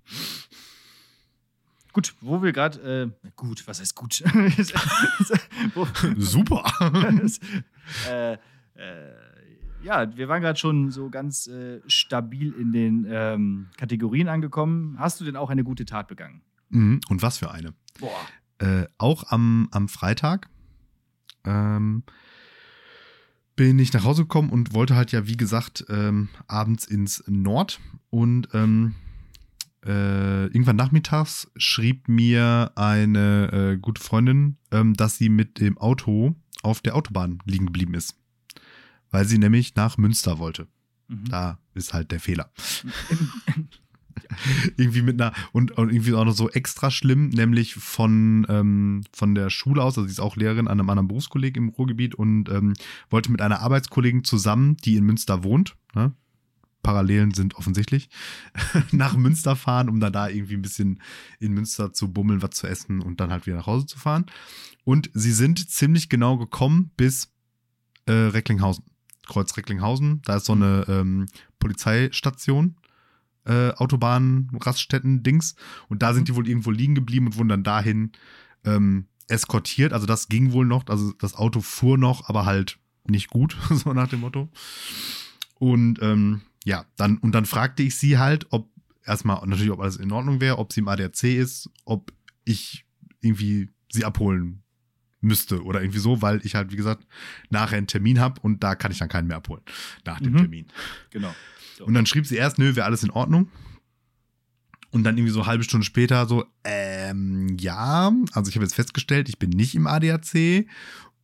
[1.98, 4.22] Gut, wo wir gerade, äh, gut, was heißt gut?
[5.74, 6.64] wo, Super.
[8.08, 8.38] äh, äh,
[9.82, 15.00] ja, wir waren gerade schon so ganz äh, stabil in den ähm, Kategorien angekommen.
[15.00, 16.44] Hast du denn auch eine gute Tat begangen?
[16.70, 17.74] Mhm, Und was für eine?
[18.00, 18.12] Boah.
[18.60, 20.52] äh, auch am, am Freitag
[21.46, 22.04] ähm,
[23.56, 27.80] bin ich nach Hause gekommen und wollte halt ja, wie gesagt, ähm, abends ins Nord.
[28.12, 28.94] Und ähm,
[29.88, 36.36] äh, irgendwann nachmittags schrieb mir eine äh, gute Freundin, ähm, dass sie mit dem Auto
[36.62, 38.16] auf der Autobahn liegen geblieben ist.
[39.10, 40.68] Weil sie nämlich nach Münster wollte.
[41.08, 41.26] Mhm.
[41.30, 42.52] Da ist halt der Fehler.
[44.78, 49.36] irgendwie mit einer und, und irgendwie auch noch so extra schlimm, nämlich von, ähm, von
[49.36, 52.50] der Schule aus, also sie ist auch Lehrerin an einem anderen Berufskolleg im Ruhrgebiet und
[52.50, 52.74] ähm,
[53.10, 56.14] wollte mit einer Arbeitskollegin zusammen, die in Münster wohnt, ne?
[56.84, 58.10] Parallelen sind offensichtlich,
[58.92, 61.02] nach Münster fahren, um dann da irgendwie ein bisschen
[61.40, 64.26] in Münster zu bummeln, was zu essen und dann halt wieder nach Hause zu fahren.
[64.84, 67.34] Und sie sind ziemlich genau gekommen bis
[68.06, 68.86] äh, Recklinghausen.
[69.28, 71.26] Kreuz Recklinghausen, da ist so eine ähm,
[71.60, 72.78] Polizeistation,
[73.46, 75.56] äh, Autobahn, Raststätten, Dings.
[75.90, 78.14] Und da sind die wohl irgendwo liegen geblieben und wurden dann dahin
[78.64, 79.94] ähm, eskortiert.
[79.94, 80.88] Also das ging wohl noch.
[80.88, 84.50] Also das Auto fuhr noch, aber halt nicht gut, so nach dem Motto.
[85.56, 88.70] Und ähm, ja, dann, und dann fragte ich sie halt, ob
[89.06, 92.12] erstmal natürlich, ob alles in Ordnung wäre, ob sie im ADAC ist, ob
[92.44, 92.86] ich
[93.22, 94.64] irgendwie sie abholen
[95.22, 97.08] müsste oder irgendwie so, weil ich halt, wie gesagt,
[97.50, 99.64] nachher einen Termin habe und da kann ich dann keinen mehr abholen
[100.06, 100.38] nach dem Mhm.
[100.40, 100.66] Termin.
[101.10, 101.34] Genau.
[101.78, 101.86] So.
[101.86, 103.50] Und dann schrieb sie erst, nö, wäre alles in Ordnung.
[104.92, 108.76] Und dann irgendwie so eine halbe Stunde später so, ähm, ja, also ich habe jetzt
[108.76, 110.66] festgestellt, ich bin nicht im ADAC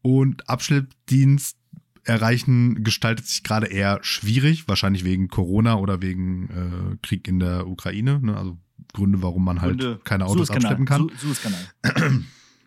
[0.02, 1.58] und Abschleppdienst
[2.04, 7.68] erreichen gestaltet sich gerade eher schwierig, wahrscheinlich wegen Corona oder wegen äh, Krieg in der
[7.68, 8.38] Ukraine, ne?
[8.38, 8.58] also
[8.94, 11.10] Gründe, warum man halt Gründe, keine Autos abschleppen kann.
[11.18, 11.34] Su.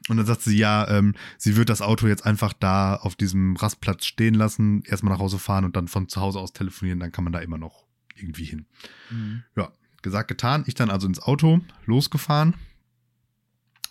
[0.09, 3.57] Und dann sagt sie, ja, ähm, sie wird das Auto jetzt einfach da auf diesem
[3.57, 7.11] Rastplatz stehen lassen, erstmal nach Hause fahren und dann von zu Hause aus telefonieren, dann
[7.11, 8.67] kann man da immer noch irgendwie hin.
[9.11, 9.43] Mhm.
[9.57, 9.73] Ja,
[10.03, 10.63] gesagt, getan.
[10.67, 12.55] Ich dann also ins Auto, losgefahren,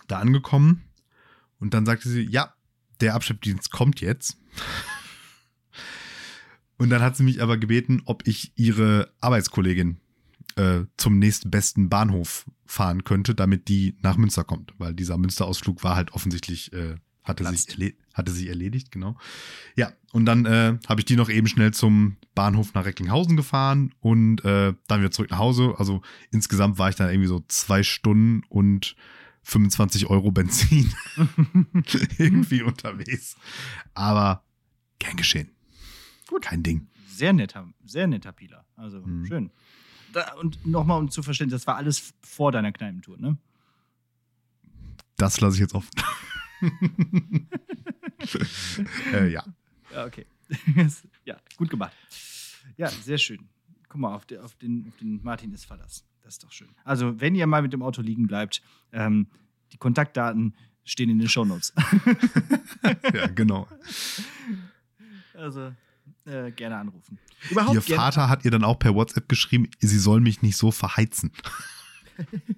[0.08, 0.84] da angekommen
[1.58, 2.54] und dann sagte sie, ja,
[3.00, 4.38] der Abschleppdienst kommt jetzt.
[6.78, 9.98] Und dann hat sie mich aber gebeten, ob ich ihre Arbeitskollegin
[10.56, 14.74] äh, zum nächstbesten Bahnhof fahren könnte, damit die nach Münster kommt.
[14.78, 17.96] Weil dieser Münsterausflug war halt offensichtlich, äh, hatte, sich Platzt.
[18.14, 19.16] hatte sich erledigt, genau.
[19.76, 23.94] Ja, und dann äh, habe ich die noch eben schnell zum Bahnhof nach Recklinghausen gefahren
[24.00, 25.74] und äh, dann wieder zurück nach Hause.
[25.78, 28.96] Also insgesamt war ich dann irgendwie so zwei Stunden und
[29.42, 30.92] 25 Euro Benzin
[32.18, 33.36] irgendwie unterwegs.
[33.94, 34.44] Aber
[34.98, 35.55] gern geschehen.
[36.28, 36.42] Gut.
[36.42, 36.88] Kein Ding.
[37.08, 38.64] Sehr netter, sehr netter Pieler.
[38.76, 39.26] Also Mhm.
[39.26, 39.50] schön.
[40.12, 43.36] Da, und nochmal, um zu verstehen, das war alles vor deiner Kneipentour, ne?
[45.16, 45.90] Das lasse ich jetzt offen.
[49.12, 49.44] äh, ja.
[49.92, 50.26] Ja, okay.
[51.24, 51.92] ja, gut gemacht.
[52.76, 53.48] Ja, sehr schön.
[53.88, 56.04] Guck mal, auf, der, auf, den, auf den Martin ist Verlass.
[56.22, 56.68] Das ist doch schön.
[56.84, 58.62] Also, wenn ihr mal mit dem Auto liegen bleibt,
[58.92, 59.28] ähm,
[59.72, 60.54] die Kontaktdaten
[60.84, 61.72] stehen in den Shownotes.
[63.14, 63.68] ja, genau.
[65.34, 65.72] also,
[66.26, 67.18] äh, gerne anrufen.
[67.50, 70.56] Überhaupt Ihr gerne- Vater hat ihr dann auch per WhatsApp geschrieben, sie soll mich nicht
[70.56, 71.32] so verheizen.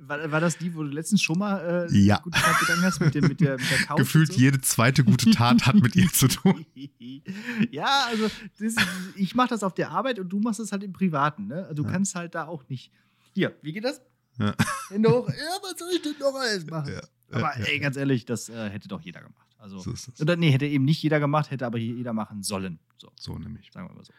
[0.00, 2.18] War, war das die, wo du letztens schon mal äh, Ja.
[2.18, 3.98] gute Tat gegangen hast mit, dem, mit, der, mit der Couch?
[3.98, 4.40] Gefühlt so?
[4.40, 6.66] jede zweite gute Tat hat mit ihr zu tun.
[7.70, 8.74] ja, also das,
[9.14, 11.46] ich mache das auf der Arbeit und du machst das halt im Privaten.
[11.46, 11.70] Ne?
[11.76, 11.90] Du Ja.
[11.92, 12.90] kannst halt da auch nicht.
[13.34, 14.00] Hier, wie geht das?
[14.38, 14.52] Ja.
[14.88, 15.28] Hände hoch.
[15.28, 16.92] Ja, was soll ich denn noch alles machen?
[16.92, 17.00] Ja,
[17.30, 19.46] Aber ja, ey, ganz ehrlich, das äh, hätte doch jeder gemacht.
[19.58, 20.20] Also, So ist es.
[20.20, 22.78] oder nee, hätte eben nicht jeder gemacht, hätte aber jeder machen sollen.
[22.98, 23.70] So, So nämlich.
[23.72, 24.12] sagen wir mal so.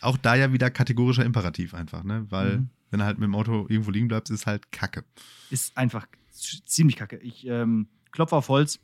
[0.00, 2.26] Auch da ja wieder kategorischer Imperativ einfach, ne?
[2.30, 2.70] Weil, Mhm.
[2.90, 5.04] wenn du halt mit dem Auto irgendwo liegen bleibst, ist halt Kacke.
[5.50, 7.16] Ist einfach ziemlich kacke.
[7.18, 8.78] Ich ähm, klopfe auf Holz,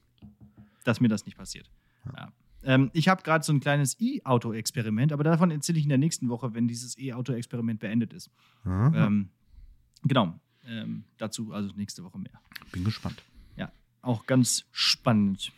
[0.85, 1.71] dass mir das nicht passiert.
[2.17, 2.33] Ja.
[2.65, 6.29] Ähm, ich habe gerade so ein kleines E-Auto-Experiment, aber davon erzähle ich in der nächsten
[6.29, 8.31] Woche, wenn dieses E-Auto-Experiment beendet ist.
[8.65, 9.31] Ja, Ähm,
[10.05, 10.39] genau.
[10.67, 12.41] Ähm, dazu also nächste Woche mehr.
[12.71, 13.23] bin gespannt.
[14.03, 15.53] Auch ganz spannend.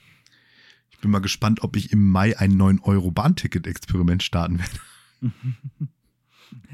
[0.90, 5.32] Ich bin mal gespannt, ob ich im Mai ein 9-Euro-Bahnticket-Experiment starten werde.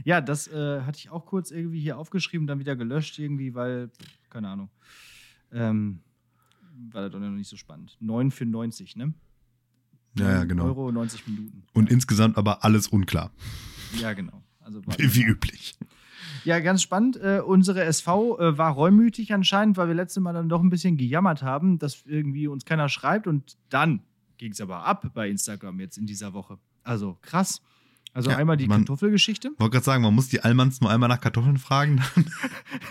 [0.05, 3.91] Ja, das äh, hatte ich auch kurz irgendwie hier aufgeschrieben, dann wieder gelöscht irgendwie, weil,
[4.29, 4.71] keine Ahnung.
[5.53, 6.01] Ähm,
[6.91, 7.97] war das doch noch nicht so spannend.
[8.01, 9.15] 9 für 90, ne?
[10.19, 10.65] Ja, ja, 9 genau.
[10.65, 11.63] Euro 90 Minuten.
[11.73, 13.31] Und ja, insgesamt aber alles unklar.
[13.99, 14.43] ja, genau.
[14.61, 15.77] Also Wie, wie üblich.
[16.45, 17.17] Ja, ganz spannend.
[17.17, 20.97] Äh, unsere SV äh, war reumütig anscheinend, weil wir letztes Mal dann doch ein bisschen
[20.97, 23.27] gejammert haben, dass irgendwie uns keiner schreibt.
[23.27, 24.03] Und dann
[24.39, 26.59] ging es aber ab bei Instagram jetzt in dieser Woche.
[26.83, 27.61] Also krass.
[28.13, 29.51] Also Ja, einmal die man- Kartoffelgeschichte.
[29.59, 32.25] Wollte gerade sagen, man muss die Allmanns nur einmal nach Kartoffeln fragen, dann,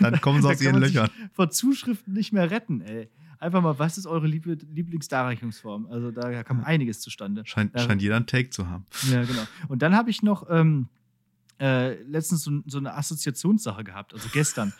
[0.12, 1.10] dann kommen sie aus ihren man sich Löchern.
[1.32, 3.10] Vor Zuschriften nicht mehr retten, ey.
[3.38, 5.86] Einfach mal, was ist eure Lieb Lieblingsdarreichungsform?
[5.90, 7.42] Also da kam einiges zustande.
[7.46, 8.86] Scheint, scheint jeder einen Take zu haben.
[9.10, 9.42] Ja, genau.
[9.68, 10.88] Und dann habe ich noch ähm,
[11.60, 14.72] äh, letztens so, so eine Assoziationssache gehabt, also gestern.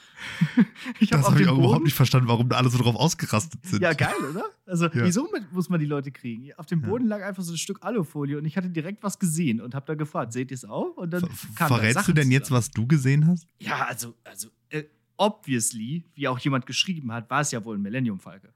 [0.98, 3.64] ich hab Das habe ich auch überhaupt nicht verstanden, warum da alle so drauf ausgerastet
[3.66, 3.82] sind.
[3.82, 4.44] Ja, geil, oder?
[4.66, 5.04] Also, Ja.
[5.04, 6.50] wieso muss man die Leute kriegen?
[6.56, 6.88] Auf dem Ja.
[6.88, 9.84] Boden lag einfach so ein Stück Alufolie und ich hatte direkt was gesehen und habe
[9.86, 10.96] da gefragt, seht ihr es auch?
[10.96, 13.46] Und dann Ver kam da verrätst du denn jetzt, was du gesehen hast?
[13.58, 14.84] Ja, also, also äh,
[15.18, 18.52] obviously, wie auch jemand geschrieben hat, war es ja wohl ein Millennium Falke.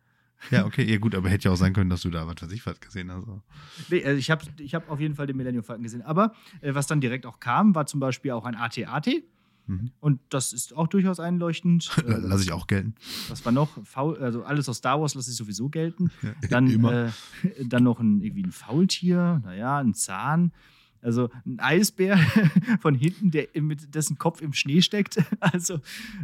[0.51, 2.53] Ja, okay, ja gut, aber hätte ja auch sein können, dass du da was weiß
[2.53, 3.27] ich was gesehen hast.
[3.91, 6.03] Nee, also ich habe ich hab auf jeden Fall den Millennium Falken gesehen.
[6.03, 9.09] Aber äh, was dann direkt auch kam, war zum Beispiel auch ein AT-AT.
[9.67, 9.93] Mhm.
[10.01, 11.91] Und das ist auch durchaus einleuchtend.
[12.07, 12.95] Äh, Lass ich auch gelten.
[13.29, 13.83] Was war noch?
[13.85, 16.11] Faul, also alles aus Star Wars lasse ich sowieso gelten.
[16.23, 17.07] Ja, Dann, immer.
[17.07, 17.11] äh,
[17.65, 20.53] dann noch ein, irgendwie ein Faultier, naja, ein Zahn.
[21.01, 22.17] Also ein Eisbär
[22.81, 25.19] von hinten, der mit dessen Kopf im Schnee steckt.
[25.39, 25.81] Also,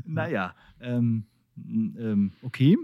[0.06, 1.24] naja, ähm,
[1.56, 2.78] ähm, okay.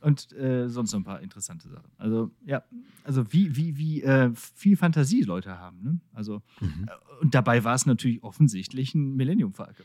[0.00, 1.90] Und äh, sonst noch ein paar interessante Sachen.
[1.98, 2.62] Also, ja,
[3.04, 5.82] also wie, wie, wie äh, viel Fantasie Leute haben.
[5.82, 6.00] Ne?
[6.14, 6.88] Also, Mhm.
[6.88, 9.84] äh, und dabei war es natürlich offensichtlich ein Millennium Falke.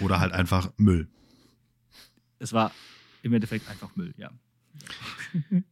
[0.00, 1.08] Oder halt einfach Müll.
[2.38, 2.72] Es war
[3.22, 4.30] im Endeffekt einfach Müll, ja.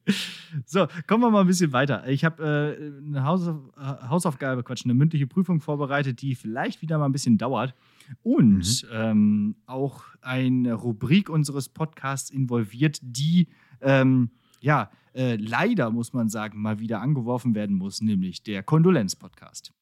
[0.66, 2.07] so, kommen wir mal ein bisschen weiter.
[2.09, 6.99] Ich habe äh, eine Hausauf äh, Hausaufgabe, Quatsch, eine mündliche Prüfung vorbereitet, die vielleicht wieder
[6.99, 7.74] mal ein bisschen dauert.
[8.22, 13.49] Und ähm, auch eine Rubrik unseres Podcasts involviert, die
[13.80, 14.30] ähm,
[14.61, 19.72] ja äh, leider, muss man sagen, mal wieder angeworfen werden muss, nämlich der Kondolenz-Podcast.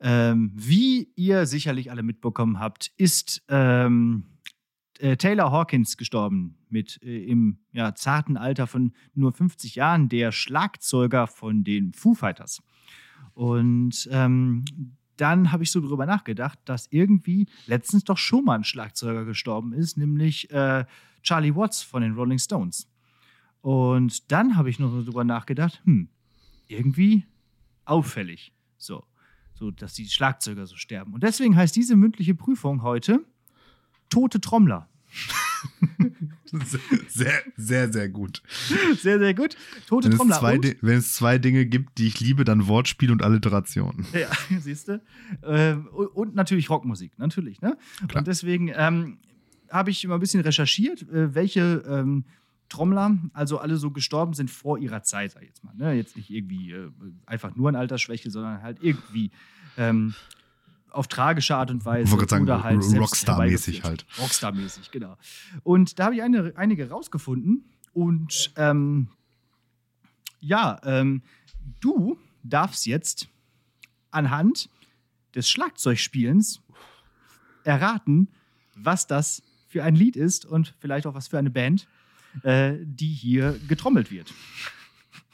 [0.00, 4.24] Ähm, wie ihr sicherlich alle mitbekommen habt, ist ähm,
[4.98, 10.32] äh, Taylor Hawkins gestorben mit äh, im ja, zarten Alter von nur 50 Jahren, der
[10.32, 12.62] Schlagzeuger von den Foo Fighters.
[13.34, 14.64] Und ähm,
[15.16, 19.72] dann habe ich so drüber nachgedacht, dass irgendwie letztens doch schon mal ein Schlagzeuger gestorben
[19.72, 20.84] ist, nämlich äh,
[21.22, 22.88] Charlie Watts von den Rolling Stones.
[23.60, 26.08] Und dann habe ich noch so drüber nachgedacht, hm,
[26.68, 27.26] irgendwie
[27.84, 28.52] auffällig.
[28.76, 29.04] So,
[29.54, 31.14] so, dass die Schlagzeuger so sterben.
[31.14, 33.24] Und deswegen heißt diese mündliche Prüfung heute
[34.10, 34.88] Tote Trommler.
[37.08, 38.42] Sehr, sehr, sehr gut.
[39.00, 39.56] Sehr, sehr gut.
[39.86, 40.38] Tote Wenn es, Trommler.
[40.38, 44.06] zwei, Und- Di- wenn es zwei Dinge gibt, die ich liebe, dann Wortspiel und Alliteration.
[44.12, 44.28] Ja,
[44.60, 45.00] siehst du.
[45.42, 47.60] Ähm, und, und natürlich Rockmusik, natürlich.
[47.60, 47.76] Ne?
[48.08, 48.20] Klar.
[48.20, 49.18] Und deswegen ähm,
[49.70, 52.24] habe ich immer ein bisschen recherchiert, äh, welche ähm,
[52.70, 55.74] Trommler, also alle so gestorben sind vor ihrer Zeit, sag ich jetzt mal.
[55.74, 55.92] Ne?
[55.94, 56.90] Jetzt nicht irgendwie äh,
[57.26, 59.30] einfach nur an Altersschwäche, sondern halt irgendwie
[59.76, 60.14] ähm,
[60.90, 62.14] auf tragische Art und Weise.
[62.14, 64.06] Ich sagen, oder halt Rockstar-mäßig halt.
[64.18, 65.16] Rockstar-mäßig, genau.
[65.62, 67.64] Und da habe ich eine, einige rausgefunden.
[67.92, 69.08] Und ähm,
[70.40, 71.22] ja, ähm,
[71.80, 73.28] du darfst jetzt
[74.10, 74.70] anhand
[75.34, 76.60] des Schlagzeugspielens
[77.64, 78.28] erraten,
[78.74, 81.86] was das für ein Lied ist und vielleicht auch was für eine Band,
[82.42, 84.32] äh, die hier getrommelt wird.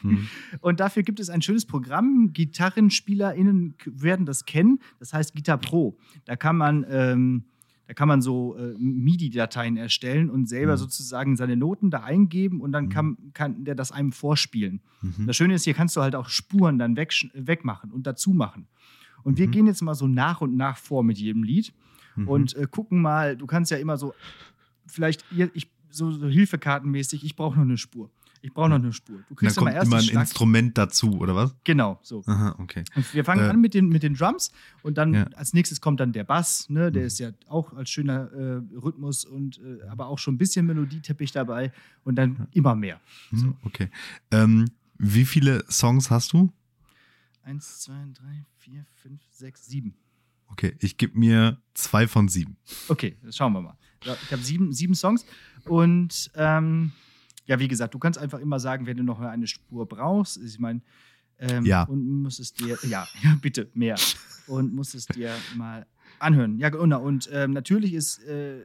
[0.03, 0.29] Hm.
[0.61, 2.33] Und dafür gibt es ein schönes Programm.
[2.33, 4.81] GitarrenspielerInnen werden das kennen.
[4.99, 5.97] Das heißt Guitar Pro.
[6.25, 7.45] Da kann man, ähm,
[7.87, 10.79] da kann man so äh, MIDI-Dateien erstellen und selber Mhm.
[10.79, 12.89] sozusagen seine Noten da eingeben und dann Mhm.
[12.91, 14.81] kann, kann der das einem vorspielen.
[15.03, 15.27] Mhm.
[15.27, 18.69] Das Schöne ist, hier kannst du halt auch Spuren dann weg, wegmachen und dazu machen.
[19.23, 19.53] Und wir Mhm.
[19.53, 21.73] gehen jetzt mal so nach und nach vor mit jedem Lied
[22.17, 22.29] Mhm.
[22.29, 24.15] und äh, gucken mal, du kannst ja immer so,
[24.87, 25.25] vielleicht
[25.55, 28.11] ich, so, so Hilfekartenmäßig, ich brauche noch eine Spur.
[28.45, 29.17] Ich brauche noch eine Spur.
[29.17, 31.57] Du dann kriegst kommt immer erst immer ein Schlag Instrument dazu, oder was?
[31.65, 32.23] Genau, so.
[32.27, 32.85] Aha, okay.
[32.95, 35.25] Und wir fangen Äh, an mit den, mit den Drums und dann Ja.
[35.29, 36.93] als nächstes kommt dann der Bass, ne?
[36.93, 37.07] Der Mhm.
[37.07, 41.33] ist ja auch als schöner äh, Rhythmus und äh, aber auch schon ein bisschen Melodieteppich
[41.33, 41.73] dabei
[42.05, 43.01] und dann immer mehr.
[43.31, 43.57] Hm, So.
[43.63, 43.89] Okay.
[44.31, 44.67] Ähm,
[44.99, 46.53] wie viele Songs hast du?
[47.45, 49.95] Eins, zwei, drei, vier, fünf, sechs, sieben.
[50.49, 52.59] Okay, ich gebe mir zwei von sieben.
[52.89, 53.79] Okay, schauen wir mal.
[54.05, 55.25] Ja, Ich habe sieben, sieben Songs
[55.65, 56.93] und ähm,
[57.47, 60.37] ja, wie gesagt, du kannst einfach immer sagen, wenn du noch eine Spur brauchst.
[60.39, 60.81] Ich meine,
[61.39, 61.83] ähm, Ja.
[61.85, 63.97] und musst es dir, ja, ja, bitte, mehr.
[64.47, 65.87] Und musst es dir mal
[66.19, 66.59] anhören.
[66.59, 67.03] Ja, genau.
[67.03, 68.65] Und ähm, natürlich ist, äh,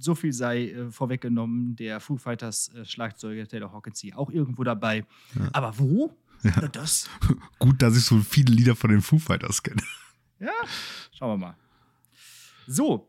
[0.00, 5.04] so viel sei äh, vorweggenommen, der Foo Fighters äh, Schlagzeuger Taylor Hawkins auch irgendwo dabei.
[5.34, 5.48] Ja.
[5.52, 6.14] Aber wo?
[6.44, 6.68] Ja.
[6.68, 7.08] Das?
[7.58, 9.82] Gut, dass ich so viele Lieder von den Foo Fighters kenne.
[10.38, 10.52] Ja,
[11.12, 11.56] schauen wir mal.
[12.68, 13.08] So,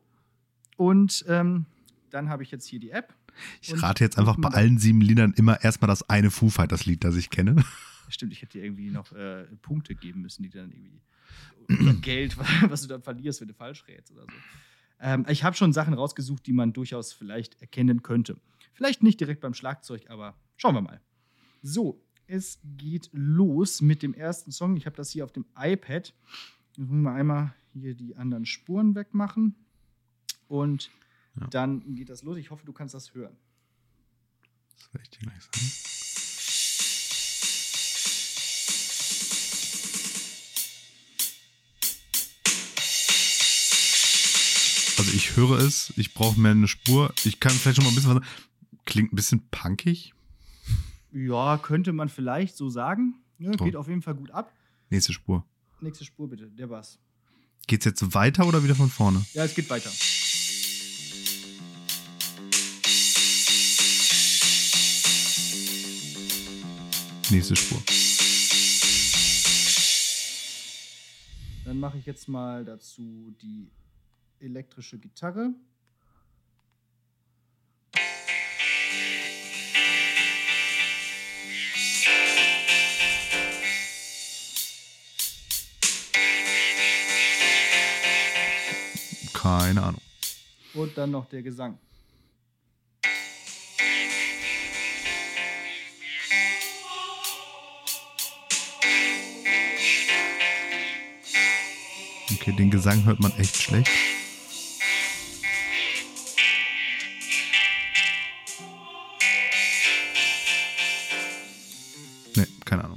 [0.77, 1.65] und ähm,
[2.09, 3.13] dann habe ich jetzt hier die App.
[3.61, 6.85] Ich Und rate jetzt einfach bei allen sieben Liedern immer erstmal das eine Foo Fighters
[6.85, 7.63] Lied, das ich kenne.
[8.09, 12.37] Stimmt, ich hätte dir irgendwie noch äh, Punkte geben müssen, die dann irgendwie Geld,
[12.69, 14.37] was du dann verlierst, wenn du falsch rätst oder so.
[14.99, 18.37] Ähm, ich habe schon Sachen rausgesucht, die man durchaus vielleicht erkennen könnte.
[18.73, 21.01] Vielleicht nicht direkt beim Schlagzeug, aber schauen wir mal.
[21.61, 24.77] So, es geht los mit dem ersten Song.
[24.77, 26.13] Ich habe das hier auf dem iPad.
[26.67, 29.55] Jetzt müssen wir einmal hier die anderen Spuren wegmachen.
[30.47, 30.91] Und
[31.39, 31.47] Ja.
[31.47, 32.37] dann geht das los.
[32.37, 33.35] Ich hoffe, du kannst das hören.
[34.77, 35.71] Das werde ich dir gleich sagen.
[44.97, 47.13] Also ich höre es, ich brauche mehr eine Spur.
[47.23, 48.23] Ich kann vielleicht schon mal ein bisschen was.
[48.85, 50.13] Klingt ein bisschen punkig.
[51.13, 53.15] Ja, könnte man vielleicht so sagen.
[53.37, 53.63] Ja, So.
[53.63, 54.51] geht auf jeden Fall gut ab.
[54.89, 55.45] Nächste Spur.
[55.79, 56.99] Nächste Spur bitte, der Bass.
[57.67, 59.23] Geht's jetzt weiter oder wieder von vorne?
[59.33, 59.91] Ja, es geht weiter.
[67.31, 67.79] Nächste Spur.
[71.63, 73.69] Dann mache ich jetzt mal dazu die
[74.39, 75.53] elektrische Gitarre.
[89.33, 90.01] Keine Ahnung.
[90.73, 91.77] Und dann noch der Gesang.
[102.41, 103.91] Okay, den Gesang hört man echt schlecht.
[112.37, 112.95] Ne, keine Ahnung.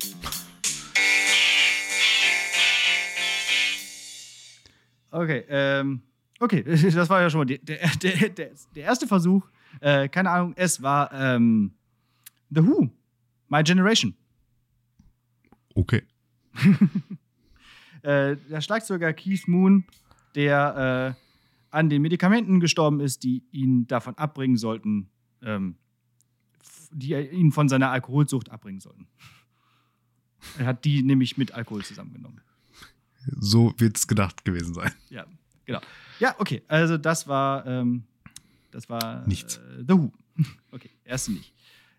[5.10, 6.02] Okay, ähm,
[6.38, 6.62] okay,
[6.94, 9.44] das war ja schon mal die, der, der, der, der erste Versuch.
[9.80, 11.72] Äh, keine Ahnung, es war ähm,
[12.50, 12.90] The Who,
[13.48, 14.14] My Generation.
[15.74, 16.04] Okay.
[18.02, 19.84] Äh, der Schlagzeuger Keith Moon,
[20.34, 21.22] der äh,
[21.70, 25.08] an den Medikamenten gestorben ist, die ihn davon abbringen sollten,
[25.42, 25.76] ähm,
[26.90, 29.08] die ihn von seiner Alkoholsucht abbringen sollten.
[30.58, 32.40] Er hat die nämlich mit Alkohol zusammengenommen.
[33.38, 34.92] So wird's gedacht gewesen sein.
[35.08, 35.26] Ja,
[35.64, 35.80] genau.
[36.18, 36.62] Ja, okay.
[36.68, 38.04] Also das war, ähm,
[38.70, 39.56] das war Nichts.
[39.56, 40.12] Äh, The Who.
[40.72, 41.54] okay, erste nicht.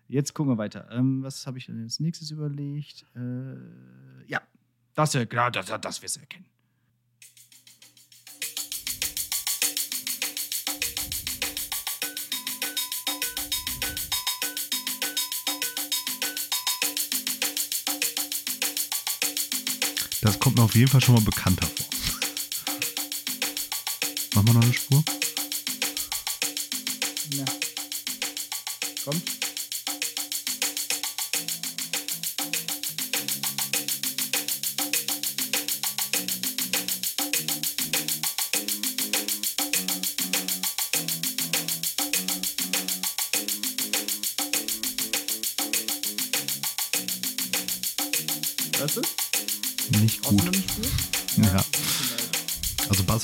[0.06, 0.88] Jetzt gucken wir weiter.
[0.92, 3.06] Ähm, was habe ich denn als nächstes überlegt?
[3.16, 3.56] Äh,
[4.26, 4.42] ja,
[4.94, 6.46] das, genau, das, das wirst du erkennen.
[20.24, 21.86] Das kommt mir auf jeden Fall schon mal bekannter vor.
[24.34, 25.04] Machen wir noch eine Spur?
[27.30, 27.44] Ja.
[29.04, 29.43] Kommt.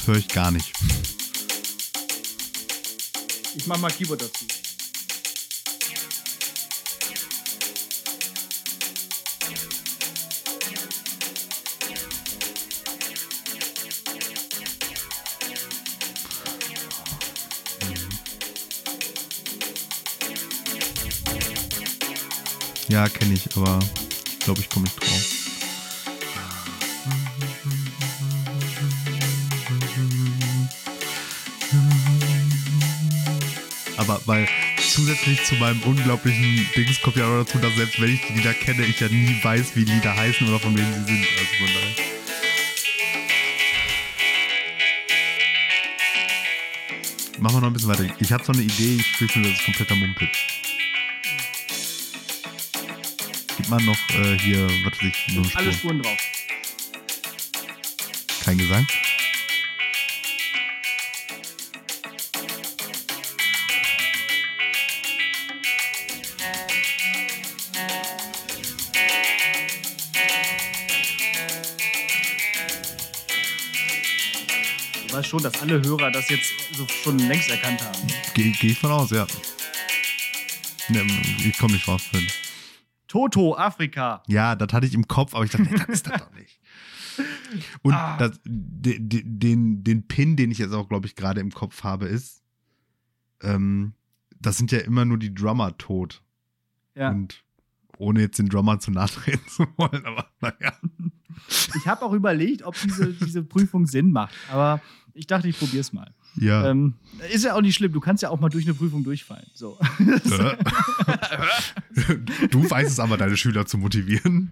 [0.01, 0.72] Bass höre ich gar nicht.
[3.55, 4.46] Ich mach mal Keyboard dazu.
[22.88, 23.78] Ja, kenne ich, aber
[24.26, 25.39] ich glaube, ich komme nicht drauf.
[34.01, 34.48] Aber weil
[34.78, 38.55] zusätzlich zu meinem unglaublichen Dings kommt ja auch dazu, dass selbst wenn ich die Lieder
[38.55, 41.26] kenne, ich ja nie weiß, wie die Lieder heißen oder von wem sie sind.
[41.38, 42.05] Also von daher.
[47.40, 48.07] Machen wir noch ein bisschen weiter.
[48.18, 50.38] Ich habe so eine Idee, ich fürchte, nur, das ist kompletter Mumpitz.
[53.59, 55.90] Gibt man noch äh, hier, was weiß ich, so eine Alle Spur.
[55.90, 56.18] Spuren drauf.
[58.46, 58.86] Kein Gesang?
[75.31, 78.09] Schon, dass alle Hörer das jetzt so schon längst erkannt haben.
[78.35, 79.26] Gehe geh ich von aus, ja.
[80.89, 81.05] Ne,
[81.39, 82.03] ich komme nicht drauf.
[82.03, 82.26] Finn.
[83.07, 84.22] Toto, Afrika.
[84.26, 86.61] Ja, das hatte ich im Kopf, aber ich dachte, nee, das ist das doch nicht.
[87.83, 88.16] Und Ah.
[88.18, 91.83] das, de, de, den, den Pin, den ich jetzt auch, glaube ich, gerade im Kopf
[91.85, 92.43] habe, ist,
[93.43, 93.95] ähm,
[94.41, 96.22] das sind ja immer nur die Drummer tot.
[96.95, 97.11] Ja.
[97.11, 97.45] Und
[97.99, 100.72] ohne jetzt den Drummer zu nahe treten zu wollen, aber naja.
[101.76, 104.35] Ich habe auch überlegt, ob diese, diese Prüfung Sinn macht.
[104.51, 104.81] Aber
[105.15, 106.13] ich dachte, ich probiere es mal.
[106.37, 106.71] Ja.
[106.71, 106.95] Ähm,
[107.33, 107.93] ist ja auch nicht schlimm.
[107.93, 109.47] Du kannst ja auch mal durch eine Prüfung durchfallen.
[109.55, 109.79] So.
[112.51, 114.51] Du weißt es aber, deine Schüler zu motivieren.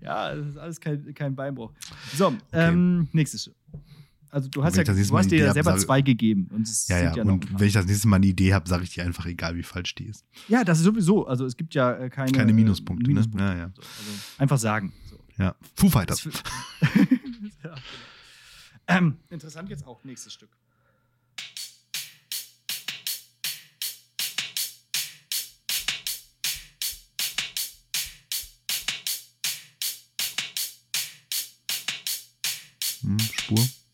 [0.00, 1.72] ja, das ist alles kein, kein Beinbruch.
[2.14, 3.50] So, ähm, nächstes.
[4.30, 6.48] Also du hast, ja, du hast dir ja hab, selber sage- zwei gegeben.
[6.52, 7.24] Und Ja, ja.
[7.24, 9.56] noch Und wenn ich das nächste Mal eine Idee habe, sage ich dir einfach, egal
[9.56, 10.24] wie falsch die ist.
[10.48, 11.26] ja, das ist sowieso.
[11.26, 13.24] Also es gibt ja äh, keine, Keine äh, Minuspunkte, ne?
[13.38, 13.70] Ja, ja.
[13.74, 14.92] So, also einfach sagen.
[15.08, 15.18] So.
[15.38, 15.54] Ja.
[15.74, 16.28] Foo Fighters.
[17.64, 17.74] Ja.
[18.88, 20.02] Ähm, interessant jetzt auch.
[20.04, 20.50] Nächstes Stück.
[33.02, 33.85] Hm, Spur.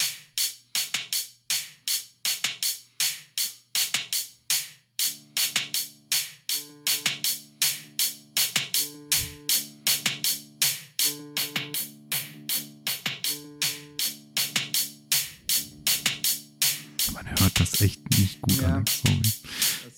[17.82, 18.76] Echt nicht gut Ja.
[18.76, 18.84] an.
[18.86, 19.20] Sorry.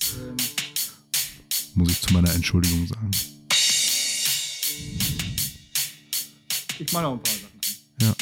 [0.01, 0.37] Das, ähm,
[1.75, 3.11] Muss ich zu meiner Entschuldigung sagen.
[6.79, 8.07] ich mache noch ein paar Sachen an.
[8.09, 8.15] Ja.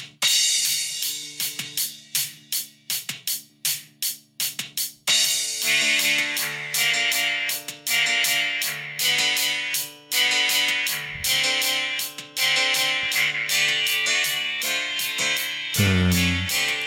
[15.78, 16.46] Ähm,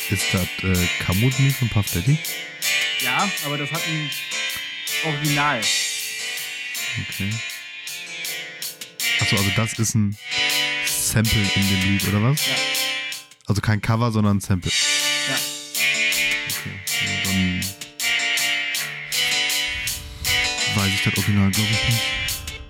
[0.10, 2.18] ist das äh, Kamut von Puff Daddy?
[3.06, 4.10] Ja, aber das hat ein
[5.06, 5.62] Original.
[7.08, 7.32] Okay.
[9.20, 10.18] Achso, also das ist ein
[10.88, 12.48] Sample in dem Lied, oder was?
[12.48, 12.56] Ja.
[13.46, 14.72] Also kein Cover, sondern ein Sample.
[15.30, 15.36] Ja.
[16.50, 17.62] Okay, ja, dann
[20.76, 22.62] weiß ich das Original, glaube ich nicht.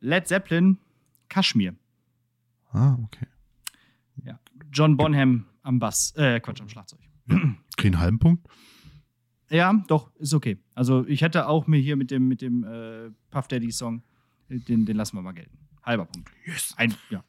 [0.00, 0.78] Led Zeppelin,
[1.30, 1.74] Kaschmir.
[2.72, 3.26] Ah, okay.
[4.22, 4.38] Ja.
[4.70, 6.12] John Bonham am Bass.
[6.14, 7.00] Äh, Quatsch, am Schlagzeug.
[7.78, 8.46] Krieg einen halben Punkt?
[9.54, 10.58] Ja, doch, ist okay.
[10.74, 14.02] Also ich hätte auch mir hier mit dem, mit dem äh, Puff Daddy Song,
[14.48, 15.56] äh, den, den lassen wir mal gelten.
[15.84, 16.30] Halber Punkt.
[16.46, 16.72] Yes.
[16.78, 17.22] Ein, ja.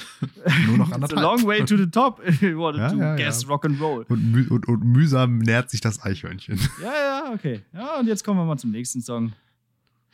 [0.66, 1.22] Nur noch It's a anderthalb.
[1.22, 3.48] long way to the top if you wanted Ja, to ja, guess ja.
[3.48, 4.06] rock and roll.
[4.08, 6.58] Und, müh und, und mühsam nähert sich das Eichhörnchen.
[6.82, 6.92] Ja,
[7.28, 7.60] ja, okay.
[7.74, 9.32] Ja, und jetzt kommen wir mal zum nächsten Song.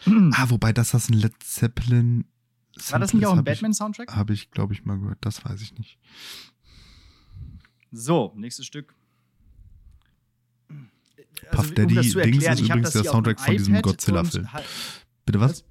[0.04, 2.24] ah, wobei das das ein Led Zeppelin.
[2.90, 4.14] War das nicht auch ein Batman-Soundtrack?
[4.14, 5.18] Habe ich, glaube ich, mal gehört.
[5.20, 5.98] Das weiß ich nicht.
[7.92, 8.95] So, nächstes Stück.
[11.50, 13.82] Puff um Daddy das zu Dings erklären, ist ich hab übrigens der Soundtrack von diesem
[13.82, 14.52] Godzilla-Film.
[14.52, 14.64] halt-
[15.24, 15.64] Bitte was?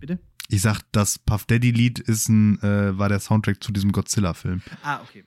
[0.00, 0.18] Bitte?
[0.48, 4.62] Ich sag, das Puff Daddy Lied ist ein, äh, war der Soundtrack zu diesem Godzilla-Film.
[4.82, 5.24] Ah, okay.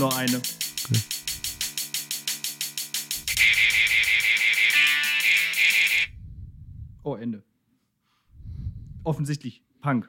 [0.00, 0.38] Nur eine.
[0.38, 1.00] Okay.
[7.02, 7.44] Oh, Ende.
[9.04, 10.08] Offensichtlich Punk.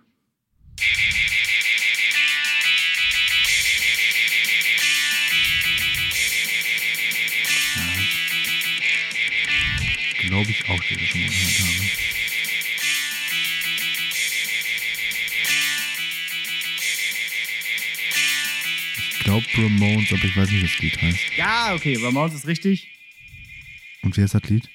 [10.20, 12.21] Glaube ich auch, dass ich schon mal gehört habe.
[19.50, 21.38] Glaube Ramones, aber ich weiß nicht, wie das Lied heißt.
[21.38, 22.90] Ja, okay, Ramones ist richtig.
[24.04, 24.70] Und wie heißt das Lied?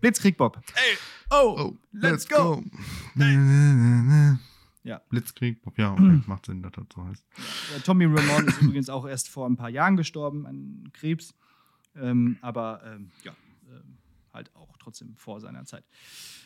[0.00, 0.62] Blitzkrieg Bob.
[0.74, 0.98] Ey,
[1.30, 2.62] oh, let's go.
[3.14, 4.40] Na, na, na, na.
[4.84, 5.02] Ja.
[5.08, 7.24] Blitzkrieg, ja, okay, macht Sinn, dass das so heißt.
[7.72, 11.34] Ja, Tommy Ramone ist übrigens auch erst vor ein paar Jahren gestorben an Krebs.
[11.96, 13.34] Ähm, aber ähm, ja,
[13.68, 13.98] ähm,
[14.32, 15.84] halt auch trotzdem vor seiner Zeit.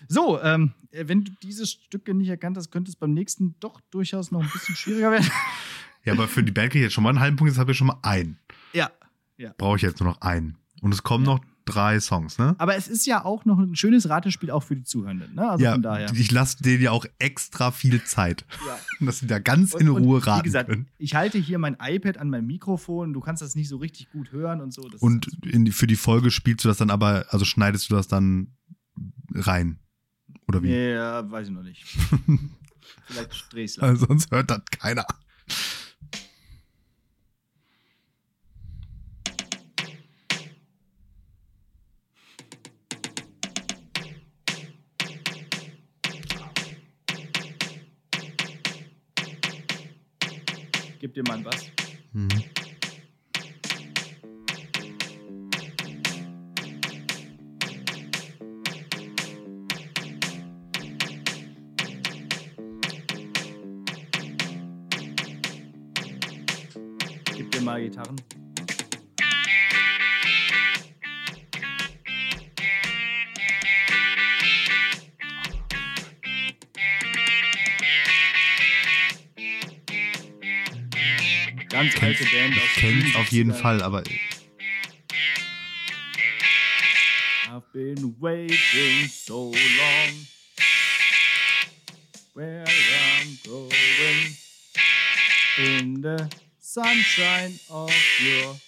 [0.09, 3.81] So, ähm, äh, wenn du diese Stücke nicht erkannt hast, könnte es beim nächsten doch
[3.91, 5.31] durchaus noch ein bisschen schwieriger werden.
[6.05, 7.73] Ja, aber für die Band kriege ich jetzt schon mal einen halben Punkt, jetzt habe
[7.73, 8.39] ich schon mal einen.
[8.73, 8.91] ja.
[9.57, 10.57] Brauche ich jetzt nur noch einen.
[10.83, 11.33] Und es kommen Ja.
[11.35, 12.55] noch drei Songs, ne?
[12.59, 15.35] Aber es ist ja auch noch ein schönes Ratespiel auch für die Zuhörenden.
[15.35, 15.49] Ne?
[15.49, 16.13] Also ja, von daher.
[16.13, 18.79] ich lasse denen ja auch extra viel Zeit, Ja.
[19.07, 20.89] dass sie da ganz Und- in und Ruhe raten Wie gesagt, können.
[20.99, 23.13] ich halte hier mein iPad an mein Mikrofon.
[23.15, 24.83] Du kannst das nicht so richtig gut hören und so.
[25.01, 28.57] Und die, für die Folge spielst du das dann aber, also schneidest du das dann
[29.35, 29.79] rein.
[30.49, 30.71] Oder wie?
[30.75, 31.85] Ja, weiß ich noch nicht.
[33.07, 33.83] Vielleicht drehst du.
[33.83, 35.07] Also sonst hört das keiner.
[51.01, 51.71] Gib dir mal was.
[52.13, 52.29] Mhm.
[67.35, 68.17] Gib dir mal Gitarren.
[81.81, 83.55] Ganz Kenn- alte Band aus Ich kenn's auf jeden 70ern.
[83.63, 84.03] Fall, aber
[87.49, 90.27] I've been waiting so long.
[92.35, 94.37] Where I'm going
[95.59, 96.27] in the
[96.59, 97.91] sunshine of
[98.23, 98.61] your love.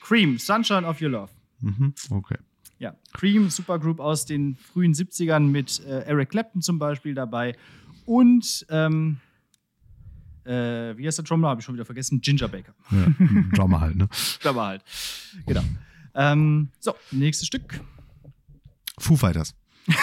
[0.00, 1.32] Cream, Sunshine of Your Love.
[1.60, 2.36] mhm, okay.
[2.78, 7.56] Ja, Cream, Supergroup aus den frühen 70ern mit äh, Eric Clapton zum Beispiel dabei.
[8.04, 9.20] Und, ähm,
[10.44, 11.48] äh, wie heißt der Trommler?
[11.48, 12.20] Habe ich schon wieder vergessen.
[12.20, 12.74] Ginger Baker.
[12.90, 13.06] Ja,
[13.54, 14.08] Drummer halt, ne?
[14.42, 14.84] War halt.
[15.46, 15.64] Genau.
[16.14, 17.80] Ähm, so, nächstes Stück.
[18.98, 19.54] Foo Fighters.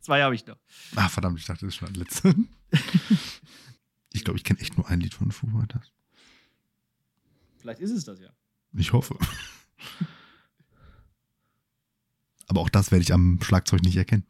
[0.00, 0.56] Zwei habe ich noch.
[0.96, 2.34] Ah, verdammt, ich dachte, das ist schon das letzte.
[4.12, 5.92] Ich glaube, ich kenne echt nur ein Lied von Foo Fighters.
[7.58, 8.30] Vielleicht ist es das ja.
[8.72, 9.16] Ich hoffe.
[12.48, 14.26] Aber auch das werde ich am Schlagzeug nicht erkennen.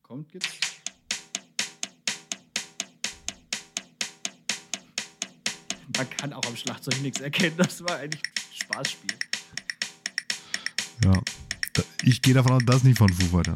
[0.00, 0.69] Kommt jetzt.
[6.00, 7.54] Man kann auch am Schlagzeug nichts erkennen.
[7.58, 9.10] Das war eigentlich ein Spaßspiel.
[11.04, 11.12] Ja.
[12.04, 13.54] Ich gehe davon aus, das ist nicht von Foo Fighters.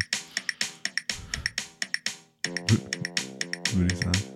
[2.45, 4.34] Wür- Würde ich sagen.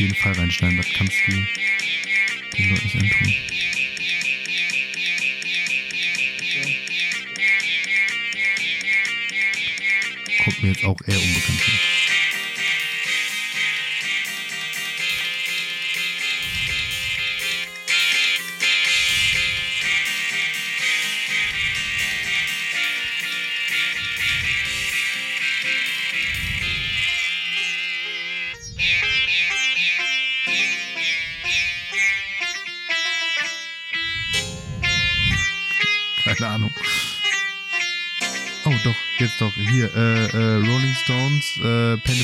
[0.00, 0.78] Jeden Fall reinschneiden.
[0.78, 3.34] Das kannst du den Leuten nicht antun.
[10.44, 11.89] Kommt mir jetzt auch eher unbekannt vor.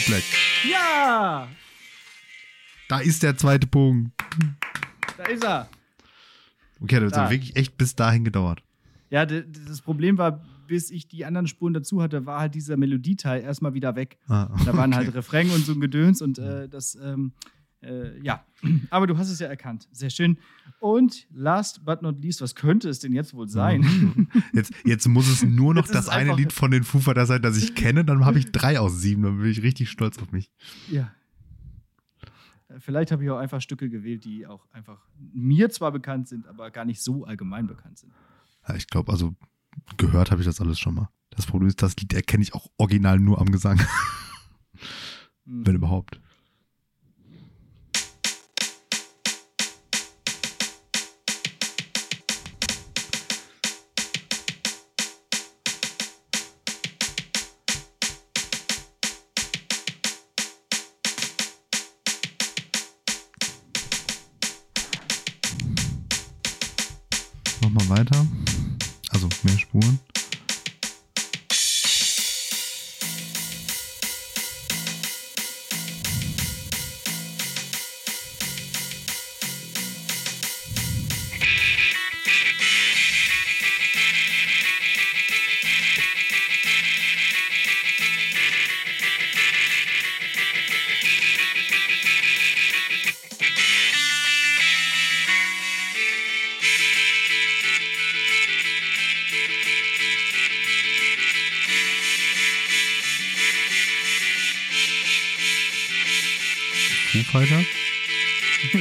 [0.07, 0.23] Black.
[0.71, 1.49] Ja!
[2.89, 4.11] Da ist der zweite Punkt.
[5.17, 5.69] Da ist er.
[6.81, 7.25] Okay, das Da.
[7.25, 8.63] hat wirklich echt bis dahin gedauert.
[9.11, 13.43] Ja, das Problem war, bis ich die anderen Spuren dazu hatte, war halt dieser Melodieteil
[13.43, 14.19] erstmal wieder weg.
[14.29, 15.05] Ah, Da waren okay.
[15.07, 17.33] halt Refrain und so ein Gedöns und äh, das, ähm,
[17.83, 18.45] äh, ja.
[18.91, 19.89] Aber du hast es ja erkannt.
[19.93, 20.39] Sehr schön.
[20.81, 23.81] Und last but not least, was könnte es denn jetzt wohl sein?
[23.83, 24.29] Mhm.
[24.53, 27.43] Jetzt, jetzt muss es nur noch Jetzt das eine Lied von den Foo Fighters sein,
[27.43, 28.05] das ich kenne.
[28.05, 29.23] Dann habe ich drei aus sieben.
[29.23, 30.51] Dann bin ich richtig stolz auf mich.
[30.91, 31.13] Ja.
[32.69, 34.99] Äh, Vielleicht habe ich auch einfach Stücke gewählt, die auch einfach
[35.33, 38.13] mir zwar bekannt sind, aber gar nicht so allgemein bekannt sind.
[38.69, 39.35] Ja, ich glaube, also
[39.97, 41.09] gehört habe ich das alles schon mal.
[41.31, 43.79] Das Problem ist, das Lied erkenne ich auch original nur am Gesang,
[45.47, 45.65] Hm.
[45.67, 46.21] wenn überhaupt.
[107.39, 107.65] Fighter.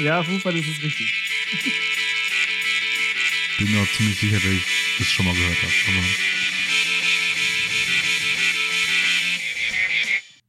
[0.04, 1.14] ja, Foo Fighters ist richtig.
[3.58, 4.66] Bin mir auch ziemlich sicher, dass ich
[5.00, 5.72] das schon mal gehört habe.
[5.88, 6.06] Aber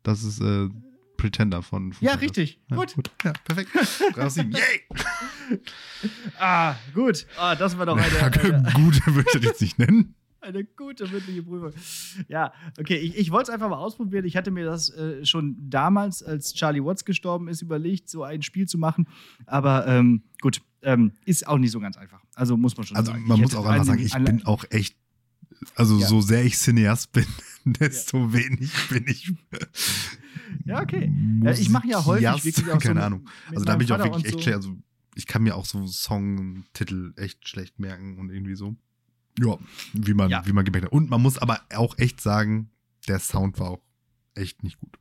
[0.03, 0.69] das ist äh,
[1.17, 2.23] Pretender von Foo Ja, Fighters.
[2.39, 2.61] richtig.
[2.71, 2.95] Ja, Gut.
[2.95, 3.11] gut.
[3.25, 3.71] Ja, perfekt.
[4.15, 4.53] Drei aus sieben.
[4.53, 5.61] Yay!
[6.39, 7.27] Ah, gut.
[7.37, 10.15] Ah, das war doch eine, eine, Gute würde ich das jetzt nicht nennen.
[10.41, 11.73] eine gute mündliche Prüfung.
[12.29, 14.25] Ja, okay, ich, ich wollte es einfach mal ausprobieren.
[14.25, 18.43] Ich hatte mir das äh, schon damals, als Charlie Watts gestorben ist, überlegt, so ein
[18.43, 19.07] Spiel zu machen.
[19.47, 22.23] Aber ähm, gut, ähm, ist auch nicht so ganz einfach.
[22.35, 23.25] Also muss man schon Also sagen.
[23.27, 24.97] man Ich muss auch einfach sagen, ich bin auch echt,
[25.75, 26.07] also Ja.
[26.07, 27.27] so sehr ich Cineast bin,
[27.65, 29.33] desto wenig bin ich.
[30.65, 31.13] Ja, okay.
[31.43, 33.29] Ja, ich mache ja häufig wirklich auch so keine mit- Ahnung.
[33.51, 34.41] Also da bin ich auch wirklich echt so.
[34.41, 34.57] schlecht.
[34.57, 34.77] Also
[35.15, 38.77] ich kann mir auch so Songtitel echt schlecht merken und irgendwie so.
[39.39, 39.59] Ja,
[39.93, 40.47] wie man, Ja.
[40.47, 40.93] wie man gemerkt hat.
[40.93, 42.71] Und man muss aber auch echt sagen,
[43.09, 43.83] der Sound war auch
[44.35, 44.99] echt nicht gut.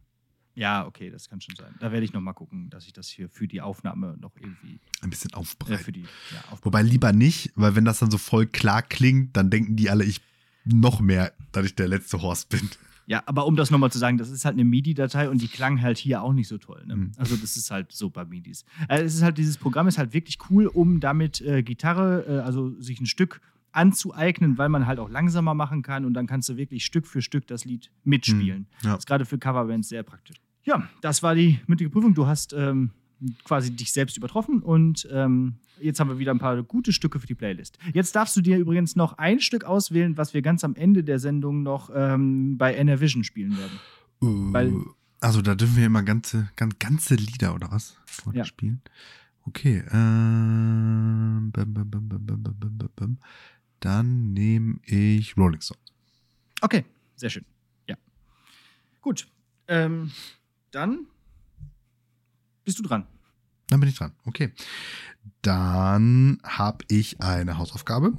[0.58, 1.76] Ja, okay, das kann schon sein.
[1.82, 4.80] Da werde ich noch mal gucken, dass ich das hier für die Aufnahme noch irgendwie
[5.02, 5.84] Ein bisschen äh, aufbereitet.
[5.86, 6.58] für die ja.
[6.62, 10.06] Wobei lieber nicht, weil wenn das dann so voll klar klingt, dann denken die alle,
[10.06, 10.22] ich
[10.64, 12.70] noch mehr, dass ich der letzte Horst bin.
[13.06, 15.82] Ja, aber um das nochmal zu sagen, das ist halt eine MIDI-Datei und die klang
[15.82, 16.84] halt hier auch nicht so toll.
[16.88, 16.96] Ne?
[16.96, 17.12] Mhm.
[17.18, 18.64] Also das ist halt so bei MIDIs.
[18.88, 22.40] Äh, es ist halt, dieses Programm ist halt wirklich cool, um damit äh, Gitarre, äh,
[22.40, 23.42] also sich ein Stück
[23.76, 27.22] anzueignen, weil man halt auch langsamer machen kann und dann kannst du wirklich Stück für
[27.22, 28.60] Stück das Lied mitspielen.
[28.60, 28.66] Mhm.
[28.84, 28.92] Ja.
[28.94, 30.38] Das ist gerade für Coverbands sehr praktisch.
[30.64, 32.14] Ja, das war die mündliche Prüfung.
[32.16, 32.92] Du hast ähm,
[33.44, 37.28] quasi dich selbst übertroffen und ähm, jetzt haben wir wieder ein paar gute Stücke für
[37.28, 37.78] die Playlist.
[37.94, 41.20] Jetzt darfst du dir übrigens noch ein Stück auswählen, was wir ganz am Ende der
[41.20, 43.80] Sendung noch ähm, bei NRVision spielen werden.
[44.54, 44.74] Weil- Äh,
[45.22, 47.98] also da dürfen wir immer ganze, ganz, ganze Lieder oder was
[48.34, 48.44] Ja.
[48.46, 48.82] spielen.
[49.48, 49.84] Okay.
[49.92, 53.18] Ähm, bam, bam, bam,
[53.80, 55.80] Dann nehme ich Rolling Stone.
[56.62, 57.46] Okay, sehr schön.
[57.88, 57.96] Ja.
[59.02, 59.28] Gut.
[59.68, 60.12] Ähm,
[60.72, 61.08] dann
[62.64, 63.08] bist du dran.
[63.70, 64.14] Dann bin ich dran.
[64.26, 64.54] Okay.
[65.42, 68.18] Dann habe ich eine Hausaufgabe.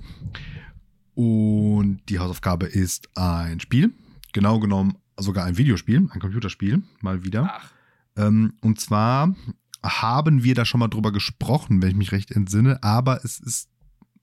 [1.14, 3.92] Und die Hausaufgabe ist ein Spiel.
[4.32, 7.50] Genau genommen sogar ein Videospiel, ein Computerspiel, mal wieder.
[7.50, 7.72] Ach.
[8.16, 9.34] Ähm, und zwar
[9.82, 13.68] haben wir da schon mal drüber gesprochen, wenn ich mich recht entsinne, aber es ist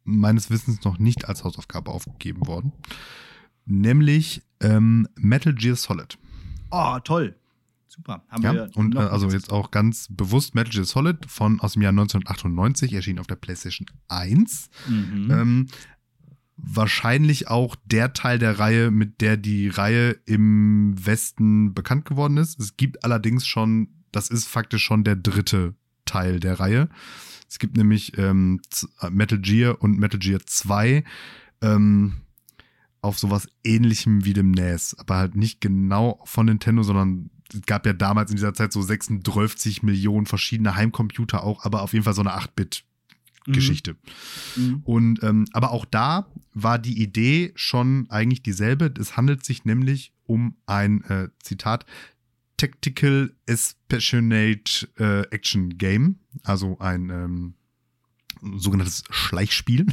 [0.04, 2.74] meines Wissens noch nicht als Hausaufgabe aufgegeben worden.
[3.66, 6.18] Nämlich ähm, Metal Gear Solid.
[6.72, 7.36] Oh, toll.
[7.88, 8.24] Super.
[8.28, 11.74] Haben Ja, wir und äh, also jetzt auch ganz bewusst Metal Gear Solid von aus
[11.74, 14.70] dem Jahr 1998 erschien auf der PlayStation 1.
[14.88, 15.32] Mhm.
[15.32, 15.68] Ähm,
[16.58, 22.60] wahrscheinlich auch der Teil der Reihe, mit der die Reihe im Westen bekannt geworden ist.
[22.60, 25.76] Es gibt allerdings schon, das ist faktisch schon der dritte
[26.06, 26.90] Teil der Reihe.
[27.54, 31.04] Es gibt nämlich ähm, Z- Metal Gear und Metal Gear 2
[31.62, 32.14] ähm,
[33.02, 37.86] auf sowas ähnlichem wie dem NES, aber halt nicht genau von Nintendo, sondern es gab
[37.86, 42.16] ja damals in dieser Zeit so 36 Millionen verschiedene Heimcomputer auch, aber auf jeden Fall
[42.16, 43.98] so eine 8-Bit-Geschichte.
[44.56, 44.82] Mhm.
[44.84, 46.26] Und ähm, aber auch da
[46.56, 48.92] war die Idee schon eigentlich dieselbe.
[49.00, 51.86] Es handelt sich nämlich um ein äh, Zitat
[52.64, 57.54] Tactical Espionage äh, Action Game, also ein ähm,
[58.56, 59.86] sogenanntes Schleichspiel.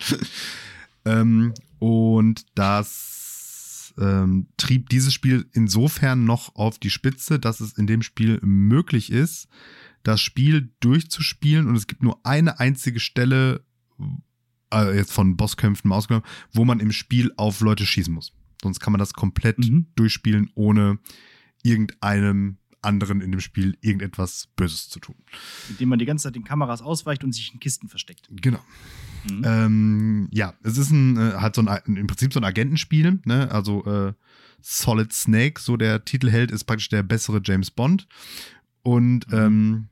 [1.04, 7.86] ähm, und das ähm, trieb dieses Spiel insofern noch auf die Spitze, dass es in
[7.86, 9.46] dem Spiel möglich ist,
[10.02, 13.64] das Spiel durchzuspielen und es gibt nur eine einzige Stelle,
[14.74, 18.32] äh, jetzt von Bosskämpfen mal ausgenommen, wo man im Spiel auf Leute schießen muss.
[18.60, 19.86] Sonst kann man das komplett Mhm.
[19.94, 20.98] durchspielen, ohne
[21.62, 25.16] irgendeinem anderen in dem Spiel irgendetwas Böses zu tun.
[25.68, 28.28] Indem man die ganze Zeit den Kameras ausweicht und sich in Kisten versteckt.
[28.30, 28.64] Genau.
[29.28, 29.42] Mhm.
[29.44, 33.50] Ähm, ja, es ist ein, äh, halt so ein, im Prinzip so ein Agentenspiel, ne?
[33.50, 34.12] Also äh,
[34.60, 38.06] Solid Snake, so der Titelheld, ist praktisch der bessere James Bond.
[38.82, 39.38] Und Mhm.
[39.38, 39.88] ähm,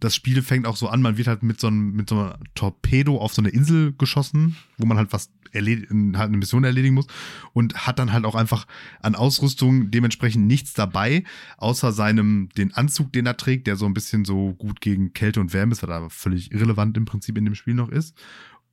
[0.00, 2.34] das Spiel fängt auch so an, man wird halt mit so einem, mit so einem
[2.54, 6.94] Torpedo auf so eine Insel geschossen, wo man halt was erled halt eine Mission erledigen
[6.94, 7.06] muss
[7.52, 8.66] und hat dann halt auch einfach
[9.00, 11.24] an Ausrüstung dementsprechend nichts dabei,
[11.58, 15.40] außer seinem, den Anzug, den er trägt, der so ein bisschen so gut gegen Kälte
[15.40, 18.16] und Wärme ist, was aber völlig irrelevant im Prinzip in dem Spiel noch ist.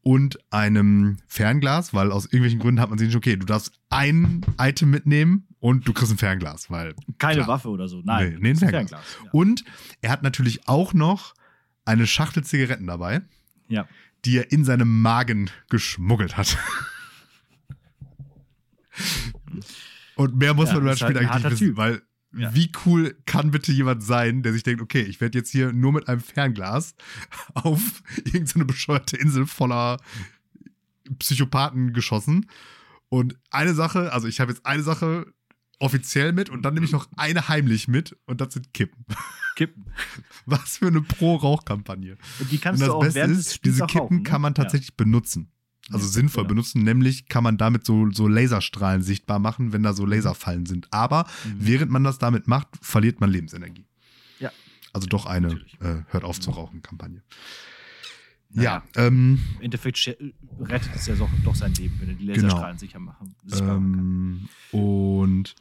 [0.04, 4.46] Und einem Fernglas, weil aus irgendwelchen Gründen hat man sich nicht, okay, du darfst ein
[4.58, 7.48] Item mitnehmen und du kriegst ein Fernglas, weil Keine klar.
[7.50, 8.02] Waffe oder so.
[8.06, 8.30] Nein.
[8.30, 8.92] Nee, nee, ein ist Fernglas.
[9.24, 9.32] Ja.
[9.32, 9.66] und
[10.02, 11.34] er hat natürlich auch noch
[11.84, 13.22] eine Schachtel Zigaretten dabei,
[13.68, 13.86] ja.
[14.24, 16.58] die er in seinem Magen geschmuggelt hat.
[20.16, 22.02] Und mehr muss Ja, man über das halt Spiel ein eigentlich nicht wissen, weil
[22.38, 22.54] Ja.
[22.54, 25.92] wie cool kann bitte jemand sein, der sich denkt, okay, ich werde jetzt hier nur
[25.92, 26.96] mit einem Fernglas
[27.54, 29.98] auf irgendeine bescheuerte Insel voller
[31.20, 32.50] Psychopathen geschossen.
[33.10, 35.34] Und eine Sache, also ich habe jetzt eine Sache
[35.80, 39.06] offiziell mit und dann nehme ich noch eine heimlich mit und das sind Kippen.
[39.56, 39.86] Kippen.
[40.46, 42.18] Was für eine Pro-Rauch-Kampagne.
[42.40, 44.24] Und die Und kannst du das auch Beste während ist, diese Kippen rauchen, ne?
[44.24, 45.52] kann man tatsächlich benutzen.
[45.92, 46.48] Also Ja, sinnvoll ja.
[46.50, 50.88] benutzen, nämlich kann man damit so, so Laserstrahlen sichtbar machen, wenn da so Laserfallen sind.
[50.92, 51.56] Aber Mhm.
[51.60, 53.86] während man das damit macht, verliert man Lebensenergie.
[54.40, 54.52] Ja.
[54.94, 57.24] Also doch eine äh, Hört auf zu rauchen Kampagne.
[58.50, 58.84] Naja.
[58.96, 59.98] Ja, ähm, Im Endeffekt
[60.60, 62.42] rettet es ja doch, doch sein Leben, wenn er die Genau.
[62.48, 63.36] Laserstrahlen sicher machen.
[63.46, 64.50] sichtbar machen kann.
[64.74, 65.56] ähm, und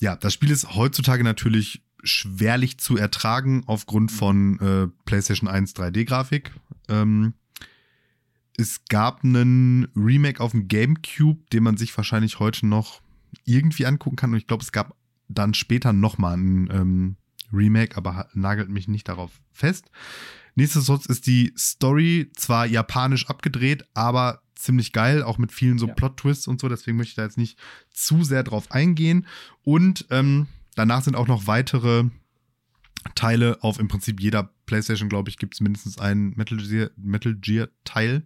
[0.00, 6.52] ja, das Spiel ist heutzutage natürlich schwerlich zu ertragen aufgrund von äh, PlayStation 1 3D-Grafik.
[6.88, 7.34] Ähm,
[8.56, 13.00] es gab einen Remake auf dem GameCube, den man sich wahrscheinlich heute noch
[13.44, 14.32] irgendwie angucken kann.
[14.32, 14.96] Und ich glaube, es gab
[15.28, 17.16] dann später nochmal ein ähm,
[17.52, 19.90] Remake, aber nagelt mich nicht darauf fest.
[20.54, 25.94] Nichtsdestotrotz ist die Story zwar japanisch abgedreht, aber ziemlich geil, auch mit vielen so Ja.
[25.94, 26.68] Plot-Twists und so.
[26.68, 27.58] Deswegen möchte ich da jetzt nicht
[27.92, 29.26] zu sehr drauf eingehen.
[29.62, 32.04] Und ähm, danach sind auch noch weitere
[33.14, 37.34] Teile auf im Prinzip jeder PlayStation, glaube ich, gibt es mindestens einen Metal Gear, Metal
[37.34, 38.22] Gear Teil,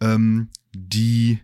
[0.00, 1.38] ähm, die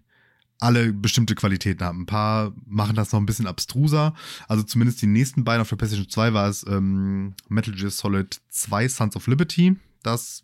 [0.61, 2.03] alle bestimmte Qualitäten haben.
[2.03, 4.14] Ein paar machen das noch ein bisschen abstruser.
[4.49, 8.40] Also zumindest die nächsten beiden auf der PlayStation 2 war es ähm, Metal Gear Solid
[8.49, 9.76] 2 Sons of Liberty.
[10.03, 10.42] Das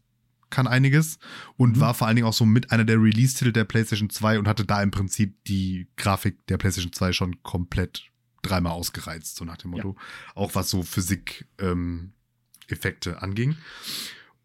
[0.50, 1.18] kann einiges
[1.56, 1.80] und Mhm.
[1.80, 4.64] war vor allen Dingen auch so mit einer der Release-Titel der PlayStation 2 und hatte
[4.64, 8.04] da im Prinzip die Grafik der PlayStation 2 schon komplett
[8.44, 9.96] dreimal ausgereizt, so nach dem Motto.
[10.34, 13.56] Auch was so Physik-Effekte ähm, anging.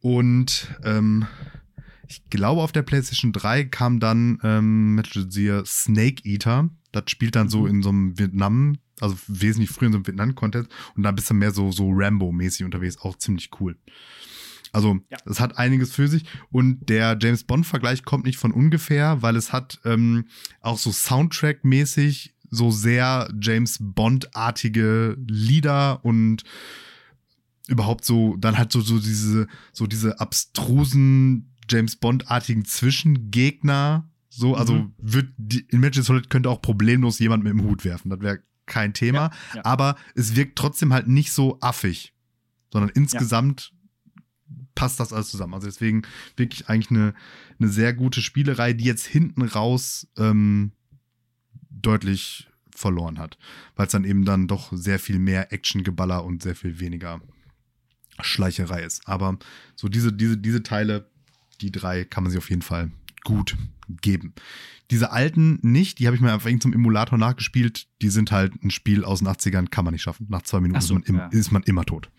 [0.02, 1.28] Und ähm,
[2.08, 6.70] ich glaube, auf der PlayStation 3 kam dann ähm, Metal Gear Snake Eater.
[6.92, 7.68] Das spielt dann so Mhm.
[7.68, 11.34] in so einem Vietnam, also wesentlich früher in so einem Vietnam-Content und da bist du
[11.36, 13.78] mehr so, so Rambo-mäßig unterwegs, auch ziemlich cool.
[14.72, 15.18] Also, Ja.
[15.26, 19.52] es hat einiges für sich und der James Bond-Vergleich kommt nicht von ungefähr, weil es
[19.54, 20.26] hat ähm,
[20.62, 26.44] auch so Soundtrack-mäßig so sehr James Bond-artige Lieder und
[27.68, 34.10] überhaupt so, dann halt so, so diese, so diese abstrusen James Bond-artigen Zwischengegner.
[34.30, 34.94] So, also Mhm.
[34.98, 38.10] wird die, in Gear Solid könnte auch problemlos jemand mit dem Hut werfen.
[38.10, 39.32] Das wäre kein Thema.
[39.54, 39.66] Ja, ja.
[39.66, 42.14] Aber es wirkt trotzdem halt nicht so affig,
[42.72, 43.74] sondern insgesamt
[44.76, 45.54] passt das alles zusammen.
[45.56, 46.04] Also deswegen
[46.38, 47.14] wirklich eigentlich eine,
[47.60, 50.72] eine sehr gute Spielerei, die jetzt hinten raus ähm,
[51.70, 52.49] deutlich
[52.80, 53.38] verloren hat.
[53.76, 57.22] Weil es dann eben dann doch sehr viel mehr Actiongeballer und sehr viel weniger
[58.22, 59.08] Schleicherei ist.
[59.08, 59.38] Aber
[59.76, 61.10] so diese, diese, diese Teile,
[61.62, 62.92] die drei, kann man sich auf jeden Fall
[63.24, 63.58] gut
[64.02, 64.34] geben.
[64.92, 67.88] Diese alten nicht, die habe ich mir einfach zum Emulator nachgespielt.
[68.02, 70.28] Die sind halt ein Spiel aus den 80ern, kann man nicht schaffen.
[70.30, 71.28] Nach zwei Minuten so, ist, man im, ja.
[71.28, 72.10] ist man immer tot.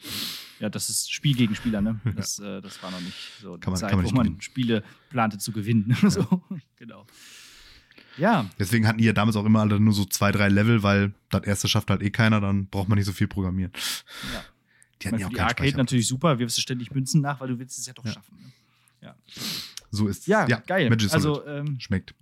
[0.61, 2.01] Ja, das ist Spiel gegen Spieler, ne?
[2.15, 4.41] Das, äh, das war noch nicht so die Kann man- Zeit, kann man wo man.
[4.41, 5.97] Spiele plante zu gewinnen.
[6.09, 6.43] so,
[6.77, 7.07] genau.
[8.17, 11.13] Ja, Deswegen hatten die ja damals auch immer alle nur so zwei, drei Level, weil
[11.31, 13.73] das erste schafft halt eh keiner, dann braucht man nicht so viel programmieren.
[14.35, 14.43] ja.
[15.03, 15.79] Die hatten ja auch die keinen Arcade Speicher.
[15.79, 18.13] natürlich super, wirfst du ständig Münzen nach, weil du willst es ja doch Ja.
[18.13, 18.37] schaffen.
[18.43, 18.53] Ne?
[19.03, 19.15] Ja,
[19.91, 20.91] So ist ja, geil.
[20.91, 21.15] Magic Solid.
[21.15, 22.15] Also ähm, schmeckt.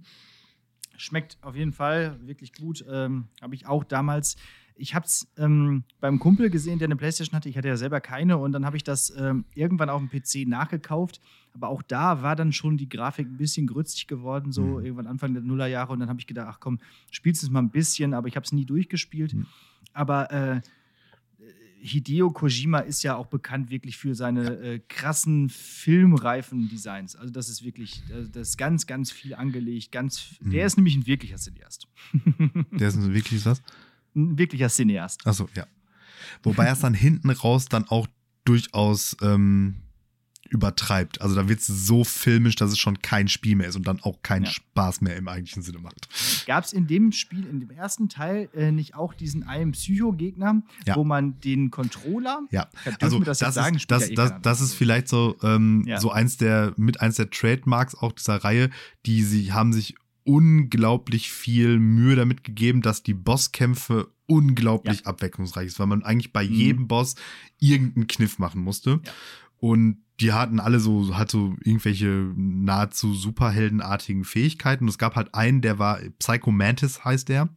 [0.97, 2.85] schmeckt auf jeden Fall wirklich gut.
[2.89, 4.36] Ähm, habe ich auch damals.
[4.79, 7.49] Ich habe es ähm, beim Kumpel gesehen, der eine Playstation hatte.
[7.49, 10.49] Ich hatte ja selber keine und dann habe ich das ähm, irgendwann auf dem PC
[10.49, 11.21] nachgekauft.
[11.55, 14.85] Aber auch da war dann schon die Grafik ein bisschen grützig geworden, so Mhm.
[14.85, 15.93] irgendwann Anfang der Nullerjahre.
[15.93, 16.79] Und dann habe ich gedacht, ach komm,
[17.11, 19.35] spielst es mal ein bisschen, aber ich habe es nie durchgespielt.
[19.35, 19.47] Mhm.
[19.93, 20.61] Aber äh,
[21.81, 27.15] Hideo Kojima ist ja auch bekannt wirklich für seine äh, krassen filmreifen Designs.
[27.15, 29.93] Also das ist wirklich, äh, das ist ganz, ganz viel angelegt.
[29.93, 30.51] Ganz, Mhm.
[30.51, 31.87] Der ist nämlich ein wirklicher Cineast.
[32.73, 33.63] Der ist wirklich was?
[34.19, 35.27] Ein wirklicher Cineast.
[35.27, 35.66] Achso, ja.
[36.43, 38.07] Wobei er es dann hinten raus dann auch
[38.45, 39.77] durchaus ähm,
[40.51, 41.20] übertreibt.
[41.20, 44.01] Also da wird es so filmisch, dass es schon kein Spiel mehr ist und dann
[44.01, 44.51] auch keinen Ja.
[44.51, 46.09] Spaß mehr im eigentlichen Sinne macht.
[46.47, 50.62] Gab es in dem Spiel, in dem ersten Teil, äh, nicht auch diesen einen Psycho-Gegner,
[50.86, 50.97] Ja.
[50.97, 52.69] wo man den Controller, Ja,
[53.01, 53.77] also das das, sagen?
[53.77, 56.01] ist, das, eh das, das ist vielleicht so, ähm, Ja.
[56.01, 58.70] so eins der, mit eins der Trademarks auch dieser Reihe,
[59.05, 59.95] die sie haben sich
[60.29, 66.45] unglaublich viel Mühe damit gegeben, dass die Bosskämpfe unglaublich abwechslungsreich ist, weil man eigentlich bei
[66.45, 66.53] Mhm.
[66.53, 67.15] jedem Boss
[67.59, 69.01] irgendeinen Kniff machen musste.
[69.05, 69.13] Ja.
[69.57, 74.85] Und die hatten alle so, halt so irgendwelche nahezu superheldenartigen Fähigkeiten.
[74.85, 77.49] Und es gab halt einen, der war Psycho Mantis heißt der.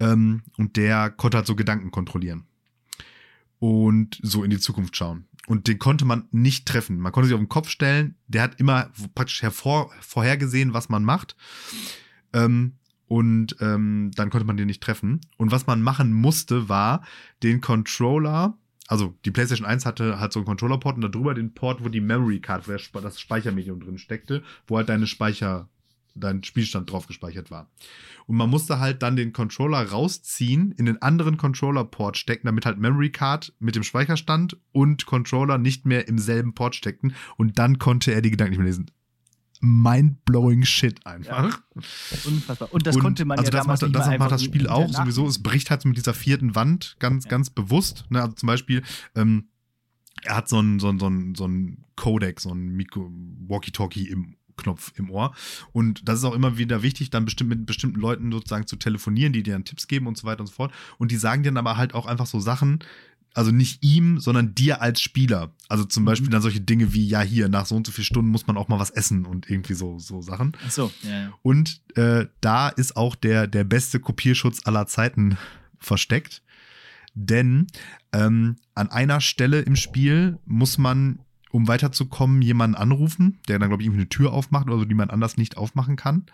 [0.00, 2.44] Ähm, und der konnte halt so Gedanken kontrollieren.
[3.60, 5.26] Und so in die Zukunft schauen.
[5.46, 6.98] Und den konnte man nicht treffen.
[6.98, 8.16] Man konnte sich auf den Kopf stellen.
[8.28, 11.36] Der hat immer praktisch hervor, vorhergesehen, was man macht.
[12.32, 12.76] Ähm,
[13.06, 15.20] und ähm, dann konnte man den nicht treffen.
[15.36, 17.04] Und was man machen musste, war
[17.42, 18.56] den Controller,
[18.88, 22.00] also die PlayStation 1 hatte halt so einen Controller-Port und darüber den Port, wo die
[22.00, 25.68] Memory Card, wo das Speichermedium drin steckte, wo halt deine Speicher,
[26.14, 27.70] dein Spielstand drauf gespeichert war.
[28.26, 32.78] Und man musste halt dann den Controller rausziehen, in den anderen Controller-Port stecken, damit halt
[32.78, 37.14] Memory Card mit dem Speicherstand und Controller nicht mehr im selben Port steckten.
[37.36, 38.90] Und dann konnte er die Gedanken nicht mehr lesen.
[39.60, 41.62] Mind-blowing Shit einfach.
[42.26, 42.72] unfassbar.
[42.72, 44.68] Und das Und konnte man also ja das damals macht, nicht das macht das Spiel
[44.68, 45.26] auch sowieso.
[45.26, 47.30] Es bricht halt mit dieser vierten Wand ganz, Ja.
[47.30, 48.04] ganz bewusst.
[48.10, 48.20] Ne?
[48.20, 48.82] Also zum Beispiel,
[49.14, 49.48] ähm,
[50.22, 54.36] er hat so ein, so ein, so ein, so ein Codec, so ein Walkie-Talkie im
[54.56, 55.34] Knopf im Ohr.
[55.72, 59.32] Und das ist auch immer wieder wichtig, dann bestimmt mit bestimmten Leuten sozusagen zu telefonieren,
[59.32, 60.72] die dir dann Tipps geben und so weiter und so fort.
[60.98, 62.78] Und die sagen dir dann aber halt auch einfach so Sachen,
[63.36, 65.50] also nicht ihm, sondern dir als Spieler.
[65.68, 66.06] Also zum Mhm.
[66.06, 68.56] Beispiel dann solche Dinge wie, ja, hier, nach so und so vielen Stunden muss man
[68.56, 70.52] auch mal was essen und irgendwie so, so Sachen.
[70.64, 71.32] Ach so, ja, ja.
[71.42, 75.36] Und äh, da ist auch der, der beste Kopierschutz aller Zeiten
[75.80, 76.42] versteckt.
[77.14, 77.66] Denn
[78.12, 81.18] ähm, an einer Stelle im Spiel muss man,
[81.54, 84.94] um weiterzukommen, jemanden anrufen, der dann, glaube ich, irgendwie eine Tür aufmacht oder so, die
[84.96, 86.24] man anders nicht aufmachen kann.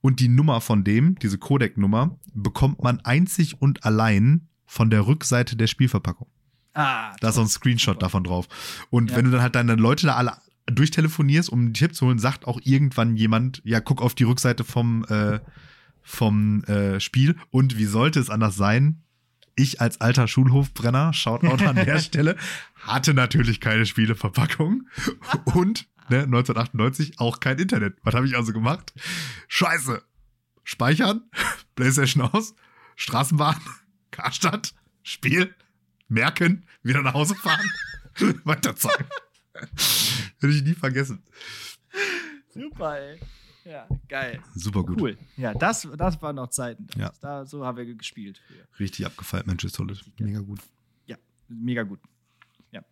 [0.00, 5.54] Und die Nummer von dem, diese Codec-Nummer, bekommt man einzig und allein von der Rückseite
[5.54, 6.26] der Spielverpackung.
[6.74, 8.06] Ah, Da ist so ein Screenshot Super.
[8.06, 8.48] davon drauf.
[8.90, 9.16] Und Ja.
[9.16, 10.32] wenn du dann halt deine Leute da alle
[10.66, 14.64] durchtelefonierst, um einen Tipp zu holen, sagt auch irgendwann jemand, ja, guck auf die Rückseite
[14.64, 15.38] vom, äh,
[16.02, 17.36] vom äh, Spiel.
[17.52, 19.03] Und wie sollte es anders sein?
[19.56, 22.36] Ich als alter Schulhofbrenner, Shoutout an der Stelle,
[22.82, 24.88] hatte natürlich keine Spieleverpackung
[25.44, 27.96] und ne, 1998 auch kein Internet.
[28.02, 28.92] Was habe ich also gemacht?
[29.48, 30.02] Scheiße.
[30.64, 31.22] Speichern,
[31.76, 32.54] Playstation aus,
[32.96, 33.60] Straßenbahn,
[34.10, 35.54] Karstadt, Spiel,
[36.08, 37.70] merken, wieder nach Hause fahren,
[38.44, 39.06] weiterzocken.
[39.52, 41.22] Hätte ich nie vergessen.
[42.48, 43.20] Super, ey.
[43.64, 44.40] Ja, geil.
[44.54, 45.00] Super gut.
[45.00, 45.18] Cool.
[45.36, 46.86] Ja, das, das waren noch Zeiten.
[46.98, 47.12] Ja.
[47.20, 48.40] Da, so haben wir gespielt.
[48.46, 48.64] früher.
[48.78, 50.00] Richtig abgefeilt, Manchester Solid.
[50.20, 50.60] Mega gut.
[51.06, 51.16] Ja,
[51.48, 52.00] mega gut.
[52.72, 52.82] Ja.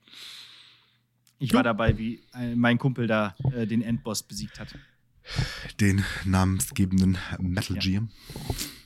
[1.39, 4.75] Ich war dabei, wie äh, mein Kumpel da äh, den Endboss besiegt hat.
[5.81, 7.83] Den namensgebenden Metal Ja.
[7.83, 8.09] Gear.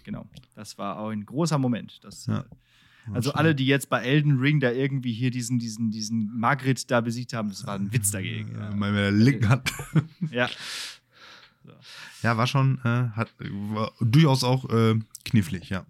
[0.05, 0.27] Genau.
[0.55, 1.99] Das war auch ein großer Moment.
[2.03, 2.41] Das, Ja.
[2.41, 2.45] äh,
[3.13, 7.01] also alle, die jetzt bei Elden Ring da irgendwie hier diesen, diesen, diesen Margret da
[7.01, 8.53] besiegt haben, das war ein Witz dagegen.
[8.53, 8.75] Ja, Ja.
[8.75, 9.73] mal mit der linken Hand.
[10.31, 10.49] ja.
[12.23, 15.85] Ja, war schon, äh, hat, war durchaus auch äh, knifflig, ja.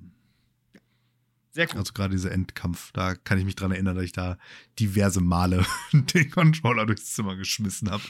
[1.53, 1.78] Sehr cool.
[1.78, 4.36] Also gerade dieser Endkampf, da kann ich mich dran erinnern, dass ich da
[4.78, 8.03] diverse Male den Controller durchs Zimmer geschmissen habe.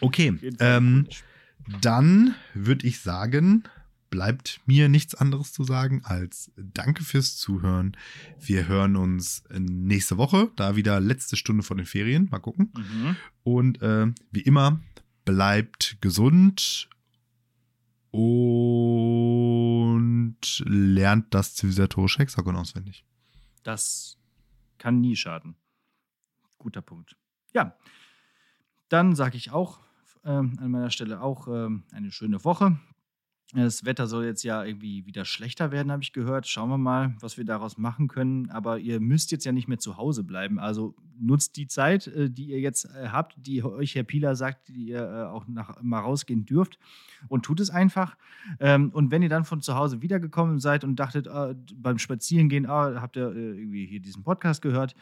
[0.00, 1.06] Okay, ähm,
[1.82, 3.64] dann würde ich sagen,
[4.14, 7.96] bleibt mir nichts anderes zu sagen als Danke fürs Zuhören.
[8.40, 12.28] Wir hören uns nächste Woche, da wieder letzte Stunde vor den Ferien.
[12.30, 12.72] Mal gucken.
[12.76, 13.16] Mhm.
[13.42, 14.80] Und äh, wie immer,
[15.24, 16.88] bleibt gesund
[18.10, 19.02] und
[20.66, 23.04] lernt das zivilisatorische Hexagon auswendig.
[23.62, 24.18] Das
[24.78, 25.56] kann nie schaden.
[26.58, 27.16] Guter Punkt.
[27.52, 27.76] Ja,
[28.88, 29.80] dann sage ich auch
[30.24, 32.78] ähm, an meiner Stelle auch ähm, eine schöne Woche.
[33.52, 36.48] Das Wetter soll jetzt ja irgendwie wieder schlechter werden, habe ich gehört.
[36.48, 38.50] Schauen wir mal, was wir daraus machen können.
[38.50, 40.58] Aber ihr müsst jetzt ja nicht mehr zu Hause bleiben.
[40.58, 44.68] Also nutzt die Zeit, äh, die ihr jetzt äh, habt, die euch Herr Pieler sagt,
[44.68, 46.78] die ihr äh, auch nach, mal rausgehen dürft.
[47.28, 48.16] Und tut es einfach.
[48.60, 51.28] Ähm, und wenn ihr dann von zu Hause wiedergekommen seid und dachtet,
[51.76, 54.94] beim Spazierengehen, habt ihr irgendwie hier diesen Podcast gehört,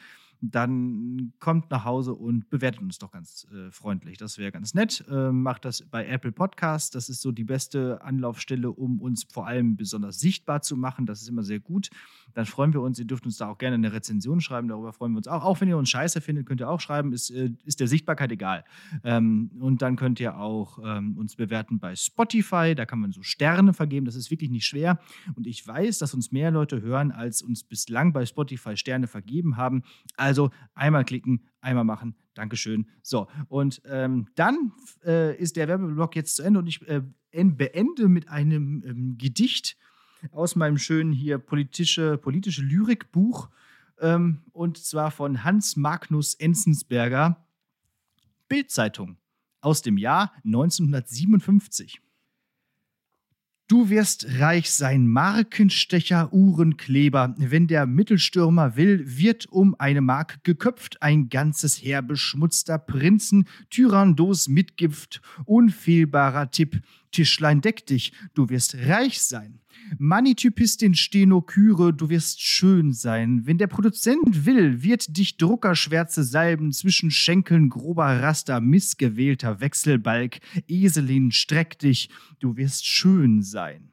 [0.44, 4.19] dann kommt nach Hause und bewertet uns doch ganz äh, freundlich.
[4.19, 5.05] Das wäre ganz nett.
[5.09, 6.90] Äh, macht das bei Apple Podcasts.
[6.90, 11.06] Das ist so die beste Anlaufstelle, um uns vor allem besonders sichtbar zu machen.
[11.06, 11.90] Das ist immer sehr gut.
[12.35, 12.98] Dann freuen wir uns.
[12.98, 14.66] Ihr dürft uns da auch gerne eine Rezension schreiben.
[14.66, 15.44] Darüber freuen wir uns auch.
[15.44, 17.12] Auch wenn ihr uns scheiße findet, könnt ihr auch schreiben.
[17.12, 18.64] Ist, äh, ist der Sichtbarkeit egal.
[19.05, 22.74] Ähm, und dann könnt ihr auch ähm, uns bewerten bei Spotify.
[22.74, 24.06] Da kann man so Sterne vergeben.
[24.06, 24.98] Das ist wirklich nicht schwer.
[25.36, 29.56] Und ich weiß, dass uns mehr Leute hören, als uns bislang bei Spotify Sterne vergeben
[29.56, 29.85] haben.
[30.16, 32.15] Also also einmal klicken, einmal machen.
[32.33, 32.87] Dankeschön.
[33.03, 34.73] So, und ähm, dann
[35.05, 37.03] äh, ist der Werbeblock jetzt zu Ende und ich äh,
[37.33, 39.77] beende mit einem ähm, Gedicht
[40.31, 43.51] aus meinem schönen hier politische, politische Lyrikbuch
[44.01, 47.45] ähm, und zwar von Hans Magnus Enzensberger,
[48.49, 49.19] Bildzeitung
[49.61, 52.01] aus dem Jahr 1957.
[53.68, 57.34] Du wirst reich sein, Markenstecher, Uhrenkleber.
[57.39, 64.48] Wenn der Mittelstürmer will, wird um eine Mark geköpft, ein ganzes Heer beschmutzter Prinzen, Tyrandos
[64.48, 66.82] Mitgift, unfehlbarer Tipp.
[67.12, 69.60] Tischlein deck dich, du wirst reich sein.
[69.98, 73.47] Manitypistin Stenokyre, du wirst schön sein.
[73.47, 80.40] Wenn der Produzent will, wird dich Druckerschwärze salben zwischen Schenkeln grober Raster, missgewählter Wechselbalg.
[80.66, 82.09] Eselin, streck dich,
[82.40, 83.91] du wirst schön sein.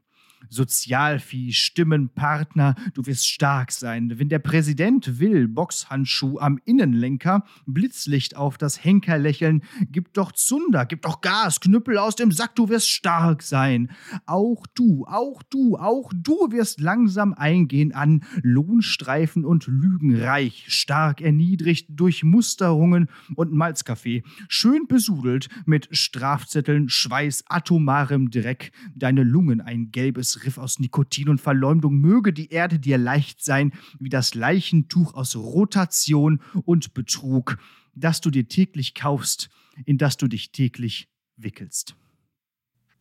[0.49, 4.13] Sozialvieh, Stimmenpartner, du wirst stark sein.
[4.17, 11.03] Wenn der Präsident will, Boxhandschuh am Innenlenker, Blitzlicht auf das Henkerlächeln, gib doch Zunder, gib
[11.03, 13.91] doch Gas, Knüppel aus dem Sack, du wirst stark sein.
[14.25, 21.87] Auch du, auch du, auch du wirst langsam eingehen an Lohnstreifen und Lügenreich, stark erniedrigt
[21.89, 30.38] durch Musterungen und Malzkaffee, schön besudelt mit Strafzetteln, Schweiß, atomarem Dreck, deine Lungen ein gelbes
[30.45, 35.35] Riff aus Nikotin und Verleumdung möge die Erde dir leicht sein, wie das Leichentuch aus
[35.35, 37.57] Rotation und Betrug,
[37.95, 39.49] das du dir täglich kaufst,
[39.85, 41.95] in das du dich täglich wickelst.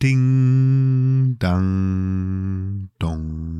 [0.02, 3.58] Ding, dang, dong.